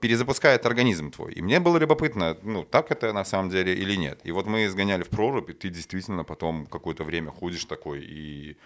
перезапускает 0.00 0.66
организм 0.66 1.10
твой. 1.10 1.32
И 1.32 1.42
мне 1.42 1.58
было 1.58 1.78
любопытно, 1.78 2.36
ну, 2.42 2.64
так 2.64 2.90
это 2.90 3.12
на 3.12 3.24
самом 3.24 3.50
деле 3.50 3.74
или 3.74 3.96
нет. 3.96 4.20
И 4.24 4.32
вот 4.32 4.46
мы 4.46 4.68
сгоняли 4.68 5.02
в 5.02 5.08
прорубь, 5.08 5.50
и 5.50 5.54
ты 5.54 5.70
действительно 5.70 6.24
потом 6.24 6.66
какое-то 6.66 7.04
время 7.04 7.30
ходишь 7.30 7.64
такой, 7.64 8.04
и, 8.04 8.56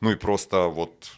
ну, 0.00 0.12
и 0.12 0.16
просто 0.16 0.68
вот 0.68 1.10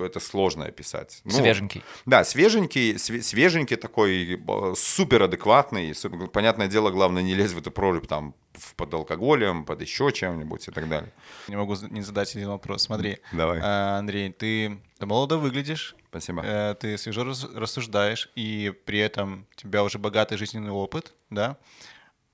это 0.00 0.18
сложно 0.20 0.64
описать. 0.64 1.20
Ну, 1.24 1.30
Свеженький. 1.30 1.82
Да, 2.06 2.24
свеженький, 2.24 2.94
све- 2.94 3.22
свеженький 3.22 3.76
такой, 3.76 4.34
э, 4.34 4.74
супер 4.76 5.22
адекватный. 5.22 5.94
Понятное 6.32 6.66
дело, 6.68 6.90
главное 6.90 7.22
не 7.22 7.34
лезть 7.34 7.54
в 7.54 7.58
эту 7.58 7.70
прорубь 7.70 8.06
там 8.06 8.34
под 8.76 8.92
алкоголем, 8.94 9.64
под 9.64 9.80
еще 9.82 10.10
чем-нибудь 10.12 10.66
и 10.68 10.70
так 10.72 10.88
далее. 10.88 11.12
Не 11.46 11.56
могу 11.56 11.76
не 11.90 12.02
задать 12.02 12.34
один 12.34 12.48
вопрос. 12.48 12.82
Смотри, 12.82 13.18
Давай. 13.32 13.60
а, 13.62 13.98
Андрей, 13.98 14.32
ты, 14.32 14.80
ты 14.98 15.06
молодо 15.06 15.38
выглядишь, 15.38 15.94
Спасибо. 16.10 16.42
э, 16.44 16.74
ты 16.74 16.98
свежо 16.98 17.22
рас- 17.24 17.44
рассуждаешь, 17.54 18.30
и 18.34 18.72
при 18.84 18.98
этом 18.98 19.46
у 19.52 19.54
тебя 19.54 19.84
уже 19.84 19.98
богатый 19.98 20.36
жизненный 20.38 20.72
опыт, 20.72 21.14
да? 21.30 21.56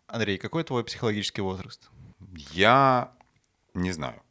Андрей, 0.07 0.39
какой 0.39 0.65
твой 0.65 0.83
психологический 0.85 1.43
возраст? 1.43 1.91
Я 2.53 3.13
не 3.75 3.93
знаю. 3.93 4.23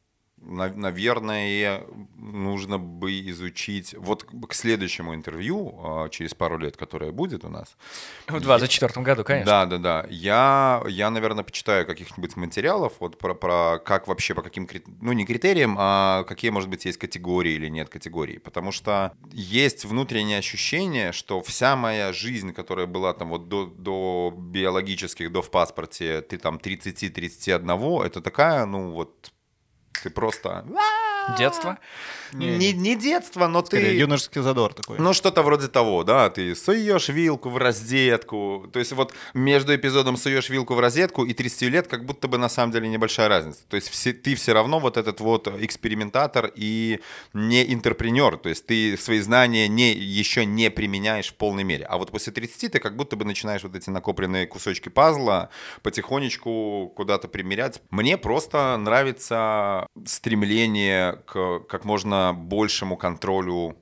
На- 0.45 0.73
Наверное, 0.73 1.83
нужно 2.17 2.77
бы 2.77 3.19
изучить 3.29 3.95
вот 3.97 4.23
к 4.23 4.53
следующему 4.53 5.15
интервью 5.15 5.79
а, 5.83 6.09
через 6.09 6.33
пару 6.33 6.57
лет, 6.57 6.75
которое 6.77 7.11
будет 7.11 7.45
у 7.45 7.49
нас. 7.49 7.75
В 8.27 8.39
24 8.39 9.03
году, 9.03 9.23
конечно. 9.23 9.45
Да, 9.45 9.65
да, 9.65 9.77
да. 9.77 10.07
Я, 10.09 10.83
я, 10.87 11.09
наверное, 11.09 11.43
почитаю 11.43 11.85
каких-нибудь 11.85 12.35
материалов 12.35 12.93
вот 12.99 13.17
про, 13.17 13.33
про 13.33 13.79
как 13.79 14.07
вообще 14.07 14.33
по 14.33 14.41
каким 14.41 14.67
ну 15.01 15.13
не 15.13 15.25
критериям, 15.25 15.75
а 15.79 16.23
какие, 16.23 16.51
может 16.51 16.69
быть, 16.69 16.85
есть 16.85 16.97
категории 16.97 17.53
или 17.53 17.69
нет 17.69 17.89
категорий, 17.89 18.39
потому 18.39 18.71
что 18.71 19.13
есть 19.31 19.85
внутреннее 19.85 20.39
ощущение, 20.39 21.11
что 21.11 21.41
вся 21.41 21.75
моя 21.75 22.13
жизнь, 22.13 22.53
которая 22.53 22.85
была 22.87 23.13
там 23.13 23.29
вот 23.29 23.47
до, 23.47 23.65
до 23.65 24.33
биологических, 24.35 25.31
до 25.31 25.41
в 25.41 25.51
паспорте, 25.51 26.21
ты 26.21 26.37
там 26.37 26.57
30-31, 26.57 28.05
это 28.05 28.21
такая, 28.21 28.65
ну 28.65 28.91
вот 28.91 29.31
ты 30.01 30.09
просто 30.09 30.65
Детство? 31.37 31.77
Не, 32.33 32.57
не, 32.57 32.73
не 32.73 32.95
детство, 32.95 33.47
но 33.47 33.63
Скорее, 33.63 33.89
ты 33.89 33.95
юношеский 33.95 34.41
задор 34.41 34.73
такой. 34.73 34.97
ну, 34.99 35.13
что-то 35.13 35.43
вроде 35.43 35.67
того, 35.67 36.03
да, 36.03 36.29
ты 36.29 36.55
суешь 36.55 37.09
вилку 37.09 37.49
в 37.49 37.57
розетку. 37.57 38.67
То 38.73 38.79
есть 38.79 38.91
вот 38.93 39.13
между 39.33 39.75
эпизодом 39.75 40.17
суешь 40.17 40.49
вилку 40.49 40.73
в 40.73 40.79
розетку 40.79 41.25
и 41.25 41.33
30 41.33 41.61
лет 41.63 41.87
как 41.87 42.05
будто 42.05 42.27
бы 42.27 42.37
на 42.37 42.49
самом 42.49 42.71
деле 42.71 42.87
небольшая 42.87 43.27
разница. 43.29 43.61
То 43.67 43.75
есть 43.75 43.89
все, 43.89 44.13
ты 44.13 44.35
все 44.35 44.53
равно 44.53 44.79
вот 44.79 44.97
этот 44.97 45.19
вот 45.19 45.47
экспериментатор 45.47 46.51
и 46.55 46.99
не 47.33 47.71
интерпренер. 47.71 48.37
То 48.37 48.49
есть 48.49 48.65
ты 48.65 48.97
свои 48.97 49.19
знания 49.19 49.67
не, 49.67 49.93
еще 49.93 50.45
не 50.45 50.71
применяешь 50.71 51.29
в 51.29 51.35
полной 51.35 51.63
мере. 51.63 51.85
А 51.85 51.97
вот 51.97 52.11
после 52.11 52.33
30 52.33 52.71
ты 52.71 52.79
как 52.79 52.95
будто 52.95 53.15
бы 53.15 53.25
начинаешь 53.25 53.63
вот 53.63 53.75
эти 53.75 53.89
накопленные 53.89 54.47
кусочки 54.47 54.89
пазла 54.89 55.49
потихонечку 55.83 56.91
куда-то 56.95 57.27
примерять. 57.27 57.81
Мне 57.91 58.17
просто 58.17 58.75
нравится 58.77 59.87
стремление 60.05 61.12
к 61.25 61.59
как 61.67 61.85
можно 61.85 62.33
большему 62.33 62.97
контролю 62.97 63.75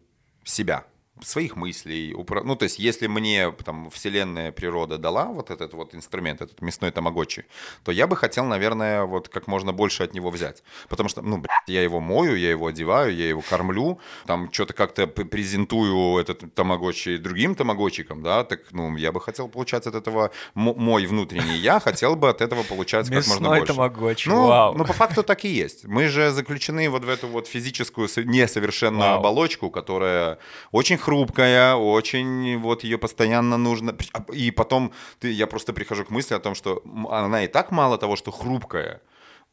себя 0.43 0.85
своих 1.21 1.55
мыслей. 1.55 2.13
упра- 2.13 2.43
Ну, 2.43 2.55
то 2.55 2.63
есть, 2.63 2.79
если 2.79 3.07
мне 3.07 3.51
там 3.65 3.89
вселенная 3.91 4.51
природа 4.51 4.97
дала 4.97 5.25
вот 5.25 5.51
этот 5.51 5.73
вот 5.73 5.93
инструмент, 5.95 6.41
этот 6.41 6.61
мясной 6.61 6.91
тамагочи, 6.91 7.45
то 7.83 7.91
я 7.91 8.07
бы 8.07 8.15
хотел, 8.15 8.45
наверное, 8.45 9.03
вот 9.03 9.29
как 9.29 9.47
можно 9.47 9.71
больше 9.73 10.03
от 10.03 10.13
него 10.13 10.29
взять. 10.31 10.63
Потому 10.89 11.09
что, 11.09 11.21
ну, 11.21 11.37
блядь, 11.37 11.67
я 11.67 11.83
его 11.83 11.99
мою, 11.99 12.35
я 12.35 12.49
его 12.49 12.67
одеваю, 12.67 13.15
я 13.15 13.27
его 13.29 13.41
кормлю, 13.41 13.99
там 14.25 14.51
что-то 14.51 14.73
как-то 14.73 15.07
презентую 15.07 16.17
этот 16.19 16.53
тамагочи 16.55 17.17
другим 17.17 17.55
тамагочикам, 17.55 18.21
да, 18.23 18.43
так, 18.43 18.59
ну, 18.71 18.95
я 18.97 19.11
бы 19.11 19.21
хотел 19.21 19.47
получать 19.47 19.87
от 19.87 19.95
этого, 19.95 20.31
мо- 20.55 20.73
мой 20.73 21.05
внутренний 21.05 21.57
я 21.57 21.79
хотел 21.79 22.15
бы 22.15 22.29
от 22.29 22.41
этого 22.41 22.63
получать 22.63 23.05
как 23.07 23.15
можно 23.15 23.31
Мясной 23.33 23.59
больше. 23.59 23.73
тамагочи, 23.73 24.29
Ну, 24.29 24.47
вау. 24.47 24.73
ну, 24.77 24.85
по 24.85 24.93
факту 24.93 25.23
так 25.23 25.45
и 25.45 25.49
есть. 25.49 25.85
Мы 25.85 26.07
же 26.07 26.31
заключены 26.31 26.89
вот 26.89 27.03
в 27.05 27.09
эту 27.09 27.27
вот 27.27 27.47
физическую 27.47 28.07
со- 28.07 28.23
несовершенную 28.23 29.01
Вау. 29.11 29.19
оболочку, 29.19 29.69
которая 29.69 30.37
очень 30.71 30.97
хрупкая, 30.97 31.10
очень 31.15 32.57
вот 32.57 32.83
ее 32.83 32.97
постоянно 32.97 33.57
нужно... 33.57 33.95
И 34.33 34.51
потом 34.51 34.91
ты, 35.19 35.31
я 35.31 35.47
просто 35.47 35.73
прихожу 35.73 36.05
к 36.05 36.09
мысли 36.09 36.35
о 36.35 36.39
том, 36.39 36.55
что 36.55 36.83
она 37.09 37.43
и 37.43 37.47
так 37.47 37.71
мало 37.71 37.97
того, 37.97 38.15
что 38.15 38.31
хрупкая, 38.31 39.01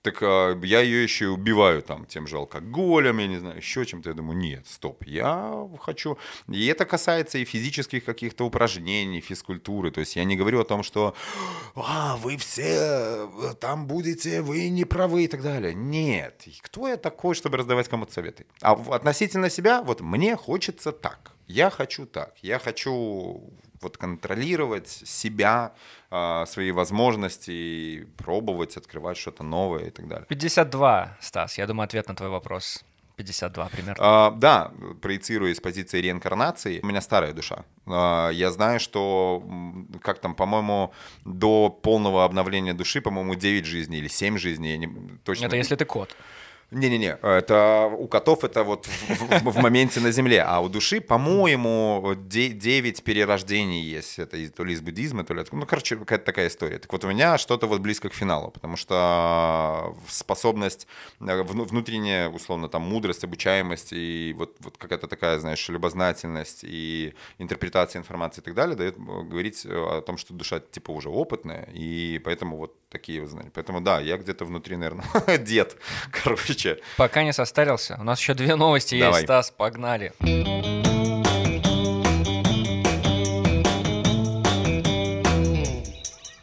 так 0.03 0.23
а, 0.23 0.59
я 0.63 0.81
ее 0.81 1.03
еще 1.03 1.25
и 1.25 1.29
убиваю 1.29 1.83
там 1.83 2.07
тем 2.07 2.27
же 2.27 2.37
алкоголем, 2.37 3.19
я 3.19 3.27
не 3.27 3.39
знаю, 3.39 3.57
еще 3.57 3.85
чем-то. 3.85 4.11
Я 4.11 4.15
думаю, 4.15 4.39
нет, 4.39 4.67
стоп, 4.67 5.05
я 5.05 5.69
хочу... 5.81 6.19
И 6.49 6.67
это 6.67 6.85
касается 6.85 7.39
и 7.39 7.45
физических 7.45 8.05
каких-то 8.05 8.47
упражнений, 8.47 9.21
физкультуры. 9.21 9.91
То 9.91 10.01
есть 10.01 10.17
я 10.17 10.25
не 10.25 10.37
говорю 10.37 10.61
о 10.61 10.65
том, 10.65 10.83
что 10.83 11.15
а, 11.75 12.17
вы 12.17 12.37
все 12.37 12.63
э, 12.63 13.55
там 13.61 13.87
будете, 13.87 14.41
вы 14.41 14.69
не 14.69 14.85
правы 14.85 15.25
и 15.25 15.29
так 15.29 15.43
далее. 15.43 15.75
Нет. 15.75 16.45
Кто 16.63 16.89
я 16.89 16.97
такой, 16.97 17.35
чтобы 17.35 17.57
раздавать 17.57 17.89
кому-то 17.89 18.13
советы? 18.13 18.47
А 18.63 18.73
относительно 18.73 19.51
себя, 19.51 19.83
вот 19.83 20.01
мне 20.01 20.37
хочется 20.37 20.93
так. 20.93 21.33
Я 21.49 21.71
хочу 21.71 22.07
так. 22.07 22.35
Я 22.43 22.59
хочу 22.59 23.43
вот 23.81 23.97
контролировать 23.97 24.89
себя, 24.89 25.73
а, 26.11 26.47
свои 26.47 26.73
возможности, 26.73 28.07
пробовать, 28.17 28.77
открывать 28.77 29.17
что-то 29.17 29.43
новое 29.43 29.87
и 29.87 29.91
так 29.91 30.09
далее. 30.09 30.27
52, 30.29 31.17
Стас, 31.21 31.59
я 31.59 31.67
думаю, 31.67 31.85
ответ 31.85 32.09
на 32.09 32.15
твой 32.15 32.29
вопрос. 32.29 32.85
52 33.17 33.69
примерно. 33.69 33.97
А, 33.99 34.31
да, 34.31 34.73
проецирую 35.03 35.53
из 35.53 35.61
позиции 35.61 36.01
реинкарнации. 36.01 36.81
У 36.83 36.87
меня 36.87 37.01
старая 37.01 37.33
душа. 37.33 37.65
А, 37.87 38.31
я 38.31 38.51
знаю, 38.51 38.79
что 38.79 39.43
как 40.03 40.21
там, 40.21 40.35
по-моему, 40.35 40.93
до 41.25 41.69
полного 41.71 42.25
обновления 42.25 42.75
души, 42.75 43.01
по-моему, 43.01 43.35
9 43.35 43.65
жизней 43.65 43.99
или 43.99 44.09
7 44.09 44.39
жизней. 44.39 44.71
Я 44.73 44.77
не, 44.77 44.89
точно 45.25 45.47
Это 45.47 45.57
если 45.57 45.77
ты 45.77 45.85
кот. 45.85 46.15
Не-не-не, 46.71 47.17
это 47.23 47.91
у 47.99 48.09
котов 48.09 48.45
это 48.45 48.63
вот 48.63 48.85
в, 48.85 49.09
в, 49.09 49.53
в 49.53 49.57
моменте 49.57 50.01
на 50.01 50.13
земле, 50.13 50.43
а 50.43 50.61
у 50.61 50.69
души, 50.69 51.01
по-моему, 51.01 52.15
9 52.15 53.03
перерождений 53.03 53.81
есть. 53.81 54.19
Это 54.19 54.37
то 54.51 54.65
ли 54.65 54.75
из 54.75 54.83
буддизма, 54.83 55.25
то 55.25 55.33
ли. 55.33 55.45
Ну, 55.51 55.65
короче, 55.65 55.97
какая-то 55.97 56.27
такая 56.27 56.49
история. 56.49 56.79
Так 56.79 56.93
вот, 56.93 57.05
у 57.05 57.09
меня 57.09 57.39
что-то 57.39 57.67
вот 57.67 57.81
близко 57.81 58.11
к 58.11 58.15
финалу, 58.15 58.51
потому 58.51 58.77
что 58.77 59.97
способность, 60.09 60.87
э, 61.21 61.43
внутренняя, 61.43 62.29
условно, 62.29 62.69
там, 62.69 62.83
мудрость, 62.83 63.25
обучаемость 63.25 63.95
и 63.95 64.35
вот, 64.37 64.57
вот 64.61 64.77
какая-то 64.77 65.07
такая, 65.07 65.39
знаешь, 65.39 65.67
любознательность 65.71 66.61
и 66.65 67.15
интерпретация 67.39 68.01
информации 68.01 68.43
и 68.43 68.45
так 68.45 68.55
далее 68.55 68.77
дает 68.77 68.99
э, 68.99 69.01
говорить 69.01 69.65
о 69.65 70.03
том, 70.03 70.19
что 70.19 70.35
душа, 70.35 70.61
типа, 70.61 70.91
уже 70.91 71.09
опытная, 71.09 71.67
и 71.73 72.21
поэтому 72.23 72.59
вот 72.59 72.75
такие 72.91 73.23
вот 73.23 73.31
знания. 73.31 73.51
Поэтому, 73.55 73.81
да, 73.81 74.01
я 74.01 74.19
где-то 74.19 74.45
внутри, 74.45 74.77
наверное, 74.77 75.07
дед, 75.39 75.77
короче, 76.11 76.58
короче. 76.59 76.83
Пока 76.97 77.23
не 77.23 77.33
состарился. 77.33 77.97
У 78.01 78.05
нас 78.05 78.21
еще 78.21 78.35
две 78.35 78.57
новости 78.57 78.99
Давай. 78.99 79.21
есть, 79.21 79.27
Стас, 79.27 79.51
погнали. 79.51 80.13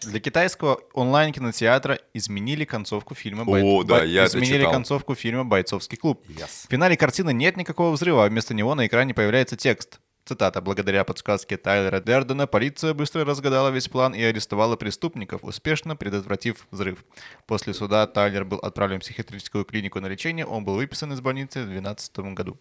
Для 0.02 0.22
китайского 0.22 0.80
онлайн-кинотеатра 0.94 2.00
изменили 2.14 2.64
концовку 2.64 3.16
фильма 3.16 3.42
О, 3.42 3.46
Бой... 3.46 3.86
да, 3.86 4.00
Бой... 4.00 4.10
я 4.10 4.26
изменили 4.28 4.62
это 4.62 4.72
концовку 4.72 5.14
фильма 5.14 5.44
«Бойцовский 5.44 5.98
клуб». 5.98 6.24
Yes. 6.30 6.68
В 6.68 6.72
финале 6.72 6.96
картины 6.96 7.34
нет 7.34 7.58
никакого 7.58 7.92
взрыва, 7.92 8.24
а 8.24 8.30
вместо 8.30 8.54
него 8.54 8.76
на 8.76 8.88
экране 8.88 9.14
появляется 9.14 9.58
текст. 9.58 10.00
Цитата. 10.26 10.60
«Благодаря 10.60 11.04
подсказке 11.04 11.56
Тайлера 11.56 12.00
Дердена 12.00 12.48
полиция 12.48 12.96
быстро 12.96 13.26
разгадала 13.26 13.70
весь 13.70 13.88
план 13.88 14.16
и 14.16 14.24
арестовала 14.24 14.76
преступников, 14.76 15.44
успешно 15.44 15.96
предотвратив 15.96 16.66
взрыв. 16.72 17.06
После 17.46 17.76
суда 17.76 18.08
Тайлер 18.08 18.44
был 18.44 18.58
отправлен 18.58 19.00
в 19.00 19.04
психиатрическую 19.04 19.66
клинику 19.66 20.00
на 20.00 20.08
лечение, 20.08 20.48
он 20.48 20.66
был 20.66 20.78
выписан 20.78 21.14
из 21.14 21.22
больницы 21.22 21.60
в 21.60 21.66
2012 21.66 22.20
году». 22.34 22.58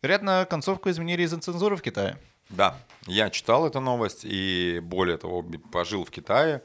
Вероятно, 0.00 0.46
концовку 0.48 0.88
изменили 0.88 1.22
из-за 1.24 1.38
цензуры 1.38 1.76
в 1.76 1.82
Китае. 1.82 2.16
Да, 2.48 2.78
я 3.06 3.28
читал 3.28 3.66
эту 3.66 3.80
новость 3.80 4.20
и 4.24 4.80
более 4.82 5.18
того 5.18 5.44
пожил 5.70 6.06
в 6.06 6.10
Китае. 6.10 6.62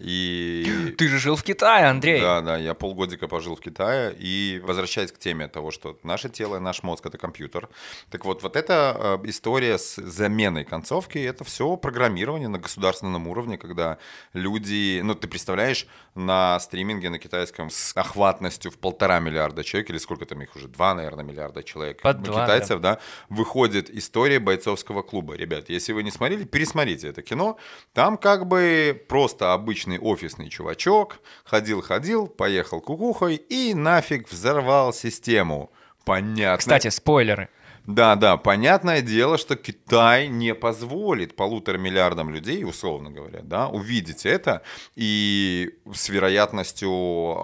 И... 0.00 0.94
Ты 0.96 1.08
же 1.08 1.18
жил 1.18 1.36
в 1.36 1.42
Китае, 1.42 1.86
Андрей. 1.86 2.20
Да, 2.20 2.40
да, 2.40 2.56
я 2.56 2.74
полгодика 2.74 3.28
пожил 3.28 3.56
в 3.56 3.60
Китае. 3.60 4.14
И 4.18 4.60
возвращаясь 4.64 5.12
к 5.12 5.18
теме 5.18 5.48
того, 5.48 5.70
что 5.70 5.98
наше 6.02 6.28
тело, 6.28 6.58
наш 6.58 6.82
мозг— 6.82 7.06
это 7.06 7.18
компьютер. 7.18 7.68
Так 8.10 8.24
вот, 8.24 8.42
вот 8.42 8.56
эта 8.56 9.18
э, 9.22 9.28
история 9.28 9.78
с 9.78 9.96
заменой 9.96 10.64
концовки— 10.64 11.18
это 11.18 11.44
все 11.44 11.76
программирование 11.76 12.48
на 12.48 12.58
государственном 12.58 13.28
уровне, 13.28 13.58
когда 13.58 13.98
люди... 14.32 15.00
Ну, 15.02 15.14
ты 15.14 15.28
представляешь, 15.28 15.86
на 16.14 16.58
стриминге 16.60 17.10
на 17.10 17.18
китайском 17.18 17.70
с 17.70 17.96
охватностью 17.96 18.70
в 18.70 18.78
полтора 18.78 19.20
миллиарда 19.20 19.64
человек, 19.64 19.90
или 19.90 19.98
сколько 19.98 20.26
там 20.26 20.42
их 20.42 20.56
уже, 20.56 20.68
два, 20.68 20.94
наверное, 20.94 21.24
миллиарда 21.24 21.62
человек, 21.62 22.02
Под 22.02 22.22
два, 22.22 22.44
китайцев, 22.44 22.80
да. 22.80 22.94
да, 22.94 23.00
выходит 23.28 23.90
история 23.90 24.38
бойцовского 24.38 25.02
клуба. 25.02 25.34
Ребят, 25.34 25.68
если 25.68 25.92
вы 25.92 26.02
не 26.02 26.10
смотрели, 26.10 26.44
пересмотрите 26.44 27.08
это 27.08 27.22
кино. 27.22 27.58
Там 27.92 28.16
как 28.16 28.46
бы 28.46 29.04
просто 29.08 29.52
обычный 29.52 29.89
обычный 29.90 29.98
офисный 29.98 30.48
чувачок, 30.48 31.20
ходил-ходил, 31.44 32.26
поехал 32.28 32.80
кукухой 32.80 33.36
и 33.36 33.74
нафиг 33.74 34.30
взорвал 34.30 34.92
систему. 34.92 35.70
Понятно. 36.04 36.58
Кстати, 36.58 36.88
спойлеры. 36.88 37.48
Да, 37.86 38.14
да, 38.16 38.36
понятное 38.36 39.02
дело, 39.02 39.38
что 39.38 39.56
Китай 39.56 40.28
не 40.28 40.54
позволит 40.54 41.36
полутора 41.36 41.78
миллиардам 41.78 42.30
людей, 42.30 42.64
условно 42.64 43.10
говоря, 43.10 43.40
да, 43.42 43.68
увидеть 43.68 44.26
это, 44.26 44.62
и 44.94 45.70
с 45.92 46.08
вероятностью 46.08 46.90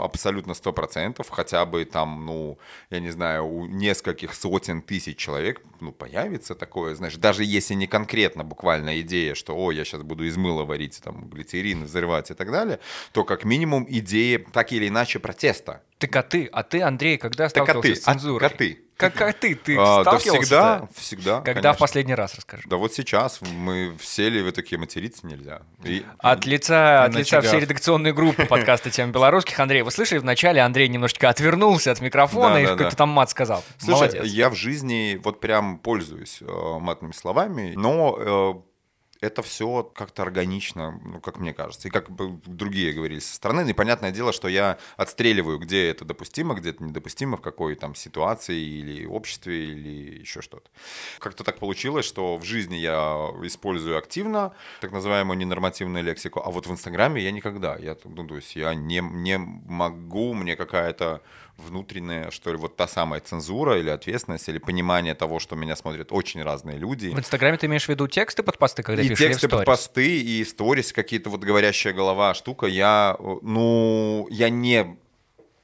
абсолютно 0.02 0.52
100%, 0.52 1.26
хотя 1.30 1.64
бы 1.66 1.84
там, 1.84 2.26
ну, 2.26 2.58
я 2.90 3.00
не 3.00 3.10
знаю, 3.10 3.46
у 3.46 3.66
нескольких 3.66 4.34
сотен 4.34 4.82
тысяч 4.82 5.16
человек, 5.16 5.62
ну, 5.80 5.92
появится 5.92 6.54
такое, 6.54 6.94
знаешь, 6.94 7.16
даже 7.16 7.44
если 7.44 7.74
не 7.74 7.86
конкретно 7.86 8.44
буквально 8.44 9.00
идея, 9.00 9.34
что, 9.34 9.56
о, 9.56 9.72
я 9.72 9.84
сейчас 9.84 10.02
буду 10.02 10.24
из 10.24 10.36
мыла 10.36 10.64
варить, 10.64 11.00
там, 11.02 11.28
глицерин 11.28 11.84
взрывать 11.84 12.30
и 12.30 12.34
так 12.34 12.50
далее, 12.50 12.78
то 13.12 13.24
как 13.24 13.44
минимум 13.44 13.86
идея 13.88 14.44
так 14.52 14.72
или 14.72 14.88
иначе 14.88 15.18
протеста. 15.18 15.82
Так 15.98 16.14
а 16.14 16.22
ты, 16.22 16.46
а 16.46 16.62
ты, 16.62 16.82
Андрей, 16.82 17.16
когда 17.16 17.48
сталкивался 17.48 17.88
так 17.88 17.90
а 17.90 17.94
ты, 17.94 18.00
с 18.00 18.04
цензурой? 18.04 18.48
А, 18.48 18.52
а 18.52 18.56
ты? 18.56 18.85
Как, 18.96 19.12
как 19.12 19.34
ты? 19.34 19.54
Ты 19.54 19.76
а? 19.78 20.04
Да 20.04 20.18
всегда, 20.18 20.88
всегда. 20.94 21.40
Когда 21.40 21.52
конечно. 21.52 21.72
в 21.74 21.78
последний 21.78 22.14
раз, 22.14 22.34
расскажи. 22.34 22.62
Да 22.66 22.76
вот 22.76 22.94
сейчас 22.94 23.40
мы 23.42 23.94
сели, 24.00 24.40
вы 24.40 24.52
такие, 24.52 24.78
материться 24.78 25.26
нельзя. 25.26 25.62
И... 25.84 26.04
От 26.18 26.46
лица, 26.46 27.04
от 27.04 27.14
лица 27.14 27.42
всей 27.42 27.60
редакционной 27.60 28.12
группы 28.12 28.46
подкаста 28.46 28.90
«Тема 28.90 29.12
белорусских», 29.12 29.60
Андрей, 29.60 29.82
вы 29.82 29.90
слышали, 29.90 30.18
вначале 30.18 30.62
Андрей 30.62 30.88
немножечко 30.88 31.28
отвернулся 31.28 31.92
от 31.92 32.00
микрофона 32.00 32.54
да, 32.54 32.60
и 32.60 32.64
да, 32.64 32.70
какой-то 32.70 32.90
да. 32.90 32.96
там 32.96 33.10
мат 33.10 33.28
сказал. 33.28 33.62
Слушай, 33.78 34.12
Молодец. 34.12 34.24
я 34.24 34.48
в 34.48 34.54
жизни 34.54 35.20
вот 35.22 35.40
прям 35.40 35.78
пользуюсь 35.78 36.38
э, 36.40 36.78
матными 36.80 37.12
словами, 37.12 37.74
но 37.76 38.16
э, 38.18 38.75
это 39.20 39.42
все 39.42 39.82
как-то 39.82 40.22
органично, 40.22 41.00
ну, 41.04 41.20
как 41.20 41.38
мне 41.38 41.52
кажется. 41.52 41.88
И 41.88 41.90
как 41.90 42.10
бы 42.10 42.40
другие 42.46 42.92
говорили 42.92 43.18
со 43.18 43.34
стороны. 43.34 43.68
И 43.68 43.72
понятное 43.72 44.12
дело, 44.12 44.32
что 44.32 44.48
я 44.48 44.78
отстреливаю, 44.96 45.58
где 45.58 45.90
это 45.90 46.04
допустимо, 46.04 46.54
где 46.54 46.70
это 46.70 46.82
недопустимо, 46.84 47.36
в 47.36 47.40
какой 47.40 47.74
там 47.74 47.94
ситуации 47.94 48.58
или 48.58 49.06
обществе, 49.06 49.72
или 49.72 50.20
еще 50.20 50.42
что-то. 50.42 50.70
Как-то 51.18 51.44
так 51.44 51.58
получилось, 51.58 52.06
что 52.06 52.36
в 52.36 52.44
жизни 52.44 52.76
я 52.76 53.30
использую 53.42 53.98
активно 53.98 54.54
так 54.80 54.92
называемую 54.92 55.38
ненормативную 55.38 56.04
лексику, 56.04 56.42
а 56.44 56.50
вот 56.50 56.66
в 56.66 56.70
Инстаграме 56.70 57.22
я 57.22 57.30
никогда. 57.30 57.76
Я, 57.76 57.96
ну, 58.04 58.26
то 58.26 58.36
есть 58.36 58.56
я 58.56 58.74
не, 58.74 59.00
не 59.00 59.38
могу, 59.38 60.34
мне 60.34 60.56
какая-то 60.56 61.22
внутренняя, 61.56 62.30
что 62.30 62.50
ли, 62.50 62.56
вот 62.56 62.76
та 62.76 62.86
самая 62.86 63.20
цензура 63.20 63.78
или 63.78 63.90
ответственность, 63.90 64.48
или 64.48 64.58
понимание 64.58 65.14
того, 65.14 65.38
что 65.38 65.56
меня 65.56 65.76
смотрят 65.76 66.12
очень 66.12 66.42
разные 66.42 66.78
люди. 66.78 67.08
В 67.08 67.18
Инстаграме 67.18 67.56
ты 67.56 67.66
имеешь 67.66 67.86
в 67.86 67.88
виду 67.88 68.06
тексты 68.08 68.42
под 68.42 68.58
посты, 68.58 68.82
когда 68.82 69.02
и 69.02 69.08
пишешь? 69.08 69.24
И 69.24 69.28
тексты 69.28 69.48
под 69.48 69.64
посты, 69.64 70.20
и 70.20 70.44
сторис, 70.44 70.92
какие-то 70.92 71.30
вот 71.30 71.40
говорящая 71.40 71.92
голова 71.92 72.34
штука. 72.34 72.66
Я, 72.66 73.16
ну, 73.42 74.26
я 74.30 74.50
не 74.50 74.96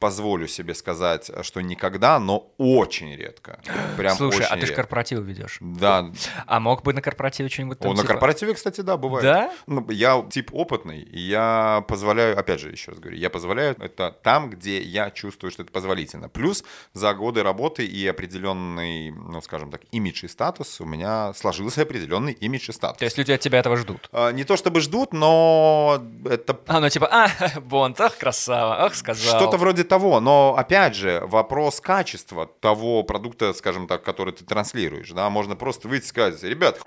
позволю 0.03 0.49
себе 0.49 0.75
сказать, 0.75 1.31
что 1.43 1.61
никогда, 1.61 2.19
но 2.19 2.51
очень 2.59 3.15
редко. 3.15 3.61
Прям 3.97 4.17
Слушай, 4.17 4.41
очень 4.41 4.49
а 4.51 4.57
ты 4.57 4.67
же 4.67 4.75
корпоративы 4.75 5.23
ведешь. 5.23 5.59
Да. 5.61 6.11
А 6.47 6.59
мог 6.59 6.83
бы 6.83 6.93
на 6.93 7.01
корпоративе 7.01 7.49
что-нибудь 7.49 7.79
там 7.79 7.93
О, 7.93 7.95
типа... 7.95 8.03
На 8.03 8.09
корпоративе, 8.09 8.55
кстати, 8.55 8.81
да, 8.81 8.97
бывает. 8.97 9.23
Да? 9.23 9.53
Ну, 9.69 9.89
я 9.91 10.21
тип 10.29 10.51
опытный, 10.53 11.03
и 11.03 11.21
я 11.21 11.85
позволяю, 11.87 12.37
опять 12.37 12.59
же, 12.59 12.71
еще 12.71 12.91
раз 12.91 12.99
говорю, 12.99 13.17
я 13.17 13.31
позволяю 13.31 13.77
это 13.79 14.11
там, 14.11 14.51
где 14.51 14.83
я 14.83 15.13
чувствую, 15.13 15.53
что 15.53 15.63
это 15.63 15.71
позволительно. 15.71 16.29
Плюс 16.29 16.65
за 16.95 17.15
годы 17.15 17.45
работы 17.45 17.87
и 17.87 18.05
определенный, 18.09 19.13
ну, 19.13 19.41
скажем 19.41 19.71
так, 19.71 19.83
имидж 19.93 20.25
и 20.25 20.29
статус, 20.29 20.81
у 20.81 20.85
меня 20.85 21.33
сложился 21.35 21.83
определенный 21.83 22.33
имидж 22.33 22.71
и 22.71 22.73
статус. 22.73 22.99
То 22.99 23.05
есть 23.05 23.19
люди 23.19 23.31
от 23.31 23.41
тебя 23.41 23.61
этого 23.61 23.77
ждут? 23.77 24.09
А, 24.11 24.33
не 24.33 24.43
то 24.43 24.57
чтобы 24.57 24.81
ждут, 24.81 25.13
но 25.13 26.03
это... 26.29 26.59
А, 26.67 26.81
ну 26.81 26.89
типа, 26.89 27.09
а, 27.09 27.29
Бонд, 27.61 28.01
ах, 28.01 28.19
красава, 28.19 28.85
ах, 28.85 28.97
сказал. 28.97 29.39
Что-то 29.39 29.59
вроде 29.59 29.85
того, 29.93 30.21
но 30.21 30.55
опять 30.57 30.95
же, 30.95 31.21
вопрос 31.27 31.79
качества 31.79 32.47
того 32.47 33.03
продукта, 33.03 33.53
скажем 33.53 33.87
так, 33.87 34.03
который 34.03 34.33
ты 34.33 34.43
транслируешь, 34.43 35.11
да, 35.11 35.29
можно 35.29 35.55
просто 35.55 35.87
выйти 35.87 36.05
и 36.05 36.07
сказать, 36.07 36.43
ребят, 36.45 36.81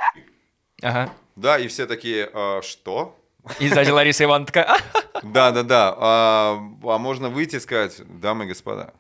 ага. 0.82 1.14
да, 1.36 1.60
и 1.60 1.68
все 1.68 1.86
такие, 1.86 2.28
а, 2.34 2.64
что? 2.64 3.16
И 3.60 3.70
сзади 3.70 3.92
Лариса 3.92 4.24
Ивановна 4.24 4.48
такая, 4.48 4.78
да, 5.22 5.52
да, 5.52 5.62
да, 5.62 5.96
а, 5.96 6.60
а 6.84 6.98
можно 6.98 7.30
выйти 7.30 7.58
и 7.58 7.60
сказать, 7.60 8.02
дамы 8.20 8.46
и 8.46 8.48
господа, 8.48 8.96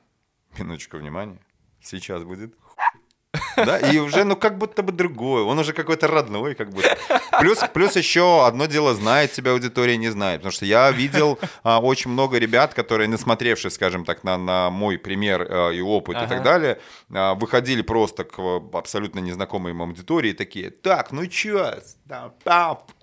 минуточку 0.55 0.97
внимания, 0.97 1.39
сейчас 1.81 2.23
будет 2.23 2.53
да, 3.55 3.77
и 3.79 3.97
уже, 3.99 4.23
ну, 4.23 4.35
как 4.35 4.57
будто 4.57 4.83
бы 4.83 4.91
другой, 4.91 5.43
он 5.43 5.59
уже 5.59 5.73
какой-то 5.73 6.07
родной, 6.07 6.55
как 6.55 6.69
будто. 6.69 6.97
Плюс, 7.39 7.59
плюс 7.73 7.95
еще 7.95 8.45
одно 8.45 8.65
дело, 8.65 8.93
знает 8.93 9.31
тебя 9.31 9.51
аудитория, 9.51 9.97
не 9.97 10.09
знает, 10.09 10.41
потому 10.41 10.51
что 10.51 10.65
я 10.65 10.91
видел 10.91 11.39
а, 11.63 11.79
очень 11.79 12.11
много 12.11 12.37
ребят, 12.37 12.73
которые, 12.73 13.07
насмотревшись, 13.07 13.73
скажем 13.73 14.05
так, 14.05 14.23
на, 14.23 14.37
на 14.37 14.69
мой 14.69 14.97
пример 14.97 15.47
а, 15.49 15.69
и 15.71 15.81
опыт 15.81 16.15
ага. 16.17 16.25
и 16.25 16.29
так 16.29 16.43
далее, 16.43 16.79
а, 17.13 17.35
выходили 17.35 17.81
просто 17.81 18.23
к 18.23 18.39
абсолютно 18.73 19.19
незнакомой 19.19 19.71
им 19.71 19.81
аудитории, 19.81 20.33
такие, 20.33 20.69
так, 20.69 21.11
ну 21.11 21.25
чё, 21.27 21.73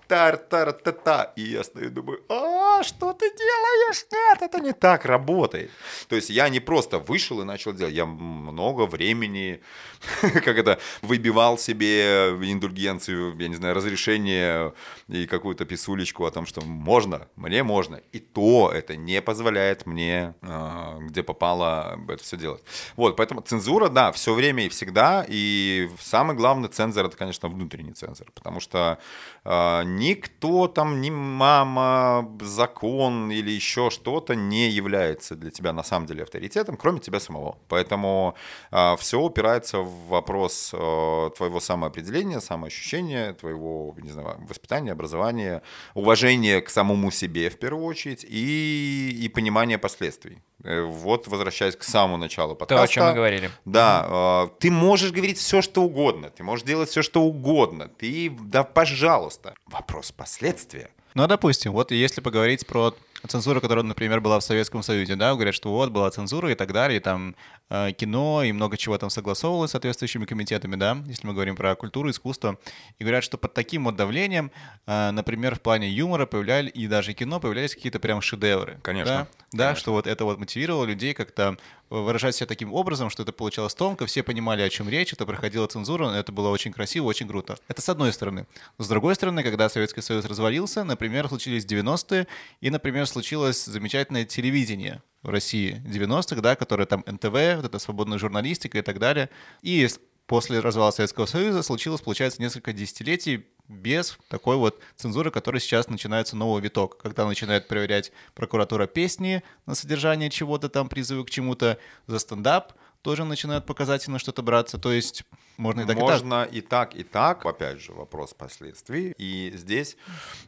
да, 0.07 0.31
тар-тар-та-та. 0.31 1.33
И 1.35 1.41
я 1.41 1.63
стою 1.63 1.87
и 1.87 1.89
думаю, 1.89 2.23
а, 2.29 2.83
что 2.83 3.13
ты 3.13 3.29
делаешь? 3.29 4.05
Нет, 4.11 4.41
это 4.41 4.59
не 4.59 4.73
так 4.73 5.05
работает. 5.05 5.71
То 6.07 6.15
есть 6.15 6.29
я 6.29 6.49
не 6.49 6.59
просто 6.59 6.99
вышел 6.99 7.41
и 7.41 7.43
начал 7.43 7.73
делать, 7.73 7.93
я 7.93 8.05
много 8.05 8.85
времени, 8.85 9.61
как 10.21 10.57
это, 10.57 10.79
выбивал 11.01 11.57
себе 11.57 12.29
индульгенцию, 12.29 13.35
я 13.39 13.47
не 13.47 13.55
знаю, 13.55 13.75
разрешение 13.75 14.73
и 15.07 15.27
какую-то 15.27 15.65
писулечку 15.65 16.25
о 16.25 16.31
том, 16.31 16.45
что 16.45 16.61
можно, 16.61 17.27
мне 17.35 17.63
можно. 17.63 18.01
И 18.11 18.19
то 18.19 18.71
это 18.73 18.95
не 18.95 19.21
позволяет 19.21 19.85
мне, 19.85 20.33
а, 20.41 20.97
где 20.99 21.23
попало, 21.23 21.99
это 22.09 22.23
все 22.23 22.37
делать. 22.37 22.63
Вот, 22.95 23.15
поэтому 23.15 23.41
цензура, 23.41 23.89
да, 23.89 24.11
все 24.11 24.33
время 24.33 24.65
и 24.65 24.69
всегда. 24.69 25.25
И 25.27 25.89
самый 25.99 26.35
главный 26.35 26.69
цензор, 26.69 27.05
это, 27.05 27.17
конечно, 27.17 27.49
внутренний 27.49 27.93
цензор, 27.93 28.31
потому 28.33 28.59
что 28.59 28.97
а, 29.43 29.83
никто 29.95 30.67
там, 30.67 31.01
ни 31.01 31.09
мама, 31.09 32.29
закон 32.41 33.31
или 33.31 33.51
еще 33.51 33.89
что-то 33.89 34.35
не 34.35 34.69
является 34.69 35.35
для 35.35 35.51
тебя 35.51 35.73
на 35.73 35.83
самом 35.83 36.07
деле 36.07 36.23
авторитетом, 36.23 36.77
кроме 36.77 36.99
тебя 36.99 37.19
самого. 37.19 37.57
Поэтому 37.67 38.35
а, 38.71 38.95
все 38.95 39.19
упирается 39.19 39.79
в 39.79 40.07
вопрос 40.07 40.71
а, 40.73 41.29
твоего 41.31 41.59
самоопределения, 41.59 42.39
самоощущения, 42.39 43.33
твоего, 43.33 43.95
не 44.01 44.11
знаю, 44.11 44.37
воспитания, 44.47 44.91
образования, 44.91 45.61
уважения 45.93 46.61
к 46.61 46.69
самому 46.69 47.11
себе 47.11 47.49
в 47.49 47.57
первую 47.57 47.85
очередь 47.85 48.25
и, 48.27 49.19
и 49.23 49.29
понимания 49.29 49.77
последствий. 49.77 50.39
Э, 50.63 50.81
вот 50.81 51.27
возвращаясь 51.27 51.75
к 51.75 51.83
самому 51.83 52.17
началу 52.17 52.55
подкаста. 52.55 52.77
То, 52.77 52.83
о 52.83 52.87
чем 52.87 53.05
мы 53.05 53.13
говорили. 53.13 53.51
Да, 53.65 54.45
э, 54.45 54.59
ты 54.59 54.71
можешь 54.71 55.11
говорить 55.11 55.37
все, 55.37 55.61
что 55.61 55.83
угодно, 55.83 56.29
ты 56.29 56.43
можешь 56.43 56.65
делать 56.65 56.89
все, 56.89 57.01
что 57.01 57.21
угодно, 57.21 57.89
ты, 57.89 58.29
да, 58.29 58.63
пожалуйста. 58.63 59.53
Вопрос 59.65 59.82
последствия. 60.15 60.89
Ну, 61.13 61.27
допустим, 61.27 61.73
вот 61.73 61.91
если 61.91 62.21
поговорить 62.21 62.65
про 62.65 62.95
цензуру, 63.27 63.61
которая, 63.61 63.85
например, 63.85 64.19
была 64.19 64.39
в 64.39 64.43
Советском 64.43 64.83
Союзе, 64.83 65.15
да, 65.15 65.33
говорят, 65.33 65.55
что 65.55 65.71
вот 65.71 65.91
была 65.91 66.09
цензура 66.11 66.51
и 66.51 66.55
так 66.55 66.73
далее, 66.73 66.97
и 66.97 66.99
там 66.99 67.35
э, 67.69 67.91
кино 67.93 68.43
и 68.43 68.51
много 68.51 68.77
чего 68.77 68.97
там 68.97 69.09
согласовывалось 69.09 69.69
с 69.69 69.73
соответствующими 69.73 70.25
комитетами, 70.25 70.75
да, 70.75 70.97
если 71.05 71.27
мы 71.27 71.33
говорим 71.33 71.55
про 71.55 71.75
культуру, 71.75 72.09
искусство, 72.09 72.57
и 72.99 73.03
говорят, 73.03 73.23
что 73.23 73.37
под 73.37 73.53
таким 73.53 73.85
вот 73.85 73.95
давлением, 73.95 74.51
э, 74.87 75.11
например, 75.11 75.55
в 75.55 75.61
плане 75.61 75.89
юмора 75.89 76.25
появлялись, 76.25 76.71
и 76.73 76.87
даже 76.87 77.13
кино 77.13 77.39
появлялись 77.39 77.75
какие-то 77.75 77.99
прям 77.99 78.21
шедевры. 78.21 78.79
Конечно. 78.81 79.27
Да, 79.51 79.69
да 79.69 79.75
что 79.75 79.93
вот 79.93 80.07
это 80.07 80.25
вот 80.25 80.39
мотивировало 80.39 80.85
людей 80.85 81.13
как-то 81.13 81.57
выражать 82.01 82.35
себя 82.35 82.47
таким 82.47 82.73
образом, 82.73 83.09
что 83.09 83.23
это 83.23 83.31
получалось 83.31 83.75
тонко, 83.75 84.05
все 84.05 84.23
понимали, 84.23 84.61
о 84.61 84.69
чем 84.69 84.89
речь, 84.89 85.13
это 85.13 85.25
проходила 85.25 85.67
цензура, 85.67 86.09
это 86.09 86.31
было 86.31 86.49
очень 86.49 86.73
красиво, 86.73 87.05
очень 87.05 87.27
круто. 87.27 87.57
Это 87.67 87.81
с 87.81 87.89
одной 87.89 88.11
стороны. 88.13 88.47
С 88.77 88.87
другой 88.87 89.15
стороны, 89.15 89.43
когда 89.43 89.69
Советский 89.69 90.01
Союз 90.01 90.25
развалился, 90.25 90.83
например, 90.83 91.27
случились 91.27 91.65
90-е, 91.65 92.27
и, 92.61 92.69
например, 92.69 93.05
случилось 93.05 93.65
замечательное 93.65 94.25
телевидение 94.25 95.01
в 95.21 95.29
России 95.29 95.81
90-х, 95.85 96.41
да, 96.41 96.55
которое 96.55 96.85
там 96.85 97.03
НТВ, 97.05 97.55
вот 97.55 97.65
это 97.65 97.79
свободная 97.79 98.17
журналистика 98.17 98.77
и 98.77 98.81
так 98.81 98.99
далее. 98.99 99.29
И 99.61 99.87
после 100.27 100.59
развала 100.59 100.91
Советского 100.91 101.25
Союза 101.25 101.63
случилось, 101.63 102.01
получается, 102.01 102.41
несколько 102.41 102.73
десятилетий 102.73 103.45
без 103.67 104.17
такой 104.29 104.57
вот 104.57 104.79
цензуры, 104.95 105.31
которая 105.31 105.59
сейчас 105.59 105.87
начинается 105.87 106.35
новый 106.35 106.61
виток, 106.61 106.97
когда 106.97 107.25
начинает 107.25 107.67
проверять 107.67 108.11
прокуратура 108.35 108.87
песни 108.87 109.41
на 109.65 109.75
содержание 109.75 110.29
чего-то 110.29 110.69
там, 110.69 110.89
призывы 110.89 111.25
к 111.25 111.29
чему-то, 111.29 111.77
за 112.07 112.19
стендап 112.19 112.73
тоже 113.01 113.25
начинают 113.25 113.65
показательно 113.65 114.17
что-то 114.17 114.41
браться, 114.41 114.77
то 114.77 114.91
есть 114.91 115.23
можно 115.57 115.81
и 115.81 115.85
так, 115.85 115.97
можно 115.97 116.43
и 116.43 116.61
так. 116.61 116.95
и 116.95 116.95
так, 116.95 116.95
и 116.95 117.03
так. 117.03 117.45
Опять 117.45 117.79
же, 117.79 117.91
вопрос 117.93 118.33
последствий. 118.33 119.13
И 119.17 119.51
здесь 119.55 119.97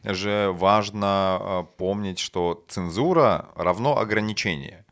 же 0.02 0.50
важно 0.52 1.38
э, 1.40 1.64
помнить, 1.76 2.18
что 2.18 2.64
цензура 2.68 3.50
равно 3.54 3.98
ограничение. 3.98 4.84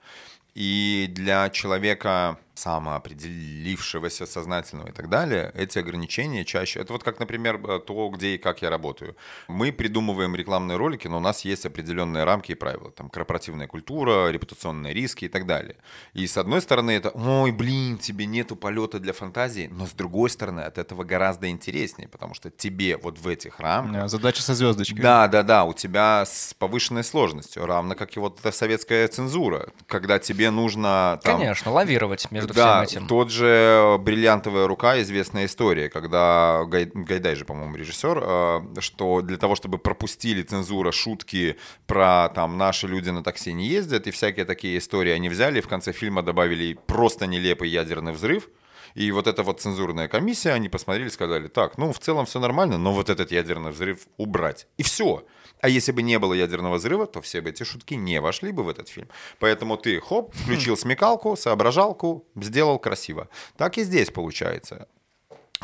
И 0.55 1.09
для 1.11 1.51
человека 1.51 2.39
самоопределившегося, 2.55 4.27
сознательного 4.27 4.89
и 4.89 4.93
так 4.93 5.09
далее, 5.09 5.51
эти 5.55 5.79
ограничения 5.79 6.45
чаще... 6.45 6.81
Это 6.81 6.93
вот 6.93 7.03
как, 7.03 7.19
например, 7.19 7.61
э, 7.67 7.81
то, 7.81 8.09
где 8.11 8.35
и 8.35 8.39
как 8.39 8.63
я 8.63 8.71
работаю. 8.71 9.17
Мы 9.49 9.73
придумываем 9.73 10.35
рекламные 10.37 10.77
ролики, 10.77 11.09
но 11.09 11.19
у 11.19 11.21
нас 11.21 11.45
есть 11.45 11.67
определенные 11.67 12.25
рамки 12.25 12.53
и 12.53 12.55
правила. 12.55 12.91
Там 12.91 13.09
корпоративная 13.09 13.67
культура, 13.67 14.31
репутационные 14.31 14.95
риски 14.95 15.25
и 15.25 15.29
так 15.29 15.47
далее. 15.47 15.77
И 16.13 16.27
с 16.27 16.37
одной 16.37 16.61
стороны 16.61 16.93
это, 16.93 17.11
ой, 17.11 17.51
блин, 17.53 17.99
тебе 17.99 18.27
нету 18.27 18.57
полета 18.57 18.99
для 19.01 19.13
фантазии, 19.13 19.69
но 19.73 19.87
с 19.87 19.93
другой 19.93 20.31
стороны 20.31 20.61
от 20.61 20.79
этого 20.79 21.05
гораздо 21.05 21.49
интереснее, 21.49 22.09
потому 22.09 22.35
что 22.35 22.51
тебе 22.51 22.97
вот 22.97 23.19
в 23.19 23.27
этих 23.29 23.61
рамках... 23.61 24.09
Задача 24.09 24.43
со 24.43 24.55
звездочкой. 24.55 25.01
Да, 25.01 25.29
да, 25.29 25.43
да, 25.43 25.65
у 25.65 25.73
тебя 25.73 26.25
с 26.27 26.55
повышенной 26.55 27.05
сложностью, 27.05 27.67
равно 27.67 27.95
как 27.95 28.17
и 28.17 28.21
вот 28.21 28.39
эта 28.39 28.53
советская 28.53 29.09
цензура, 29.09 29.69
когда 29.87 30.19
тебе 30.19 30.51
нужно... 30.51 31.21
Там, 31.23 31.39
Конечно, 31.39 31.73
лавировать 31.73 32.31
между 32.31 32.44
между 32.49 32.55
да, 32.55 32.85
всем 32.85 33.03
этим. 33.03 33.09
тот 33.09 33.31
же 33.31 33.97
«Бриллиантовая 34.01 34.67
рука» 34.67 35.01
известная 35.01 35.47
история, 35.47 35.89
когда 35.89 36.65
Гай, 36.67 36.91
Гайдай 36.93 37.35
же, 37.35 37.45
по-моему, 37.45 37.77
режиссер, 37.77 38.23
э, 38.23 38.81
что 38.81 39.21
для 39.23 39.37
того, 39.37 39.55
чтобы 39.55 39.79
пропустили 39.79 40.43
цензура 40.43 40.93
шутки 40.93 41.57
про 41.87 42.29
там 42.35 42.59
«наши 42.59 42.87
люди 42.87 43.11
на 43.11 43.23
такси 43.23 43.53
не 43.53 43.67
ездят» 43.67 44.07
и 44.07 44.11
всякие 44.11 44.45
такие 44.45 44.79
истории 44.79 45.13
они 45.13 45.29
взяли 45.29 45.59
и 45.59 45.63
в 45.63 45.69
конце 45.69 45.93
фильма 45.93 46.23
добавили 46.23 46.79
просто 46.87 47.27
нелепый 47.27 47.69
ядерный 47.69 48.13
взрыв, 48.13 48.49
и 48.95 49.11
вот 49.11 49.27
эта 49.27 49.43
вот 49.43 49.61
цензурная 49.61 50.09
комиссия, 50.09 50.53
они 50.53 50.69
посмотрели 50.69 51.09
сказали, 51.09 51.49
так, 51.49 51.79
ну, 51.79 51.93
в 51.93 51.99
целом 51.99 52.27
все 52.27 52.39
нормально, 52.39 52.79
но 52.79 52.93
вот 52.93 53.11
этот 53.11 53.33
ядерный 53.33 53.73
взрыв 53.73 54.07
убрать. 54.17 54.67
И 54.79 54.83
все. 54.83 55.25
А 55.65 55.69
если 55.69 55.93
бы 55.93 56.03
не 56.03 56.19
было 56.19 56.35
ядерного 56.35 56.75
взрыва, 56.75 57.07
то 57.07 57.23
все 57.23 57.41
бы 57.41 57.49
эти 57.49 57.63
шутки 57.63 57.95
не 57.95 58.21
вошли 58.21 58.53
бы 58.53 58.63
в 58.63 58.69
этот 58.69 58.91
фильм. 58.91 59.09
Поэтому 59.39 59.79
ты, 59.79 59.99
хоп, 59.99 60.35
включил 60.35 60.77
смекалку, 60.77 61.37
соображалку, 61.37 62.27
сделал 62.37 62.79
красиво. 62.79 63.31
Так 63.57 63.79
и 63.79 63.85
здесь 63.85 64.11
получается. 64.11 64.89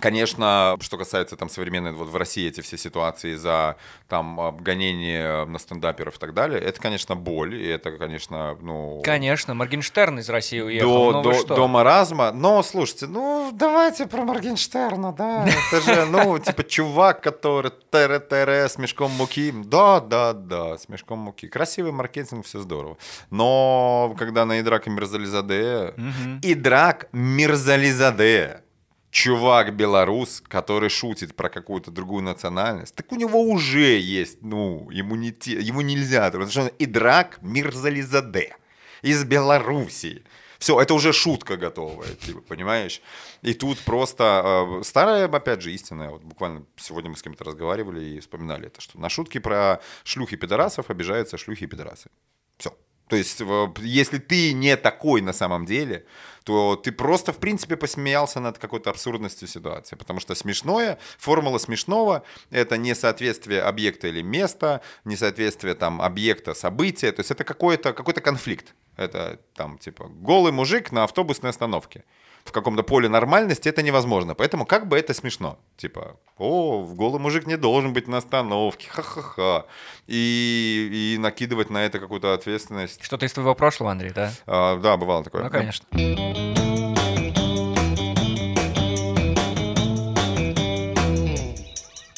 Конечно, 0.00 0.76
что 0.80 0.96
касается 0.96 1.36
там 1.36 1.48
современной, 1.48 1.92
вот 1.92 2.08
в 2.08 2.16
России 2.16 2.48
эти 2.48 2.60
все 2.62 2.78
ситуации 2.78 3.34
за 3.34 3.76
там 4.08 4.40
обгонение 4.40 5.44
на 5.44 5.58
стендаперов 5.58 6.16
и 6.16 6.18
так 6.18 6.34
далее, 6.34 6.60
это, 6.60 6.80
конечно, 6.80 7.16
боль, 7.16 7.54
и 7.54 7.66
это, 7.66 7.92
конечно, 7.92 8.56
ну... 8.60 9.02
Конечно, 9.04 9.54
Моргенштерн 9.54 10.18
из 10.18 10.30
России 10.30 10.60
уехал, 10.60 11.12
до, 11.12 11.12
ну 11.12 11.22
до, 11.22 11.54
до 11.54 11.68
маразма, 11.68 12.32
но, 12.32 12.62
слушайте, 12.62 13.06
ну, 13.06 13.50
давайте 13.52 14.06
про 14.06 14.24
Моргенштерна, 14.24 15.12
да, 15.12 15.46
это 15.46 15.80
же, 15.80 16.06
ну, 16.06 16.38
типа, 16.38 16.64
чувак, 16.64 17.22
который 17.22 17.72
тере-тере 17.90 18.68
с 18.68 18.78
мешком 18.78 19.10
муки, 19.12 19.52
да, 19.52 20.00
да, 20.00 20.32
да, 20.32 20.78
с 20.78 20.88
мешком 20.88 21.18
муки, 21.18 21.46
красивый 21.46 21.92
маркетинг, 21.92 22.46
все 22.46 22.60
здорово, 22.60 22.96
но 23.30 24.14
когда 24.18 24.46
на 24.46 24.60
Идрак 24.60 24.86
и 24.86 24.90
Мирзализаде, 24.90 25.94
Идрак 26.42 27.08
Мирзализаде, 27.12 28.62
чувак 29.10 29.74
белорус, 29.74 30.42
который 30.46 30.88
шутит 30.88 31.34
про 31.34 31.48
какую-то 31.48 31.90
другую 31.90 32.22
национальность, 32.22 32.94
так 32.94 33.12
у 33.12 33.16
него 33.16 33.42
уже 33.42 33.98
есть, 33.98 34.42
ну, 34.42 34.88
те, 34.90 35.60
ему 35.60 35.80
нельзя, 35.80 36.30
потому 36.30 36.50
что 36.50 36.62
он 36.62 36.70
Идрак 36.78 37.38
Мирзализаде 37.42 38.56
из 39.02 39.24
Белоруссии. 39.24 40.22
Все, 40.58 40.78
это 40.78 40.92
уже 40.92 41.14
шутка 41.14 41.56
готовая, 41.56 42.14
типа, 42.16 42.42
понимаешь? 42.42 43.00
И 43.40 43.54
тут 43.54 43.78
просто 43.80 44.78
э, 44.80 44.84
старая, 44.84 45.24
опять 45.24 45.62
же, 45.62 45.72
истинная. 45.72 46.10
Вот 46.10 46.22
буквально 46.22 46.66
сегодня 46.76 47.08
мы 47.08 47.16
с 47.16 47.22
кем-то 47.22 47.44
разговаривали 47.44 48.04
и 48.04 48.20
вспоминали 48.20 48.66
это, 48.66 48.82
что 48.82 49.00
на 49.00 49.08
шутки 49.08 49.38
про 49.38 49.80
шлюхи 50.04 50.36
пидорасов 50.36 50.90
обижаются 50.90 51.38
шлюхи 51.38 51.64
и 51.64 51.66
пидорасы. 51.66 52.10
Все. 52.58 52.76
То 53.10 53.16
есть, 53.16 53.42
если 53.82 54.18
ты 54.18 54.52
не 54.52 54.76
такой 54.76 55.20
на 55.20 55.32
самом 55.32 55.66
деле, 55.66 56.06
то 56.44 56.76
ты 56.76 56.92
просто, 56.92 57.32
в 57.32 57.38
принципе, 57.38 57.76
посмеялся 57.76 58.38
над 58.38 58.58
какой-то 58.58 58.88
абсурдностью 58.90 59.48
ситуации. 59.48 59.96
Потому 59.96 60.20
что 60.20 60.36
смешное, 60.36 60.96
формула 61.18 61.58
смешного— 61.58 62.22
это 62.50 62.76
несоответствие 62.76 63.62
объекта 63.62 64.06
или 64.06 64.22
места, 64.22 64.80
несоответствие 65.04 65.74
там 65.74 66.00
объекта, 66.00 66.54
события. 66.54 67.10
То 67.10 67.20
есть 67.20 67.32
это 67.32 67.42
какой-то 67.42 67.92
какой 67.92 68.14
конфликт. 68.14 68.74
Это 68.96 69.40
там 69.54 69.78
типа 69.78 70.04
голый 70.04 70.52
мужик 70.52 70.92
на 70.92 71.02
автобусной 71.02 71.50
остановке 71.50 72.04
в 72.44 72.52
каком-то 72.52 72.82
поле 72.82 73.08
нормальности 73.08 73.68
это 73.68 73.82
невозможно. 73.82 74.34
Поэтому 74.34 74.66
как 74.66 74.88
бы 74.88 74.98
это 74.98 75.14
смешно. 75.14 75.58
Типа, 75.76 76.16
о, 76.38 76.84
голый 76.84 77.20
мужик 77.20 77.46
не 77.46 77.56
должен 77.56 77.92
быть 77.92 78.08
на 78.08 78.18
остановке, 78.18 78.88
ха-ха-ха. 78.90 79.66
И, 80.06 81.14
и 81.14 81.18
накидывать 81.18 81.70
на 81.70 81.84
это 81.84 81.98
какую-то 81.98 82.34
ответственность. 82.34 83.04
Что-то 83.04 83.26
из 83.26 83.32
твоего 83.32 83.54
прошлого, 83.54 83.90
Андрей, 83.90 84.10
да? 84.10 84.32
А, 84.46 84.76
да, 84.76 84.96
бывало 84.96 85.24
такое. 85.24 85.44
Ну, 85.44 85.50
конечно. 85.50 86.69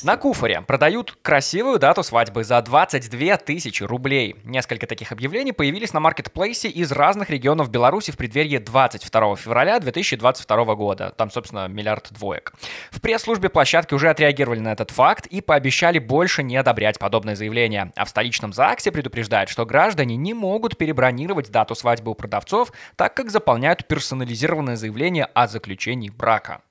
На 0.05 0.17
Куфоре 0.17 0.63
продают 0.63 1.17
красивую 1.23 1.79
дату 1.79 2.03
свадьбы 2.03 2.43
за 2.43 2.61
22 2.61 3.37
тысячи 3.37 3.85
рублей. 3.85 4.35
Несколько 4.43 4.89
таких 4.89 5.13
объявлений 5.13 5.53
появились 5.53 5.93
на 5.93 6.01
маркетплейсе 6.01 6.69
из 6.69 6.91
разных 6.91 7.31
регионов 7.31 7.71
Беларуси 7.71 8.11
в 8.11 8.17
преддверии 8.17 8.59
22 8.59 9.37
февраля 9.37 9.79
2022 9.79 10.75
года. 10.75 11.15
Там, 11.17 11.31
собственно, 11.31 11.69
миллиард 11.69 12.09
двоек. 12.11 12.53
В 12.91 13.01
пресс-службе 13.01 13.49
площадки 13.49 13.95
уже 13.95 14.11
отреагировали 14.11 14.59
на 14.59 14.73
этот 14.73 14.91
факт 14.91 15.27
и 15.27 15.41
пообещали 15.41 16.01
больше 16.01 16.43
не 16.43 16.57
одобрять 16.57 16.99
подобные 16.99 17.37
заявления. 17.37 17.93
А 17.95 18.05
в 18.05 18.09
столичном 18.09 18.53
ЗАГСе 18.53 18.91
предупреждают, 18.91 19.51
что 19.51 19.65
граждане 19.65 20.17
не 20.17 20.35
могут 20.35 20.77
перебронировать 20.77 21.53
дату 21.53 21.77
свадьбы 21.77 22.11
у 22.11 22.15
продавцов, 22.15 22.73
так 22.97 23.15
как 23.15 23.31
заполняют 23.31 23.87
персонализированное 23.87 24.75
заявление 24.75 25.27
о 25.27 25.47
заключении 25.47 26.11
брака. 26.11 26.63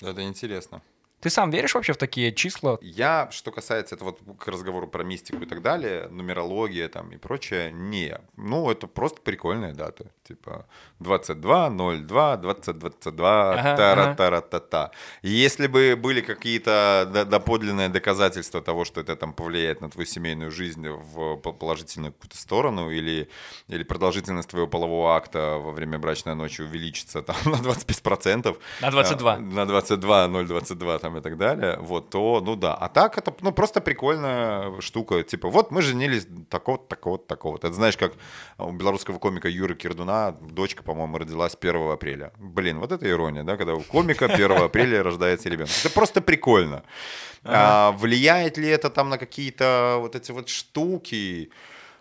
Это 0.00 0.22
интересно. 0.22 0.82
Ты 1.26 1.30
сам 1.30 1.50
веришь 1.50 1.74
вообще 1.74 1.92
в 1.92 1.96
такие 1.96 2.32
числа? 2.32 2.78
Я, 2.80 3.28
что 3.32 3.50
касается 3.50 3.96
этого 3.96 4.16
вот 4.22 4.38
к 4.38 4.46
разговору 4.46 4.86
про 4.86 5.02
мистику 5.02 5.42
и 5.42 5.46
так 5.46 5.60
далее, 5.60 6.06
нумерология 6.08 6.88
там 6.88 7.10
и 7.10 7.16
прочее, 7.16 7.72
не. 7.72 8.16
Ну, 8.36 8.70
это 8.70 8.86
просто 8.86 9.20
прикольная 9.22 9.74
дата. 9.74 10.06
Типа 10.28 10.64
22, 11.00 11.70
02, 11.70 12.36
20, 12.36 12.78
22, 12.78 13.52
Ага, 13.52 13.76
тара 13.76 14.02
ага. 14.02 14.14
тара 14.14 14.40
та 14.40 14.58
та 14.60 14.90
Если 15.22 15.68
бы 15.68 15.94
были 15.96 16.20
какие-то 16.20 17.08
до- 17.12 17.24
доподлинные 17.24 17.88
доказательства 17.88 18.60
того, 18.60 18.84
что 18.84 19.00
это 19.00 19.14
там 19.16 19.32
повлияет 19.32 19.80
на 19.80 19.88
твою 19.88 20.06
семейную 20.06 20.50
жизнь 20.50 20.88
в 20.88 21.36
по- 21.36 21.52
положительную 21.52 22.12
какую-то 22.12 22.36
сторону, 22.36 22.90
или, 22.90 23.28
или 23.68 23.84
продолжительность 23.84 24.48
твоего 24.50 24.66
полового 24.68 25.14
акта 25.16 25.58
во 25.58 25.70
время 25.72 25.98
брачной 25.98 26.34
ночи 26.34 26.62
увеличится 26.62 27.22
там 27.22 27.36
на 27.44 27.56
25%, 27.56 28.56
На 28.80 28.90
22. 28.90 29.32
а, 29.32 29.38
на 29.38 29.64
22, 29.66 30.26
0,22 30.26 30.98
там 30.98 31.16
и 31.16 31.20
так 31.20 31.36
далее, 31.36 31.76
вот, 31.80 32.10
то, 32.10 32.40
ну 32.44 32.56
да. 32.56 32.74
А 32.74 32.88
так 32.88 33.18
это, 33.18 33.32
ну, 33.42 33.52
просто 33.52 33.80
прикольная 33.80 34.80
штука. 34.80 35.22
Типа, 35.22 35.48
вот 35.48 35.70
мы 35.70 35.82
женились 35.82 36.26
такого-то, 36.50 36.84
такого-то, 36.88 37.26
такого-то. 37.28 37.66
Это 37.68 37.76
знаешь, 37.76 37.96
как 37.96 38.12
у 38.58 38.72
белорусского 38.72 39.18
комика 39.18 39.48
Юры 39.48 39.74
Кирдуна 39.76 40.15
дочка, 40.40 40.82
по-моему, 40.82 41.18
родилась 41.18 41.56
1 41.60 41.90
апреля. 41.90 42.32
Блин, 42.38 42.78
вот 42.78 42.92
это 42.92 43.08
ирония, 43.08 43.44
да, 43.44 43.56
когда 43.56 43.74
у 43.74 43.82
комика 43.82 44.26
1 44.26 44.52
апреля 44.52 45.02
рождается 45.02 45.48
ребенок. 45.48 45.70
Это 45.84 45.94
просто 45.94 46.20
прикольно. 46.20 46.82
А, 47.44 47.92
влияет 47.92 48.58
ли 48.58 48.68
это 48.68 48.90
там 48.90 49.08
на 49.08 49.18
какие-то 49.18 49.98
вот 50.00 50.16
эти 50.16 50.32
вот 50.32 50.48
штуки? 50.48 51.50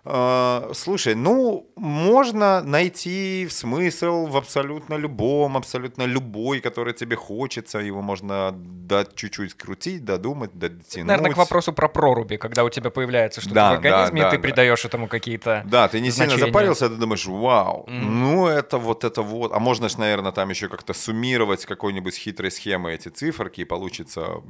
А, 0.08 0.70
Слушай, 0.74 1.16
ну, 1.16 1.68
можно 1.76 2.62
найти 2.62 3.48
смысл 3.50 4.28
в 4.28 4.38
абсолютно 4.38 4.94
любом, 4.96 5.58
абсолютно 5.58 6.04
любой, 6.04 6.60
который 6.60 6.94
тебе 6.94 7.16
хочется. 7.16 7.80
Его 7.80 8.04
можно 8.04 8.52
дать 8.54 9.16
чуть-чуть 9.16 9.52
скрутить, 9.52 10.06
додумать, 10.06 10.52
дотянуть. 10.54 11.08
Наверное, 11.08 11.32
к 11.32 11.38
вопросу 11.38 11.74
про 11.74 11.88
проруби, 11.90 12.36
когда 12.38 12.64
у 12.64 12.70
тебя 12.70 12.92
появляется 12.92 13.42
что-то 13.42 13.56
Да, 13.56 13.72
в 13.72 13.74
организме, 13.74 14.22
да, 14.22 14.28
и 14.28 14.32
ты 14.32 14.38
да, 14.38 14.42
придаешь 14.44 14.86
этому 14.86 15.08
какие-то 15.08 15.64
Да, 15.66 15.88
ты 15.88 16.00
не 16.00 16.12
сильно 16.12 16.28
значения. 16.30 16.48
запарился, 16.48 16.88
ты 16.90 16.96
думаешь, 16.96 17.26
вау, 17.26 17.86
ну 17.88 18.46
это 18.48 18.78
вот 18.78 19.04
это 19.04 19.24
вот. 19.24 19.54
А 19.54 19.60
можно 19.60 19.90
ж, 19.90 19.98
наверное, 19.98 20.32
там 20.32 20.50
еще 20.52 20.68
как-то 20.68 20.94
суммировать 20.94 21.66
какой-нибудь 21.66 22.16
хитрой 22.16 22.52
схемой 22.52 22.94
эти 22.94 23.10
циферки, 23.10 23.62
и 23.62 23.66
получится 23.66 24.42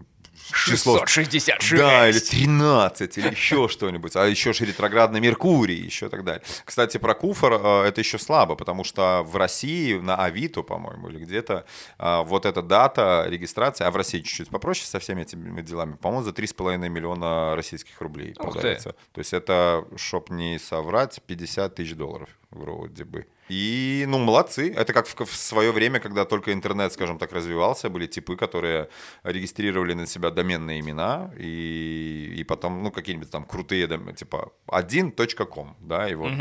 число 0.54 1.06
666. 1.06 1.78
Да, 1.82 2.10
или 2.10 2.20
13, 2.20 3.18
или 3.18 3.30
еще 3.30 3.70
что-нибудь. 3.70 4.16
А 4.18 4.26
еще 4.28 4.52
же 4.52 4.66
ретроградный 4.66 5.22
Меркурий, 5.22 5.45
еще 5.74 6.10
так 6.10 6.24
далее. 6.24 6.44
Кстати, 6.64 6.98
про 6.98 7.14
куфор 7.14 7.54
э, 7.54 7.88
это 7.88 8.02
еще 8.02 8.18
слабо, 8.18 8.56
потому 8.56 8.84
что 8.84 9.24
в 9.24 9.36
России 9.36 9.98
на 10.00 10.16
Авито, 10.16 10.64
по-моему, 10.64 11.10
или 11.10 11.20
где-то 11.20 11.66
э, 12.00 12.24
вот 12.24 12.46
эта 12.46 12.62
дата 12.62 13.26
регистрации, 13.28 13.84
а 13.84 13.92
в 13.92 13.96
России 13.96 14.20
чуть-чуть 14.20 14.50
попроще 14.50 14.88
со 14.88 15.00
всеми 15.00 15.22
этими 15.22 15.62
делами, 15.62 15.94
по-моему, 15.94 16.24
за 16.24 16.32
3,5 16.32 16.78
миллиона 16.90 17.56
российских 17.56 18.02
рублей 18.02 18.34
продается. 18.34 18.96
То 19.14 19.20
есть 19.20 19.34
это, 19.34 19.86
чтоб 19.96 20.30
не 20.30 20.60
соврать, 20.60 21.22
50 21.26 21.76
тысяч 21.76 21.96
долларов 21.96 22.30
вроде 22.50 23.04
бы. 23.04 23.26
И, 23.50 24.06
ну, 24.08 24.18
молодцы. 24.18 24.74
Это 24.74 24.94
как 24.94 25.08
в, 25.08 25.26
в 25.26 25.36
свое 25.36 25.72
время, 25.72 26.00
когда 26.00 26.26
только 26.26 26.52
интернет, 26.52 26.94
скажем 26.94 27.18
так, 27.18 27.32
развивался, 27.32 27.90
были 27.90 28.08
типы, 28.08 28.36
которые 28.36 28.90
регистрировали 29.24 29.94
на 29.94 30.08
себя 30.08 30.30
доменные 30.30 30.80
имена, 30.80 31.32
и, 31.38 32.34
и 32.38 32.44
потом, 32.44 32.84
ну, 32.84 32.92
какие-нибудь 32.92 33.30
там 33.30 33.44
крутые, 33.44 33.88
типа, 34.16 34.52
1.com, 34.68 35.76
да, 35.80 36.10
и 36.10 36.16
вот, 36.16 36.32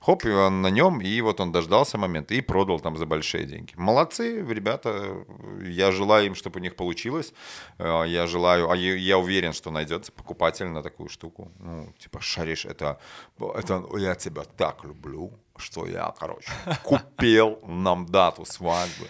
хоп, 0.00 0.24
и 0.24 0.30
он 0.30 0.62
на 0.62 0.70
нем, 0.70 1.00
и 1.00 1.20
вот 1.20 1.40
он 1.40 1.52
дождался 1.52 1.98
момента, 1.98 2.34
и 2.34 2.40
продал 2.40 2.80
там 2.80 2.96
за 2.96 3.06
большие 3.06 3.44
деньги. 3.44 3.72
Молодцы, 3.76 4.44
ребята, 4.48 5.24
я 5.64 5.92
желаю 5.92 6.26
им, 6.26 6.34
чтобы 6.34 6.60
у 6.60 6.62
них 6.62 6.76
получилось, 6.76 7.32
Э, 7.82 8.04
я 8.06 8.26
желаю, 8.26 8.70
а 8.70 8.76
я, 8.76 8.94
я 8.94 9.18
уверен, 9.18 9.52
что 9.52 9.70
найдется 9.70 10.12
покупатель 10.12 10.66
на 10.66 10.82
такую 10.82 11.08
штуку. 11.08 11.50
Ну, 11.58 11.92
типа, 11.98 12.20
шаришь, 12.20 12.64
это, 12.64 12.98
это 13.38 13.84
я 13.98 14.14
тебя 14.14 14.42
так 14.56 14.84
люблю, 14.84 15.32
что 15.56 15.86
я, 15.86 16.12
короче, 16.18 16.50
купил 16.82 17.58
нам 17.66 18.06
дату 18.06 18.44
свадьбы, 18.44 19.08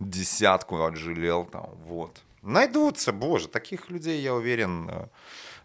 десятку 0.00 0.84
отжалел 0.84 1.44
там, 1.44 1.70
вот. 1.84 2.22
Найдутся, 2.46 3.12
боже, 3.12 3.48
таких 3.48 3.90
людей, 3.90 4.20
я 4.22 4.32
уверен, 4.32 4.88
э, 4.88 5.06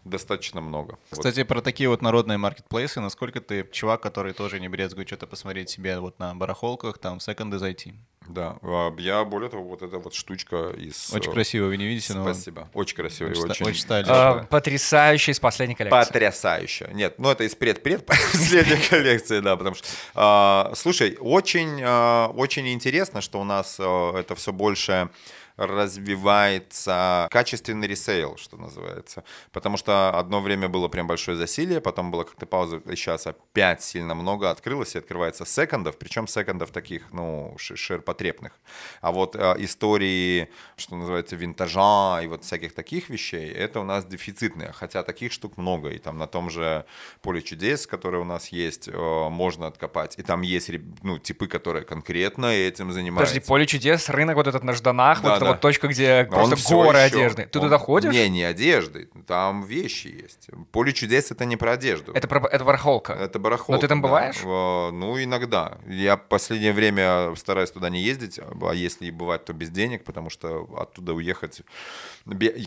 достаточно 0.04 0.60
много. 0.60 0.98
Вот. 1.10 1.18
Кстати, 1.18 1.44
про 1.44 1.60
такие 1.60 1.88
вот 1.88 2.02
народные 2.02 2.38
маркетплейсы, 2.38 3.00
насколько 3.00 3.40
ты 3.40 3.66
чувак, 3.70 4.02
который 4.02 4.32
тоже 4.32 4.58
не 4.58 4.68
брезгует 4.68 5.06
что-то 5.06 5.26
посмотреть 5.26 5.70
себе 5.70 6.00
вот 6.00 6.18
на 6.18 6.34
барахолках, 6.34 6.98
там, 6.98 7.20
в 7.20 7.22
секонды 7.22 7.58
зайти. 7.58 7.94
Да, 8.28 8.56
а, 8.62 8.94
я, 8.98 9.24
более 9.24 9.50
того, 9.50 9.64
вот 9.64 9.82
эта 9.82 9.98
вот 9.98 10.14
штучка 10.14 10.70
из... 10.70 11.12
Очень 11.12 11.30
э, 11.30 11.34
красиво, 11.34 11.66
вы 11.66 11.76
не 11.76 11.86
видите, 11.86 12.14
но 12.14 12.22
Спасибо. 12.22 12.68
Очень 12.72 12.96
красиво. 12.96 13.30
Очень 13.30 13.50
очень, 13.50 13.66
очень 13.66 13.80
стайлишно. 13.80 14.14
А, 14.14 14.44
Потрясающий 14.44 15.32
из 15.32 15.40
последней 15.40 15.74
коллекции. 15.74 16.12
Потрясающе. 16.12 16.90
Нет, 16.92 17.18
ну 17.18 17.30
это 17.30 17.44
из 17.44 17.54
пред-пред 17.54 18.06
последней 18.06 18.80
коллекции, 18.88 19.40
да, 19.40 19.56
потому 19.56 19.76
что... 19.76 19.86
а, 20.14 20.72
слушай, 20.74 21.16
очень, 21.20 21.80
а, 21.82 22.28
очень 22.28 22.72
интересно, 22.72 23.20
что 23.20 23.40
у 23.40 23.44
нас 23.44 23.76
а, 23.80 24.18
это 24.18 24.34
все 24.34 24.52
больше 24.52 25.10
развивается 25.56 27.28
качественный 27.30 27.86
ресейл, 27.86 28.36
что 28.36 28.56
называется. 28.56 29.24
Потому 29.52 29.76
что 29.76 30.10
одно 30.18 30.40
время 30.40 30.68
было 30.68 30.88
прям 30.88 31.06
большое 31.06 31.36
засилие, 31.36 31.80
потом 31.80 32.10
была 32.10 32.24
как-то 32.24 32.46
пауза, 32.46 32.76
и 32.76 32.96
сейчас 32.96 33.26
опять 33.26 33.82
сильно 33.82 34.14
много 34.14 34.50
открылось, 34.50 34.94
и 34.94 34.98
открывается 34.98 35.44
секондов, 35.44 35.98
причем 35.98 36.26
секондов 36.26 36.70
таких, 36.70 37.12
ну, 37.12 37.54
ширпотребных. 37.58 38.52
А 39.00 39.12
вот 39.12 39.36
а, 39.36 39.54
истории, 39.58 40.48
что 40.76 40.96
называется, 40.96 41.36
винтажа 41.36 42.20
и 42.22 42.26
вот 42.26 42.44
всяких 42.44 42.74
таких 42.74 43.10
вещей, 43.10 43.50
это 43.50 43.80
у 43.80 43.84
нас 43.84 44.04
дефицитные, 44.04 44.72
хотя 44.72 45.02
таких 45.02 45.32
штук 45.32 45.56
много, 45.56 45.90
и 45.90 45.98
там 45.98 46.18
на 46.18 46.26
том 46.26 46.50
же 46.50 46.84
поле 47.20 47.42
чудес, 47.42 47.86
которое 47.86 48.18
у 48.18 48.24
нас 48.24 48.48
есть, 48.48 48.88
э, 48.88 49.28
можно 49.28 49.66
откопать, 49.66 50.18
и 50.18 50.22
там 50.22 50.42
есть, 50.42 50.70
ну, 51.02 51.18
типы, 51.18 51.46
которые 51.46 51.84
конкретно 51.84 52.46
этим 52.46 52.92
занимаются. 52.92 53.34
Подожди, 53.34 53.48
поле 53.48 53.66
чудес, 53.66 54.08
рынок 54.08 54.36
вот 54.36 54.46
этот 54.46 54.64
на 54.64 54.72
Жданах, 54.72 55.22
Да, 55.22 55.34
вот 55.34 55.41
да. 55.44 55.50
вот 55.52 55.60
точка, 55.60 55.88
где 55.88 56.26
Но 56.30 56.36
просто 56.36 56.74
горы 56.74 56.98
ещё- 56.98 57.06
одежды. 57.16 57.46
Ты 57.50 57.58
он- 57.58 57.64
туда 57.66 57.78
ходишь? 57.78 58.12
Не, 58.12 58.28
не 58.28 58.42
одежды, 58.42 59.08
там 59.26 59.62
вещи 59.64 60.08
есть. 60.22 60.48
Поле 60.72 60.92
чудес 60.92 61.30
это 61.30 61.44
не 61.44 61.56
про 61.56 61.72
одежду. 61.72 62.12
Это, 62.12 62.28
про- 62.28 62.46
это 62.48 62.64
барахолка. 62.64 63.12
Это 63.12 63.38
барахолка. 63.38 63.72
Но 63.72 63.78
ты 63.78 63.88
там 63.88 64.00
да. 64.00 64.08
бываешь? 64.08 64.40
В- 64.42 64.90
Ну, 64.92 65.22
иногда. 65.22 65.78
Я 65.86 66.16
в 66.16 66.28
последнее 66.28 66.72
время 66.72 67.34
стараюсь 67.36 67.70
туда 67.70 67.90
не 67.90 68.00
ездить, 68.02 68.38
а 68.38 68.72
если 68.72 69.06
и 69.06 69.10
бывать, 69.10 69.44
то 69.44 69.52
без 69.52 69.70
денег, 69.70 70.04
потому 70.04 70.30
что 70.30 70.68
оттуда 70.76 71.14
уехать... 71.14 71.62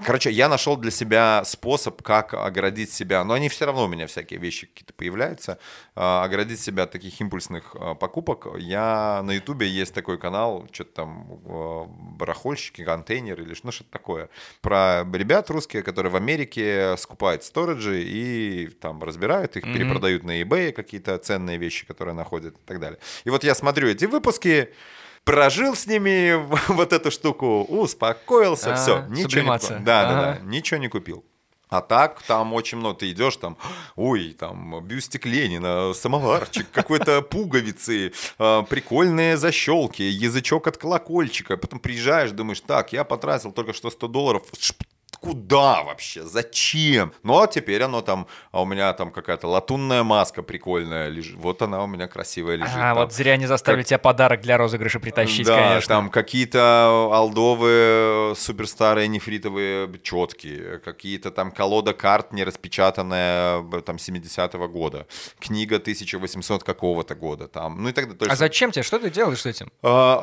Короче, 0.06 0.32
я 0.32 0.50
нашел 0.50 0.76
для 0.78 0.92
себя 0.92 1.44
способ, 1.46 2.02
как 2.02 2.34
оградить 2.34 2.92
себя, 2.92 3.24
но 3.24 3.34
они 3.36 3.50
все 3.50 3.66
равно 3.66 3.86
у 3.86 3.88
меня 3.88 4.06
всякие 4.08 4.40
вещи 4.40 4.68
какие-то 4.68 4.94
появляются, 4.94 5.60
а, 5.96 6.24
оградить 6.24 6.60
себя 6.60 6.84
от 6.84 6.92
таких 6.92 7.20
импульсных 7.22 7.76
а, 7.80 7.96
покупок. 7.96 8.48
Я 8.58 9.22
на 9.24 9.32
ютубе 9.32 9.68
есть 9.68 9.94
такой 9.94 10.18
канал, 10.18 10.68
что-то 10.72 10.92
там 10.94 11.40
а, 11.46 11.86
барахольщики, 12.66 12.84
контейнер 12.84 13.42
или 13.42 13.56
ну, 13.64 13.72
что-то 13.72 13.92
такое, 13.92 14.30
про 14.62 15.06
ребят 15.14 15.50
русские, 15.50 15.84
которые 15.84 16.12
в 16.12 16.16
Америке 16.16 16.96
скупают 16.98 17.44
сториджи 17.44 18.04
и 18.04 18.68
там 18.82 19.04
разбирают 19.04 19.58
их, 19.58 19.64
перепродают 19.64 20.24
на 20.24 20.42
eBay 20.42 20.72
какие-то 20.72 21.18
ценные 21.18 21.58
вещи, 21.58 21.86
которые 21.86 22.16
находят 22.16 22.56
и 22.56 22.66
так 22.66 22.80
далее. 22.80 23.00
И 23.26 23.30
вот 23.30 23.44
я 23.44 23.56
смотрю 23.56 23.88
эти 23.88 24.06
выпуски, 24.06 24.70
прожил 25.24 25.76
с 25.76 25.88
ними 25.88 26.34
вот 26.68 26.94
эту 26.94 27.12
штуку, 27.12 27.64
успокоился, 27.64 28.74
А, 28.74 28.76
все, 28.76 29.06
ничего 29.10 29.42
не. 29.54 29.84
Да, 29.84 30.04
да, 30.04 30.14
да, 30.14 30.40
ничего 30.44 30.80
не 30.80 30.88
купил. 30.90 31.24
А 31.70 31.82
так, 31.82 32.22
там 32.24 32.54
очень 32.54 32.78
много, 32.78 33.00
ты 33.00 33.12
идешь, 33.12 33.38
там, 33.38 33.58
ой, 33.96 34.36
там, 34.38 34.84
бюстик 34.86 35.26
Ленина, 35.26 35.94
самоварчик, 35.94 36.70
какой-то 36.72 37.22
пуговицы, 37.30 38.14
э, 38.40 38.64
прикольные 38.70 39.36
защелки, 39.38 40.04
язычок 40.04 40.68
от 40.68 40.78
колокольчика. 40.78 41.58
Потом 41.58 41.80
приезжаешь, 41.80 42.32
думаешь, 42.32 42.62
так, 42.62 42.94
я 42.94 43.04
потратил 43.04 43.52
только 43.52 43.74
что 43.74 43.90
100 43.90 44.08
долларов, 44.08 44.44
Куда 45.26 45.84
вообще? 45.84 46.24
Зачем? 46.24 47.12
Ну, 47.24 47.42
а 47.42 47.48
теперь 47.48 47.82
оно 47.82 48.02
там, 48.02 48.28
а 48.52 48.62
у 48.62 48.66
меня 48.66 48.94
там 48.94 49.12
какая-то 49.12 49.48
латунная 49.48 50.04
маска 50.04 50.44
прикольная 50.44 51.10
лежит. 51.10 51.36
Вот 51.38 51.62
она 51.64 51.84
у 51.84 51.88
меня 51.88 52.08
красивая 52.08 52.56
лежит. 52.58 52.76
А, 52.76 52.94
там. 52.94 52.98
вот 52.98 53.12
зря 53.14 53.36
не 53.38 53.48
заставили 53.48 53.82
тебя 53.84 53.98
подарок 53.98 54.42
для 54.42 54.58
розыгрыша 54.58 55.00
притащить, 55.00 55.48
да, 55.48 55.70
конечно. 55.70 55.88
там 55.96 56.10
какие-то 56.10 57.10
алдовые 57.12 58.36
суперстарые 58.36 59.08
нефритовые 59.08 59.90
четки, 60.04 60.80
какие-то 60.86 61.32
там 61.32 61.52
колода 61.52 61.94
карт 61.94 62.32
не 62.32 62.44
распечатанная 62.44 63.62
б- 63.62 63.82
там 63.82 63.96
70-го 63.96 64.68
года, 64.68 65.08
книга 65.40 65.78
1800 65.78 66.64
какого-то 66.64 67.16
года, 67.16 67.48
там, 67.48 67.82
ну 67.82 67.90
и 67.90 67.92
так 67.92 68.06
далее. 68.06 68.28
А 68.28 68.34
есть, 68.34 68.40
зачем 68.40 68.72
тебе? 68.72 68.84
Что 68.84 69.00
ты 69.00 69.10
делаешь 69.10 69.42
с 69.42 69.46
этим? 69.46 69.72
а, 69.82 70.20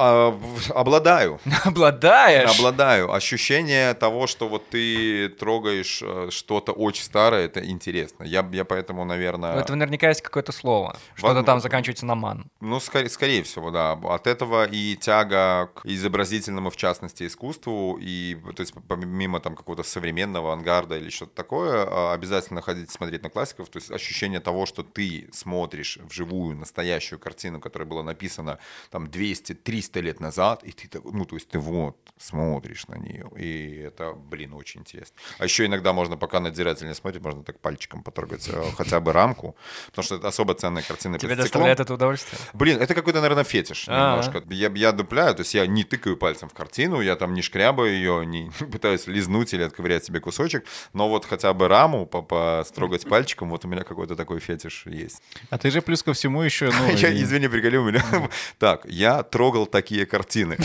а, 0.71 0.79
обладаю. 0.79 1.41
Обладаешь? 1.65 2.51
Обладаю. 2.59 3.13
Ощущение 3.13 3.95
того, 3.95 4.27
что 4.27 4.49
вот 4.49 4.69
ты 4.69 4.92
ты 4.93 5.29
трогаешь 5.29 6.03
э, 6.03 6.29
что-то 6.31 6.73
очень 6.73 7.05
старое, 7.05 7.47
это 7.47 7.65
интересно. 7.65 8.25
Я, 8.25 8.49
я 8.53 8.65
поэтому, 8.65 9.05
наверное... 9.05 9.55
Ну, 9.55 9.61
это 9.61 9.75
наверняка 9.75 10.09
есть 10.09 10.23
какое-то 10.23 10.53
слово. 10.53 10.97
Что-то 11.15 11.29
Возможно. 11.29 11.47
там 11.47 11.61
заканчивается 11.61 12.07
на 12.07 12.15
ман. 12.15 12.51
Ну, 12.61 12.81
скорее, 12.81 13.09
скорее 13.09 13.43
всего, 13.43 13.71
да. 13.71 13.93
От 13.93 14.27
этого 14.27 14.67
и 14.67 14.97
тяга 14.97 15.71
к 15.75 15.87
изобразительному, 15.87 16.71
в 16.71 16.77
частности, 16.77 17.27
искусству, 17.27 17.99
и, 18.01 18.39
то 18.57 18.61
есть, 18.61 18.75
помимо 18.89 19.41
там 19.41 19.57
какого-то 19.57 19.83
современного 19.83 20.53
ангарда 20.53 20.99
или 20.99 21.11
что-то 21.11 21.35
такое, 21.35 21.87
а, 21.87 22.13
обязательно 22.13 22.63
ходить 22.63 22.91
смотреть 22.91 23.23
на 23.23 23.31
классиков, 23.31 23.69
то 23.69 23.79
есть 23.79 23.91
ощущение 23.91 24.41
того, 24.41 24.67
что 24.67 24.83
ты 24.83 25.29
смотришь 25.33 25.99
вживую 26.03 26.57
настоящую 26.57 27.19
картину, 27.19 27.61
которая 27.61 27.89
была 27.89 28.03
написана 28.03 28.59
там 28.91 29.05
200-300 29.05 30.01
лет 30.01 30.21
назад, 30.21 30.63
и 30.65 30.73
ты 30.73 31.01
ну, 31.05 31.25
то 31.25 31.37
есть 31.37 31.49
ты 31.49 31.59
вот 31.59 31.97
смотришь 32.19 32.89
на 32.89 32.97
нее, 32.97 33.31
и 33.37 33.77
это, 33.77 34.13
блин, 34.13 34.55
очень 34.55 34.72
интересно. 34.77 35.15
А 35.39 35.45
еще 35.45 35.67
иногда 35.67 35.93
можно, 35.93 36.17
пока 36.17 36.41
надзиратель 36.41 36.87
не 36.87 36.95
смотрит, 36.95 37.23
можно 37.23 37.43
так 37.43 37.59
пальчиком 37.61 38.03
потрогать 38.03 38.49
э, 38.49 38.65
хотя 38.77 39.01
бы 39.01 39.13
рамку, 39.13 39.57
потому 39.87 40.05
что 40.05 40.17
это 40.17 40.29
особо 40.29 40.55
ценные 40.55 40.83
картины 40.85 41.19
Тебе 41.19 41.37
доставляет 41.37 41.81
это 41.81 41.95
удовольствие? 41.95 42.41
Блин, 42.53 42.81
это 42.81 42.95
какой-то, 42.95 43.21
наверное, 43.21 43.45
фетиш 43.45 43.87
немножко. 43.89 44.43
Я, 44.51 44.71
я 44.75 44.93
дупляю, 44.93 45.35
то 45.35 45.41
есть 45.43 45.55
я 45.55 45.67
не 45.67 45.85
тыкаю 45.85 46.17
пальцем 46.17 46.49
в 46.49 46.55
картину, 46.55 47.01
я 47.01 47.17
там 47.17 47.35
не 47.35 47.43
шкрябаю 47.43 47.93
ее, 47.93 48.27
не 48.33 48.51
пытаюсь 48.71 49.07
лизнуть 49.07 49.53
или 49.55 49.63
отковырять 49.63 50.05
себе 50.05 50.21
кусочек, 50.21 50.65
но 50.93 51.09
вот 51.09 51.25
хотя 51.25 51.53
бы 51.53 51.69
раму 51.69 52.07
по- 52.07 52.23
построгать 52.23 53.09
пальчиком, 53.09 53.51
вот 53.51 53.65
у 53.65 53.69
меня 53.69 53.83
какой-то 53.85 54.17
такой 54.17 54.41
фетиш 54.41 54.85
есть. 54.87 55.23
А 55.51 55.59
ты 55.59 55.71
же 55.71 55.83
плюс 55.83 56.03
ко 56.03 56.13
всему 56.13 56.43
еще, 56.43 56.71
ну, 56.71 56.91
Я, 56.97 57.09
и- 57.11 57.23
извини, 57.23 57.49
приколю 57.49 57.83
меня. 57.85 58.03
Так, 58.59 58.85
я 58.87 59.23
трогал 59.23 59.67
такие 59.67 60.07
картины. 60.07 60.57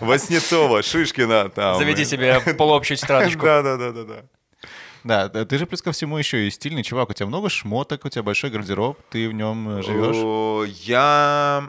Васнецова, 0.00 0.82
Шишкина 0.82 1.48
там. 1.48 1.78
Заведи 1.78 2.04
себе 2.04 2.40
полуобщую 2.40 2.96
тетрадочку. 2.96 3.13
Да, 3.22 3.62
да, 3.62 3.76
да, 3.76 3.92
да, 3.92 4.04
да. 4.04 4.24
Да, 5.04 5.28
да, 5.28 5.44
ты 5.44 5.58
же 5.58 5.66
плюс 5.66 5.82
ко 5.82 5.92
всему 5.92 6.16
еще 6.16 6.46
и 6.46 6.50
стильный 6.50 6.82
чувак. 6.82 7.10
У 7.10 7.12
тебя 7.12 7.26
много 7.26 7.50
шмоток, 7.50 8.06
у 8.06 8.08
тебя 8.08 8.22
большой 8.22 8.50
гардероб, 8.50 8.98
ты 9.10 9.28
в 9.28 9.32
нем 9.32 9.82
живешь. 9.82 10.16
О, 10.16 10.64
Я 10.66 11.68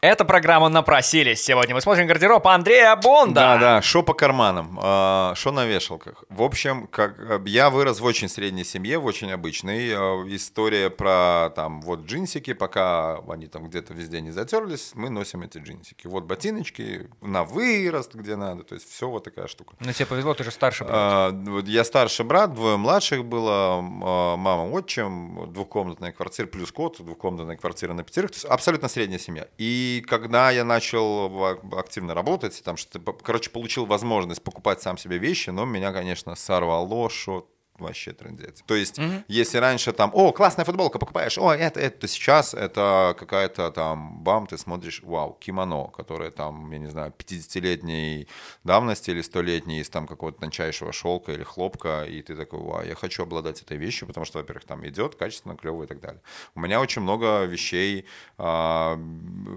Это 0.00 0.24
программа 0.24 0.68
«Напросились». 0.68 1.42
Сегодня 1.42 1.74
мы 1.74 1.80
смотрим 1.80 2.06
гардероб 2.06 2.46
Андрея 2.46 2.96
Бонда. 2.96 3.34
Да, 3.40 3.58
да, 3.58 3.82
шо 3.82 4.02
по 4.02 4.14
карманам, 4.14 4.78
а, 4.82 5.34
шо 5.36 5.52
на 5.52 5.64
вешалках. 5.66 6.24
В 6.28 6.42
общем, 6.42 6.86
как 6.88 7.18
э, 7.18 7.40
я 7.46 7.70
вырос 7.70 8.00
в 8.00 8.04
очень 8.04 8.28
средней 8.28 8.64
семье, 8.64 8.98
в 8.98 9.04
очень 9.04 9.30
обычной. 9.30 9.90
Э, 9.90 9.96
История 10.34 10.90
про 10.90 11.50
там 11.54 11.80
вот 11.82 12.06
джинсики, 12.06 12.52
пока 12.52 13.18
они 13.28 13.46
там 13.46 13.68
где-то 13.68 13.94
везде 13.94 14.20
не 14.20 14.30
затерлись, 14.32 14.92
мы 14.94 15.08
носим 15.10 15.42
эти 15.42 15.58
джинсики. 15.58 16.06
Вот 16.06 16.24
ботиночки 16.24 17.08
на 17.20 17.44
вырост, 17.44 18.14
где 18.14 18.36
надо, 18.36 18.64
то 18.64 18.74
есть 18.74 18.90
все 18.90 19.08
вот 19.08 19.24
такая 19.24 19.46
штука. 19.46 19.74
Ну, 19.80 19.92
тебе 19.92 20.06
повезло, 20.06 20.34
ты 20.34 20.44
же 20.44 20.50
старше 20.50 20.84
брат. 20.84 20.96
А, 20.96 21.30
вот 21.30 21.68
Я 21.68 21.84
старший 21.84 22.24
брат, 22.24 22.54
двое 22.54 22.76
младших 22.76 23.24
было, 23.24 23.78
а, 23.78 24.36
мама, 24.36 24.68
отчим, 24.70 25.52
двухкомнатная 25.52 26.12
квартира 26.12 26.46
плюс 26.46 26.72
кот, 26.72 26.96
двухкомнатная 26.98 27.56
квартира 27.56 27.92
на 27.92 28.02
пятерых, 28.02 28.30
то 28.32 28.36
есть 28.36 28.46
абсолютно 28.46 28.88
средняя 28.88 29.20
семья. 29.20 29.46
И 29.58 29.75
когда 30.06 30.50
я 30.50 30.64
начал 30.64 31.58
активно 31.72 32.14
работать, 32.14 32.62
там 32.64 32.76
что 32.76 32.98
короче, 33.22 33.50
получил 33.50 33.86
возможность 33.86 34.42
покупать 34.42 34.82
сам 34.82 34.98
себе 34.98 35.18
вещи, 35.18 35.50
но 35.50 35.64
меня, 35.64 35.92
конечно, 35.92 36.34
сорвало, 36.34 37.10
что 37.10 37.48
вообще 37.78 38.12
трендец. 38.12 38.62
То 38.66 38.74
есть, 38.74 38.98
если 39.28 39.58
раньше 39.58 39.92
там, 39.92 40.10
о, 40.14 40.32
классная 40.32 40.64
футболка, 40.64 40.98
покупаешь, 40.98 41.38
о, 41.38 41.52
это, 41.52 41.80
это, 41.80 42.00
то 42.00 42.08
сейчас 42.08 42.54
это 42.54 43.14
какая-то 43.18 43.70
там, 43.70 44.22
бам, 44.22 44.46
ты 44.46 44.58
смотришь, 44.58 45.02
вау, 45.02 45.36
кимоно, 45.40 45.88
которое 45.88 46.30
там, 46.30 46.70
я 46.72 46.78
не 46.78 46.90
знаю, 46.90 47.12
50-летней 47.16 48.28
давности 48.64 49.10
или 49.10 49.22
100-летней 49.22 49.80
из 49.80 49.88
там 49.88 50.06
какого-то 50.06 50.40
тончайшего 50.40 50.92
шелка 50.92 51.32
или 51.32 51.42
хлопка, 51.42 52.04
и 52.04 52.22
ты 52.22 52.36
такой, 52.36 52.60
вау, 52.60 52.84
я 52.84 52.94
хочу 52.94 53.22
обладать 53.22 53.62
этой 53.62 53.76
вещью, 53.76 54.06
потому 54.06 54.24
что, 54.24 54.38
во-первых, 54.38 54.64
там 54.64 54.86
идет 54.86 55.14
качественно, 55.14 55.56
клево 55.56 55.84
и 55.84 55.86
так 55.86 56.00
далее. 56.00 56.20
У 56.54 56.60
меня 56.60 56.80
очень 56.80 57.02
много 57.02 57.44
вещей 57.44 58.06
а, 58.38 58.98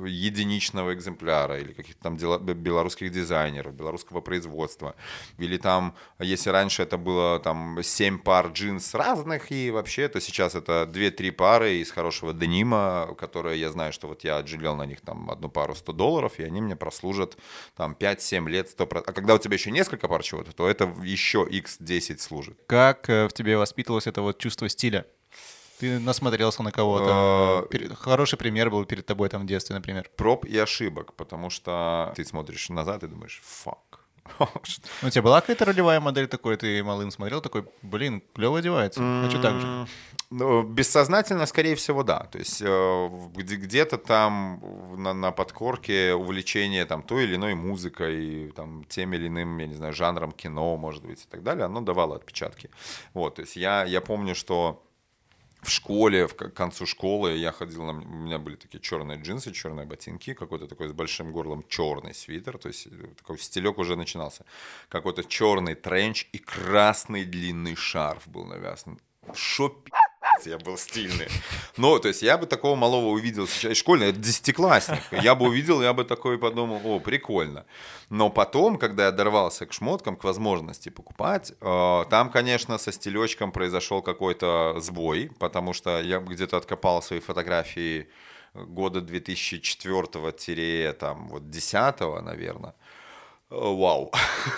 единичного 0.06 0.94
экземпляра 0.94 1.60
или 1.60 1.74
каких-то 1.74 2.02
там 2.04 2.18
дела- 2.18 2.40
белорусских 2.40 3.12
дизайнеров, 3.12 3.74
белорусского 3.74 4.22
производства. 4.22 4.96
Или 5.38 5.58
там, 5.58 5.96
если 6.20 6.50
раньше 6.50 6.84
это 6.84 6.98
было 6.98 7.40
там 7.40 7.80
7 7.82 8.09
пар 8.18 8.48
джинс 8.48 8.96
разных, 8.96 9.52
и 9.52 9.70
вообще, 9.70 10.08
то 10.08 10.20
сейчас 10.20 10.56
это 10.56 10.90
2-3 10.92 11.32
пары 11.32 11.76
из 11.76 11.92
хорошего 11.92 12.34
денима, 12.34 13.14
которые 13.20 13.60
я 13.60 13.70
знаю, 13.70 13.94
что 13.94 14.08
вот 14.08 14.24
я 14.24 14.38
отжалел 14.38 14.76
на 14.76 14.88
них 14.88 15.02
там 15.02 15.30
одну 15.30 15.50
пару 15.50 15.76
100 15.76 15.94
долларов, 15.94 16.40
и 16.40 16.44
они 16.44 16.62
мне 16.62 16.76
прослужат 16.76 17.38
там 17.76 17.96
5-7 18.00 18.50
лет 18.50 18.74
100%. 18.76 19.04
А 19.06 19.12
когда 19.14 19.36
у 19.36 19.38
тебя 19.38 19.54
еще 19.56 19.70
несколько 19.70 20.08
пар 20.08 20.24
чего-то, 20.24 20.52
то 20.56 20.68
это 20.68 20.86
еще 21.04 21.44
x10 21.50 22.18
служит. 22.18 22.58
Как 22.66 23.08
э, 23.10 23.28
в 23.28 23.34
тебе 23.34 23.58
воспитывалось 23.58 24.08
это 24.08 24.22
вот 24.22 24.40
чувство 24.40 24.68
стиля? 24.70 25.06
Ты 25.80 25.98
насмотрелся 26.00 26.62
на 26.62 26.72
кого-то. 26.74 27.68
Перед- 27.72 27.96
Хороший 27.98 28.38
пример 28.38 28.70
был 28.70 28.84
перед 28.84 29.06
тобой 29.06 29.30
там 29.30 29.44
в 29.44 29.46
детстве, 29.46 29.76
например. 29.76 30.10
Проб 30.18 30.44
и 30.44 30.58
ошибок, 30.58 31.14
потому 31.14 31.50
что 31.50 32.12
ты 32.18 32.26
смотришь 32.26 32.68
назад 32.70 33.04
и 33.04 33.08
думаешь, 33.08 33.42
фак. 33.46 33.99
Ну, 34.40 34.48
у 35.08 35.10
тебя 35.10 35.22
была 35.22 35.42
какая-то 35.42 35.66
ролевая 35.66 36.00
модель 36.00 36.28
такой, 36.28 36.58
ты 36.58 36.84
малым 36.84 37.12
смотрел, 37.12 37.42
такой, 37.42 37.66
блин, 37.82 38.22
клево 38.34 38.60
одевается, 38.60 39.02
хочу 39.24 39.42
так 39.42 39.60
же. 39.60 39.88
Ну, 40.32 40.62
бессознательно, 40.62 41.48
скорее 41.48 41.76
всего, 41.76 42.04
да. 42.04 42.20
То 42.32 42.38
есть 42.38 42.62
э, 42.64 43.10
где-то 43.36 43.98
там 43.98 44.62
на, 44.96 45.14
на 45.14 45.32
подкорке 45.32 46.14
увлечение 46.14 46.86
там 46.86 47.02
той 47.02 47.24
или 47.24 47.36
иной 47.36 47.56
музыкой, 47.56 48.52
там 48.56 48.84
тем 48.88 49.14
или 49.14 49.28
иным, 49.28 49.58
я 49.58 49.68
не 49.68 49.74
знаю, 49.74 49.94
жанром 49.94 50.32
кино, 50.32 50.78
может 50.78 51.04
быть, 51.04 51.24
и 51.24 51.28
так 51.28 51.42
далее, 51.42 51.66
оно 51.66 51.82
давало 51.82 52.16
отпечатки. 52.16 52.70
Вот, 53.14 53.36
то 53.36 53.42
есть 53.42 53.56
я, 53.56 53.86
я 53.86 54.02
помню, 54.02 54.36
что 54.36 54.84
в 55.62 55.70
школе, 55.70 56.28
в 56.28 56.36
к 56.36 56.54
концу 56.54 56.86
школы 56.86 57.36
я 57.36 57.52
ходил, 57.52 57.84
на, 57.84 57.92
у 57.92 58.26
меня 58.26 58.40
были 58.40 58.56
такие 58.56 58.80
черные 58.80 59.22
джинсы, 59.22 59.52
черные 59.52 59.86
ботинки, 59.86 60.34
какой-то 60.34 60.68
такой 60.68 60.88
с 60.88 60.94
большим 60.94 61.32
горлом 61.32 61.66
черный 61.68 62.14
свитер, 62.14 62.58
то 62.58 62.70
есть 62.70 62.88
э, 62.88 63.08
такой 63.18 63.38
стилек 63.40 63.78
уже 63.78 63.96
начинался. 63.96 64.46
Какой-то 64.88 65.24
черный 65.24 65.76
тренч 65.76 66.28
и 66.32 66.38
красный 66.38 67.26
длинный 67.26 67.76
шарф 67.76 68.28
был 68.28 68.46
навязан. 68.46 69.00
Шо 69.34 69.76
я 70.46 70.58
был 70.58 70.78
стильный. 70.78 71.28
Ну, 71.78 72.00
то 72.00 72.08
есть 72.08 72.22
я 72.22 72.38
бы 72.38 72.46
такого 72.46 72.76
малого 72.76 73.08
увидел 73.08 73.48
сейчас, 73.48 73.78
школьный, 73.78 74.10
это 74.10 74.20
десятиклассник. 74.20 75.02
Я 75.12 75.36
бы 75.36 75.48
увидел, 75.48 75.82
я 75.82 75.94
бы 75.94 76.04
такой 76.04 76.38
подумал, 76.38 76.82
о, 76.84 77.00
прикольно. 77.00 77.66
Но 78.10 78.30
потом, 78.30 78.78
когда 78.78 79.06
я 79.06 79.12
дорвался 79.12 79.66
к 79.66 79.74
шмоткам, 79.74 80.16
к 80.16 80.24
возможности 80.24 80.90
покупать, 80.90 81.54
э, 81.62 82.06
там, 82.10 82.30
конечно, 82.32 82.78
со 82.78 82.92
стилечком 82.92 83.52
произошел 83.52 84.02
какой-то 84.02 84.76
сбой, 84.80 85.32
потому 85.40 85.74
что 85.74 86.02
я 86.02 86.20
где-то 86.20 86.58
откопал 86.58 87.02
свои 87.02 87.20
фотографии 87.20 88.08
года 88.54 89.02
2004 89.02 90.94
там 90.94 91.28
вот 91.30 91.50
10 91.50 92.00
наверное. 92.24 92.74
Вау. 93.50 94.12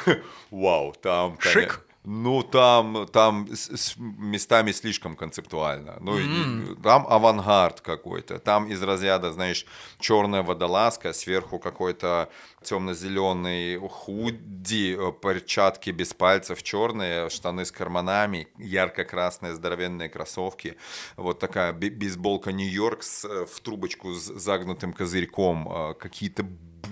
Вау, 0.51 0.93
там... 1.01 1.37
Шик? 1.39 1.85
Ну, 2.03 2.41
там, 2.41 3.05
там 3.11 3.47
с- 3.53 3.95
местами 3.97 4.71
слишком 4.71 5.15
концептуально. 5.15 5.97
Ну, 6.01 6.17
и 6.17 6.75
там 6.81 7.05
авангард 7.07 7.81
какой-то. 7.81 8.39
Там 8.39 8.65
из 8.65 8.81
разряда, 8.81 9.31
знаешь, 9.31 9.65
черная 9.99 10.41
водолазка, 10.41 11.13
сверху 11.13 11.59
какой-то 11.59 12.29
темно-зеленый 12.63 13.77
худи, 13.89 14.95
э, 14.97 15.11
перчатки 15.21 15.91
без 15.91 16.13
пальцев 16.13 16.63
черные, 16.63 17.29
штаны 17.29 17.65
с 17.65 17.71
карманами, 17.71 18.47
ярко-красные 18.57 19.53
здоровенные 19.53 20.09
кроссовки. 20.09 20.77
Вот 21.17 21.39
такая 21.39 21.71
бе- 21.71 21.89
бейсболка 21.89 22.51
Нью-Йорк 22.51 23.01
э, 23.25 23.45
в 23.45 23.59
трубочку 23.59 24.13
с 24.13 24.23
загнутым 24.25 24.93
козырьком, 24.93 25.67
э, 25.71 25.93
какие-то 25.99 26.43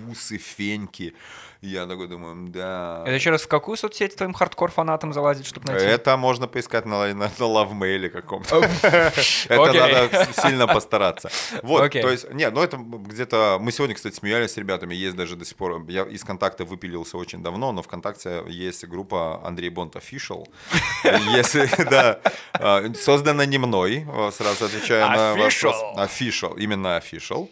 бусы, 0.06 0.38
феньки. 0.38 1.14
Я 1.62 1.86
такой 1.86 2.08
думаю, 2.08 2.48
да. 2.48 3.02
Это 3.04 3.14
еще 3.14 3.30
раз 3.30 3.42
в 3.42 3.48
какую 3.48 3.76
соцсеть 3.76 4.16
твоим 4.16 4.32
хардкор-фанатам 4.32 5.12
залазить, 5.12 5.46
чтобы 5.46 5.70
найти? 5.70 5.84
Это 5.84 6.16
можно 6.16 6.48
поискать 6.48 6.86
на, 6.86 7.12
на, 7.12 7.30
на 7.38 7.46
лавмейле 7.46 8.08
каком-то. 8.08 8.56
Это 8.82 9.72
надо 9.72 10.28
сильно 10.40 10.66
постараться. 10.66 11.30
Вот, 11.62 11.92
то 11.92 12.08
есть, 12.10 12.32
нет, 12.32 12.54
ну 12.54 12.62
это 12.62 12.78
где-то... 12.78 13.58
Мы 13.60 13.72
сегодня, 13.72 13.94
кстати, 13.94 14.14
смеялись 14.14 14.52
с 14.52 14.56
ребятами, 14.56 14.94
есть 14.94 15.16
даже 15.16 15.36
до 15.36 15.44
сих 15.44 15.56
пор... 15.56 15.84
Я 15.88 16.04
из 16.04 16.22
ВКонтакта 16.22 16.64
выпилился 16.64 17.18
очень 17.18 17.42
давно, 17.42 17.72
но 17.72 17.82
ВКонтакте 17.82 18.42
есть 18.48 18.86
группа 18.86 19.40
Андрей 19.44 19.68
Бонт 19.68 19.96
Official. 19.96 20.46
Если, 21.34 21.68
да, 21.90 22.20
а, 22.54 22.84
создана 22.94 23.44
не 23.44 23.58
мной, 23.58 24.06
а, 24.08 24.30
сразу 24.30 24.64
отвечаю 24.64 25.10
на 25.10 25.34
вопрос. 25.34 25.62
Official. 25.62 25.96
Official, 25.96 26.58
именно 26.58 26.96
Official. 26.98 27.48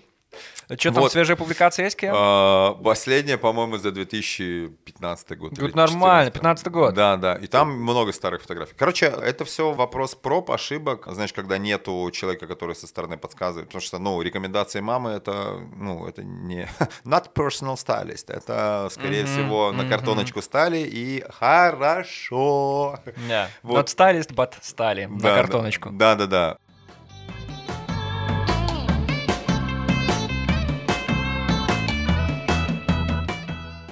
Что 0.77 0.93
там, 0.93 1.03
Вот. 1.03 1.13
свежая 1.13 1.37
публикация 1.37 1.85
есть, 1.87 1.97
Кем? 1.97 2.15
А, 2.15 2.75
Последняя, 2.75 3.39
по-моему, 3.39 3.79
за 3.79 3.91
2015 3.91 5.39
год. 5.39 5.59
Или 5.59 5.73
нормально, 5.73 6.31
14. 6.31 6.35
15 6.35 6.69
год. 6.69 6.95
Да, 6.95 7.17
да. 7.17 7.35
И 7.37 7.47
там 7.47 7.71
много 7.71 8.13
старых 8.13 8.43
фотографий. 8.43 8.75
Короче, 8.77 9.07
это 9.07 9.45
все 9.47 9.73
вопрос 9.73 10.15
проб, 10.15 10.51
ошибок. 10.51 11.07
Знаешь, 11.11 11.33
когда 11.33 11.57
нету 11.57 12.11
человека, 12.13 12.47
который 12.47 12.75
со 12.75 12.87
стороны 12.87 13.17
подсказывает. 13.17 13.69
Потому 13.69 13.81
что, 13.81 13.99
ну, 13.99 14.21
рекомендации 14.21 14.81
мамы 14.81 15.11
это, 15.11 15.59
ну, 15.77 16.07
это 16.07 16.23
не... 16.23 16.69
Not 17.05 17.33
personal 17.35 17.77
stylist. 17.77 18.27
Это, 18.29 18.89
скорее 18.93 19.25
всего, 19.25 19.73
на 19.73 19.89
картоночку 19.89 20.43
стали 20.43 20.79
и 20.79 21.25
хорошо. 21.31 22.99
Да. 23.29 23.49
Вот. 23.63 23.87
Not 23.89 23.97
stylist, 23.97 24.35
but 24.35 24.53
стали 24.61 25.07
на 25.07 25.19
Да, 25.19 25.35
картоночку. 25.35 25.91
Да, 25.91 26.15
да, 26.15 26.27
да. 26.27 26.59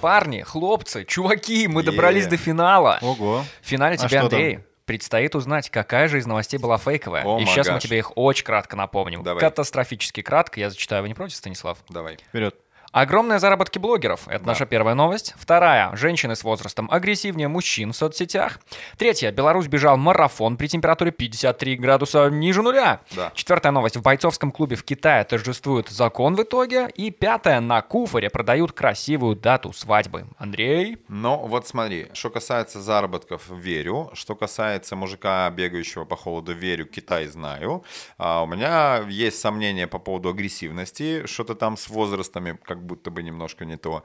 Парни, 0.06 0.42
хлопцы, 0.42 1.04
чуваки, 1.04 1.66
мы 1.66 1.82
добрались 1.82 2.28
до 2.28 2.36
финала. 2.36 3.00
Ого. 3.02 3.42
В 3.60 3.66
финале 3.66 3.96
А 3.96 4.06
тебе? 4.06 4.20
Андрей, 4.20 4.60
предстоит 4.84 5.34
узнать, 5.34 5.68
какая 5.68 6.06
же 6.06 6.18
из 6.18 6.26
новостей 6.26 6.60
была 6.60 6.78
фейковая. 6.78 7.24
О, 7.24 7.40
И 7.40 7.44
сейчас 7.44 7.66
мы 7.66 7.72
магаш. 7.72 7.82
тебе 7.82 7.98
их 7.98 8.12
очень 8.16 8.44
кратко 8.44 8.76
напомним. 8.76 9.24
Давай. 9.24 9.40
Катастрофически 9.40 10.22
кратко. 10.22 10.60
Я 10.60 10.70
зачитаю, 10.70 11.02
вы 11.02 11.08
не 11.08 11.14
против, 11.14 11.34
Станислав? 11.34 11.78
Давай. 11.88 12.18
Вперед. 12.28 12.54
Огромные 12.96 13.38
заработки 13.38 13.78
блогеров. 13.78 14.26
Это 14.26 14.38
Да. 14.38 14.46
наша 14.52 14.64
первая 14.64 14.94
новость. 14.94 15.34
Вторая. 15.36 15.94
Женщины 15.94 16.34
с 16.34 16.42
возрастом 16.42 16.88
агрессивнее 16.90 17.46
мужчин 17.46 17.92
в 17.92 17.96
соцсетях. 17.96 18.58
Третья. 18.96 19.30
Беларусь 19.32 19.66
бежал 19.66 19.98
марафон 19.98 20.56
при 20.56 20.66
температуре 20.66 21.10
53 21.10 21.76
градуса 21.76 22.30
ниже 22.30 22.62
нуля. 22.62 23.00
Да. 23.14 23.32
Четвертая 23.34 23.70
новость. 23.72 23.98
В 23.98 24.02
бойцовском 24.02 24.50
клубе 24.50 24.76
в 24.76 24.82
Китае 24.82 25.24
торжествует 25.24 25.90
закон 25.90 26.36
в 26.36 26.42
итоге. 26.42 26.88
И 26.94 27.10
пятая. 27.10 27.60
На 27.60 27.82
Куфоре 27.82 28.30
продают 28.30 28.72
красивую 28.72 29.36
дату 29.36 29.74
свадьбы. 29.74 30.24
Андрей? 30.38 30.96
Но 31.08 31.46
вот 31.46 31.68
смотри, 31.68 32.06
что 32.14 32.30
касается 32.30 32.80
заработков, 32.80 33.42
верю. 33.50 34.08
Что 34.14 34.34
касается 34.34 34.96
мужика, 34.96 35.50
бегающего 35.50 36.06
по 36.06 36.16
холоду, 36.16 36.54
верю, 36.54 36.86
Китай 36.86 37.26
знаю. 37.26 37.84
А 38.16 38.42
у 38.42 38.46
меня 38.46 39.04
есть 39.06 39.38
сомнения 39.38 39.86
по 39.86 39.98
поводу 39.98 40.30
агрессивности. 40.30 41.26
Что-то 41.26 41.54
там 41.54 41.76
с 41.76 41.90
возрастами 41.90 42.58
как 42.64 42.85
будто 42.86 43.10
бы 43.10 43.22
немножко 43.22 43.64
не 43.64 43.76
то. 43.76 44.02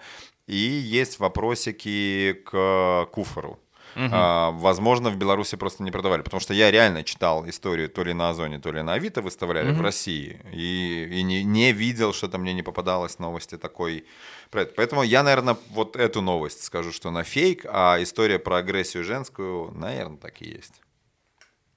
И 0.48 0.56
есть 0.56 1.20
вопросики 1.20 2.34
к 2.46 3.08
куфору. 3.12 3.60
А, 3.96 4.52
возможно, 4.52 5.10
в 5.10 5.18
Беларуси 5.18 5.58
просто 5.58 5.84
не 5.84 5.92
продавали, 5.92 6.22
потому 6.22 6.40
что 6.40 6.54
я 6.54 6.72
реально 6.72 7.04
читал 7.04 7.48
историю 7.48 7.90
то 7.90 8.04
ли 8.04 8.14
на 8.14 8.30
Озоне, 8.30 8.60
то 8.60 8.72
ли 8.72 8.82
на 8.82 8.94
Авито 8.94 9.22
выставляли 9.22 9.72
в 9.72 9.82
России, 9.82 10.40
и, 10.52 11.20
и 11.20 11.24
не, 11.24 11.44
не 11.44 11.74
видел, 11.74 12.14
что-то 12.14 12.38
мне 12.38 12.54
не 12.54 12.64
попадалось 12.64 13.20
новости 13.20 13.58
такой. 13.58 14.06
Поэтому 14.50 15.04
я, 15.04 15.24
наверное, 15.24 15.58
вот 15.70 15.96
эту 15.96 16.22
новость 16.22 16.64
скажу, 16.64 16.92
что 16.92 17.12
на 17.12 17.24
фейк, 17.24 17.66
а 17.68 17.98
история 18.02 18.40
про 18.40 18.58
агрессию 18.58 19.04
женскую, 19.04 19.72
наверное, 19.72 20.18
так 20.18 20.42
и 20.42 20.50
есть. 20.50 20.82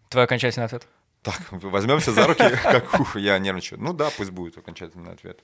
Твой 0.08 0.24
окончательный 0.24 0.66
ответ? 0.66 0.86
Так, 1.22 1.40
возьмемся 1.50 2.12
за 2.12 2.26
руки, 2.26 2.44
как 2.62 3.00
ух, 3.00 3.16
я 3.16 3.38
нервничаю. 3.38 3.80
Ну 3.80 3.92
да, 3.92 4.10
пусть 4.16 4.30
будет 4.30 4.58
окончательный 4.58 5.12
ответ. 5.12 5.40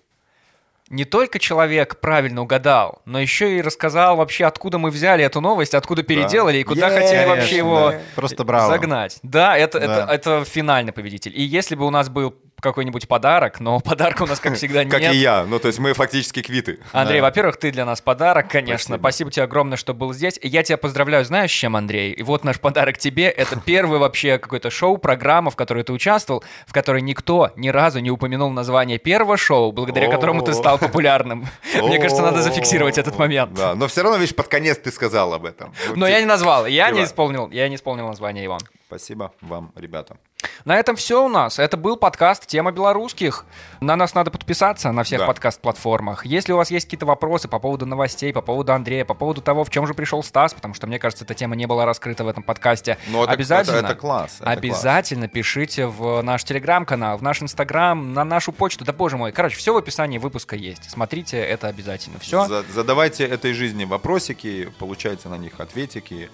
Не 0.91 1.05
только 1.05 1.39
человек 1.39 2.01
правильно 2.01 2.43
угадал, 2.43 3.01
но 3.05 3.21
еще 3.21 3.57
и 3.57 3.63
рассказал 3.63 4.17
вообще, 4.17 4.45
откуда 4.45 4.77
мы 4.79 4.91
взяли 4.91 5.25
эту 5.25 5.41
новость, 5.41 5.73
откуда 5.73 6.03
переделали 6.03 6.59
и 6.59 6.65
куда 6.65 6.89
Е, 6.89 7.01
хотели 7.01 7.29
вообще 7.29 7.43
конечно, 7.43 7.57
его 7.57 7.91
да. 7.93 8.01
Просто 8.17 8.43
браво. 8.43 8.73
загнать. 8.73 9.21
Да, 9.23 9.57
это, 9.57 9.79
Да. 9.79 9.85
Это, 10.13 10.13
это 10.13 10.45
финальный 10.45 10.93
победитель. 10.93 11.33
И 11.35 11.43
если 11.43 11.77
бы 11.77 11.87
у 11.87 11.91
нас 11.91 12.09
был 12.09 12.35
какой-нибудь 12.61 13.09
подарок, 13.09 13.61
но 13.61 13.81
подарка 13.85 14.23
у 14.23 14.27
нас, 14.27 14.41
как 14.41 14.55
всегда, 14.55 14.85
нет. 14.85 14.93
Как 14.93 15.03
и 15.13 15.17
я. 15.17 15.45
Ну, 15.45 15.59
то 15.59 15.69
есть 15.69 15.79
мы 15.79 15.93
фактически 15.95 16.43
квиты. 16.43 16.79
Андрей, 16.93 17.21
Да. 17.21 17.27
во-первых, 17.27 17.57
ты 17.57 17.71
для 17.71 17.85
нас 17.85 18.01
подарок, 18.01 18.49
конечно. 18.49 18.97
Спасибо. 18.97 19.11
Спасибо. 19.11 19.31
тебе 19.31 19.45
огромное, 19.45 19.77
что 19.77 19.93
был 19.95 20.13
здесь. 20.15 20.39
Я 20.43 20.63
тебя 20.63 20.77
поздравляю, 20.79 21.25
знаешь, 21.25 21.51
с 21.51 21.55
чем, 21.55 21.77
Андрей? 21.77 22.13
И 22.13 22.23
вот 22.23 22.45
наш 22.45 22.61
подарок 22.61 22.99
тебе. 22.99 23.25
Это 23.29 23.59
первый 23.65 23.99
вообще 23.99 24.39
какое-то 24.39 24.71
шоу, 24.71 24.99
программа, 24.99 25.51
в 25.51 25.57
которой 25.57 25.83
ты 25.83 25.93
участвовал, 25.93 26.45
в 26.67 26.73
которой 26.73 27.03
никто 27.03 27.51
ни 27.57 27.69
разу 27.69 28.01
не 28.01 28.11
упомянул 28.11 28.51
название 28.51 28.99
первого 28.99 29.37
шоу, 29.37 29.73
благодаря 29.73 30.09
которому 30.11 30.43
ты 30.43 30.55
стал 30.55 30.79
популярным. 30.79 31.47
Мне 31.75 31.99
кажется, 31.99 32.23
надо 32.23 32.43
зафиксировать 32.43 32.99
этот 32.99 33.19
момент. 33.19 33.55
Да, 33.55 33.75
но 33.75 33.89
все 33.89 34.03
равно, 34.03 34.19
видишь, 34.19 34.35
под 34.35 34.49
конец 34.49 34.79
ты 34.79 34.91
сказал 34.93 35.35
об 35.35 35.45
этом. 35.45 35.75
Но 35.97 36.07
я 36.07 36.21
не 36.21 36.27
назвал, 36.27 36.67
я 36.67 36.91
не 36.91 37.05
исполнил, 37.05 37.51
я 37.51 37.69
не 37.69 37.77
исполнил 37.77 38.07
название 38.07 38.45
его. 38.45 38.59
Спасибо 38.87 39.33
вам, 39.41 39.73
ребята. 39.77 40.17
На 40.65 40.79
этом 40.79 40.97
все 40.97 41.25
у 41.25 41.29
нас. 41.29 41.59
Это 41.59 41.77
был 41.77 41.97
подкаст 41.97 42.47
«Тема 42.47 42.71
белорусских». 42.73 43.45
На 43.81 43.97
нас 43.97 44.15
надо 44.15 44.31
подписаться 44.31 44.93
на 44.93 45.03
всех 45.05 45.21
Да. 45.21 45.27
подкаст-платформах. 45.27 46.25
Если 46.27 46.53
у 46.53 46.57
вас 46.57 46.71
есть 46.71 46.87
какие-то 46.87 47.07
вопросы 47.07 47.49
по 47.49 47.59
поводу 47.59 47.87
новостей, 47.87 48.33
по 48.33 48.43
поводу 48.43 48.73
Андрея, 48.73 49.05
по 49.05 49.15
поводу 49.15 49.41
того, 49.43 49.65
в 49.65 49.71
чем 49.71 49.87
же 49.87 49.95
пришел 49.95 50.23
Стас, 50.23 50.53
потому 50.55 50.75
что, 50.75 50.87
мне 50.87 50.99
кажется, 50.99 51.25
эта 51.25 51.35
тема 51.35 51.57
не 51.57 51.67
была 51.67 51.85
раскрыта 51.87 52.25
в 52.25 52.29
этом 52.29 52.43
подкасте, 52.43 52.99
Ну, 53.09 53.23
это- 53.25 53.33
обязательно, 53.33 53.77
это- 53.79 53.87
это 53.89 53.95
класс, 53.97 54.37
это 54.41 54.51
обязательно 54.51 55.29
пишите 55.29 55.87
в 55.87 56.23
наш 56.23 56.45
телеграм-канал, 56.45 57.17
в 57.19 57.23
наш 57.23 57.43
инстаграм, 57.43 58.13
на 58.13 58.25
нашу 58.25 58.53
почту. 58.53 58.85
Да 58.85 58.93
боже 58.93 59.17
мой, 59.17 59.33
короче, 59.33 59.57
все 59.57 59.73
в 59.73 59.77
описании 59.77 60.19
выпуска 60.19 60.57
есть. 60.57 60.91
Смотрите, 60.91 61.39
это 61.39 61.69
обязательно. 61.69 62.19
Все. 62.19 62.47
За- 62.47 62.65
задавайте 62.73 63.25
этой 63.25 63.53
жизни 63.53 63.85
вопросики, 63.85 64.71
получайте 64.79 65.29
на 65.29 65.39
них 65.39 65.59
ответики. 65.59 66.31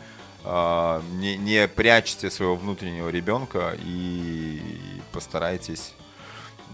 А, 0.49 1.03
Не, 1.19 1.37
не 1.37 1.67
прячьте 1.69 2.31
своего 2.31 2.55
внутреннего 2.57 3.09
ребенка 3.09 3.77
и 3.83 4.61
постарайтесь 5.13 5.93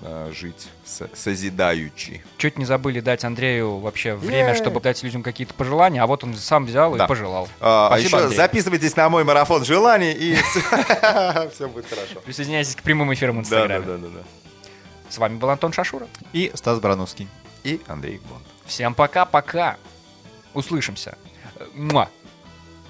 а, 0.03 0.31
жить 0.33 0.69
со- 0.85 1.09
созидаючи. 1.15 2.23
Чуть 2.37 2.59
не 2.59 2.65
забыли 2.67 3.01
дать 3.01 3.25
Андрею 3.25 3.79
вообще 3.79 4.15
время, 4.15 4.55
чтобы 4.55 4.81
дать 4.81 5.03
людям 5.03 5.23
какие-то 5.23 5.55
пожелания, 5.55 6.03
а 6.03 6.07
вот 6.07 6.23
он 6.23 6.35
сам 6.37 6.67
взял 6.67 6.95
Да. 6.95 7.05
и 7.05 7.09
пожелал. 7.09 7.49
А, 7.61 7.87
а 7.87 7.89
Спасибо, 7.91 8.07
еще 8.09 8.19
Андрей. 8.25 8.37
записывайтесь 8.37 8.97
на 8.97 9.09
мой 9.09 9.25
марафон 9.25 9.65
желаний, 9.65 10.13
и 10.13 10.35
все 11.55 11.67
будет 11.69 11.89
хорошо. 11.89 12.21
Присоединяйтесь 12.25 12.77
к 12.77 12.83
прямым 12.83 13.13
эфирам 13.15 13.37
в 13.39 13.41
Инстаграме. 13.41 13.87
да, 13.87 13.97
да, 13.97 13.99
да, 13.99 14.09
да. 14.17 14.21
С 15.09 15.19
вами 15.19 15.37
был 15.37 15.49
Антон 15.51 15.73
Шашура. 15.73 16.07
И 16.33 16.51
Стас 16.55 16.79
Барановский. 16.81 17.29
И 17.65 17.81
Андрей 17.87 18.21
Бонд. 18.29 18.43
Всем 18.67 18.95
пока-пока. 18.95 19.77
Услышимся. 20.55 21.17
Муа. 21.75 22.09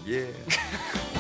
Yeah. 0.05 0.27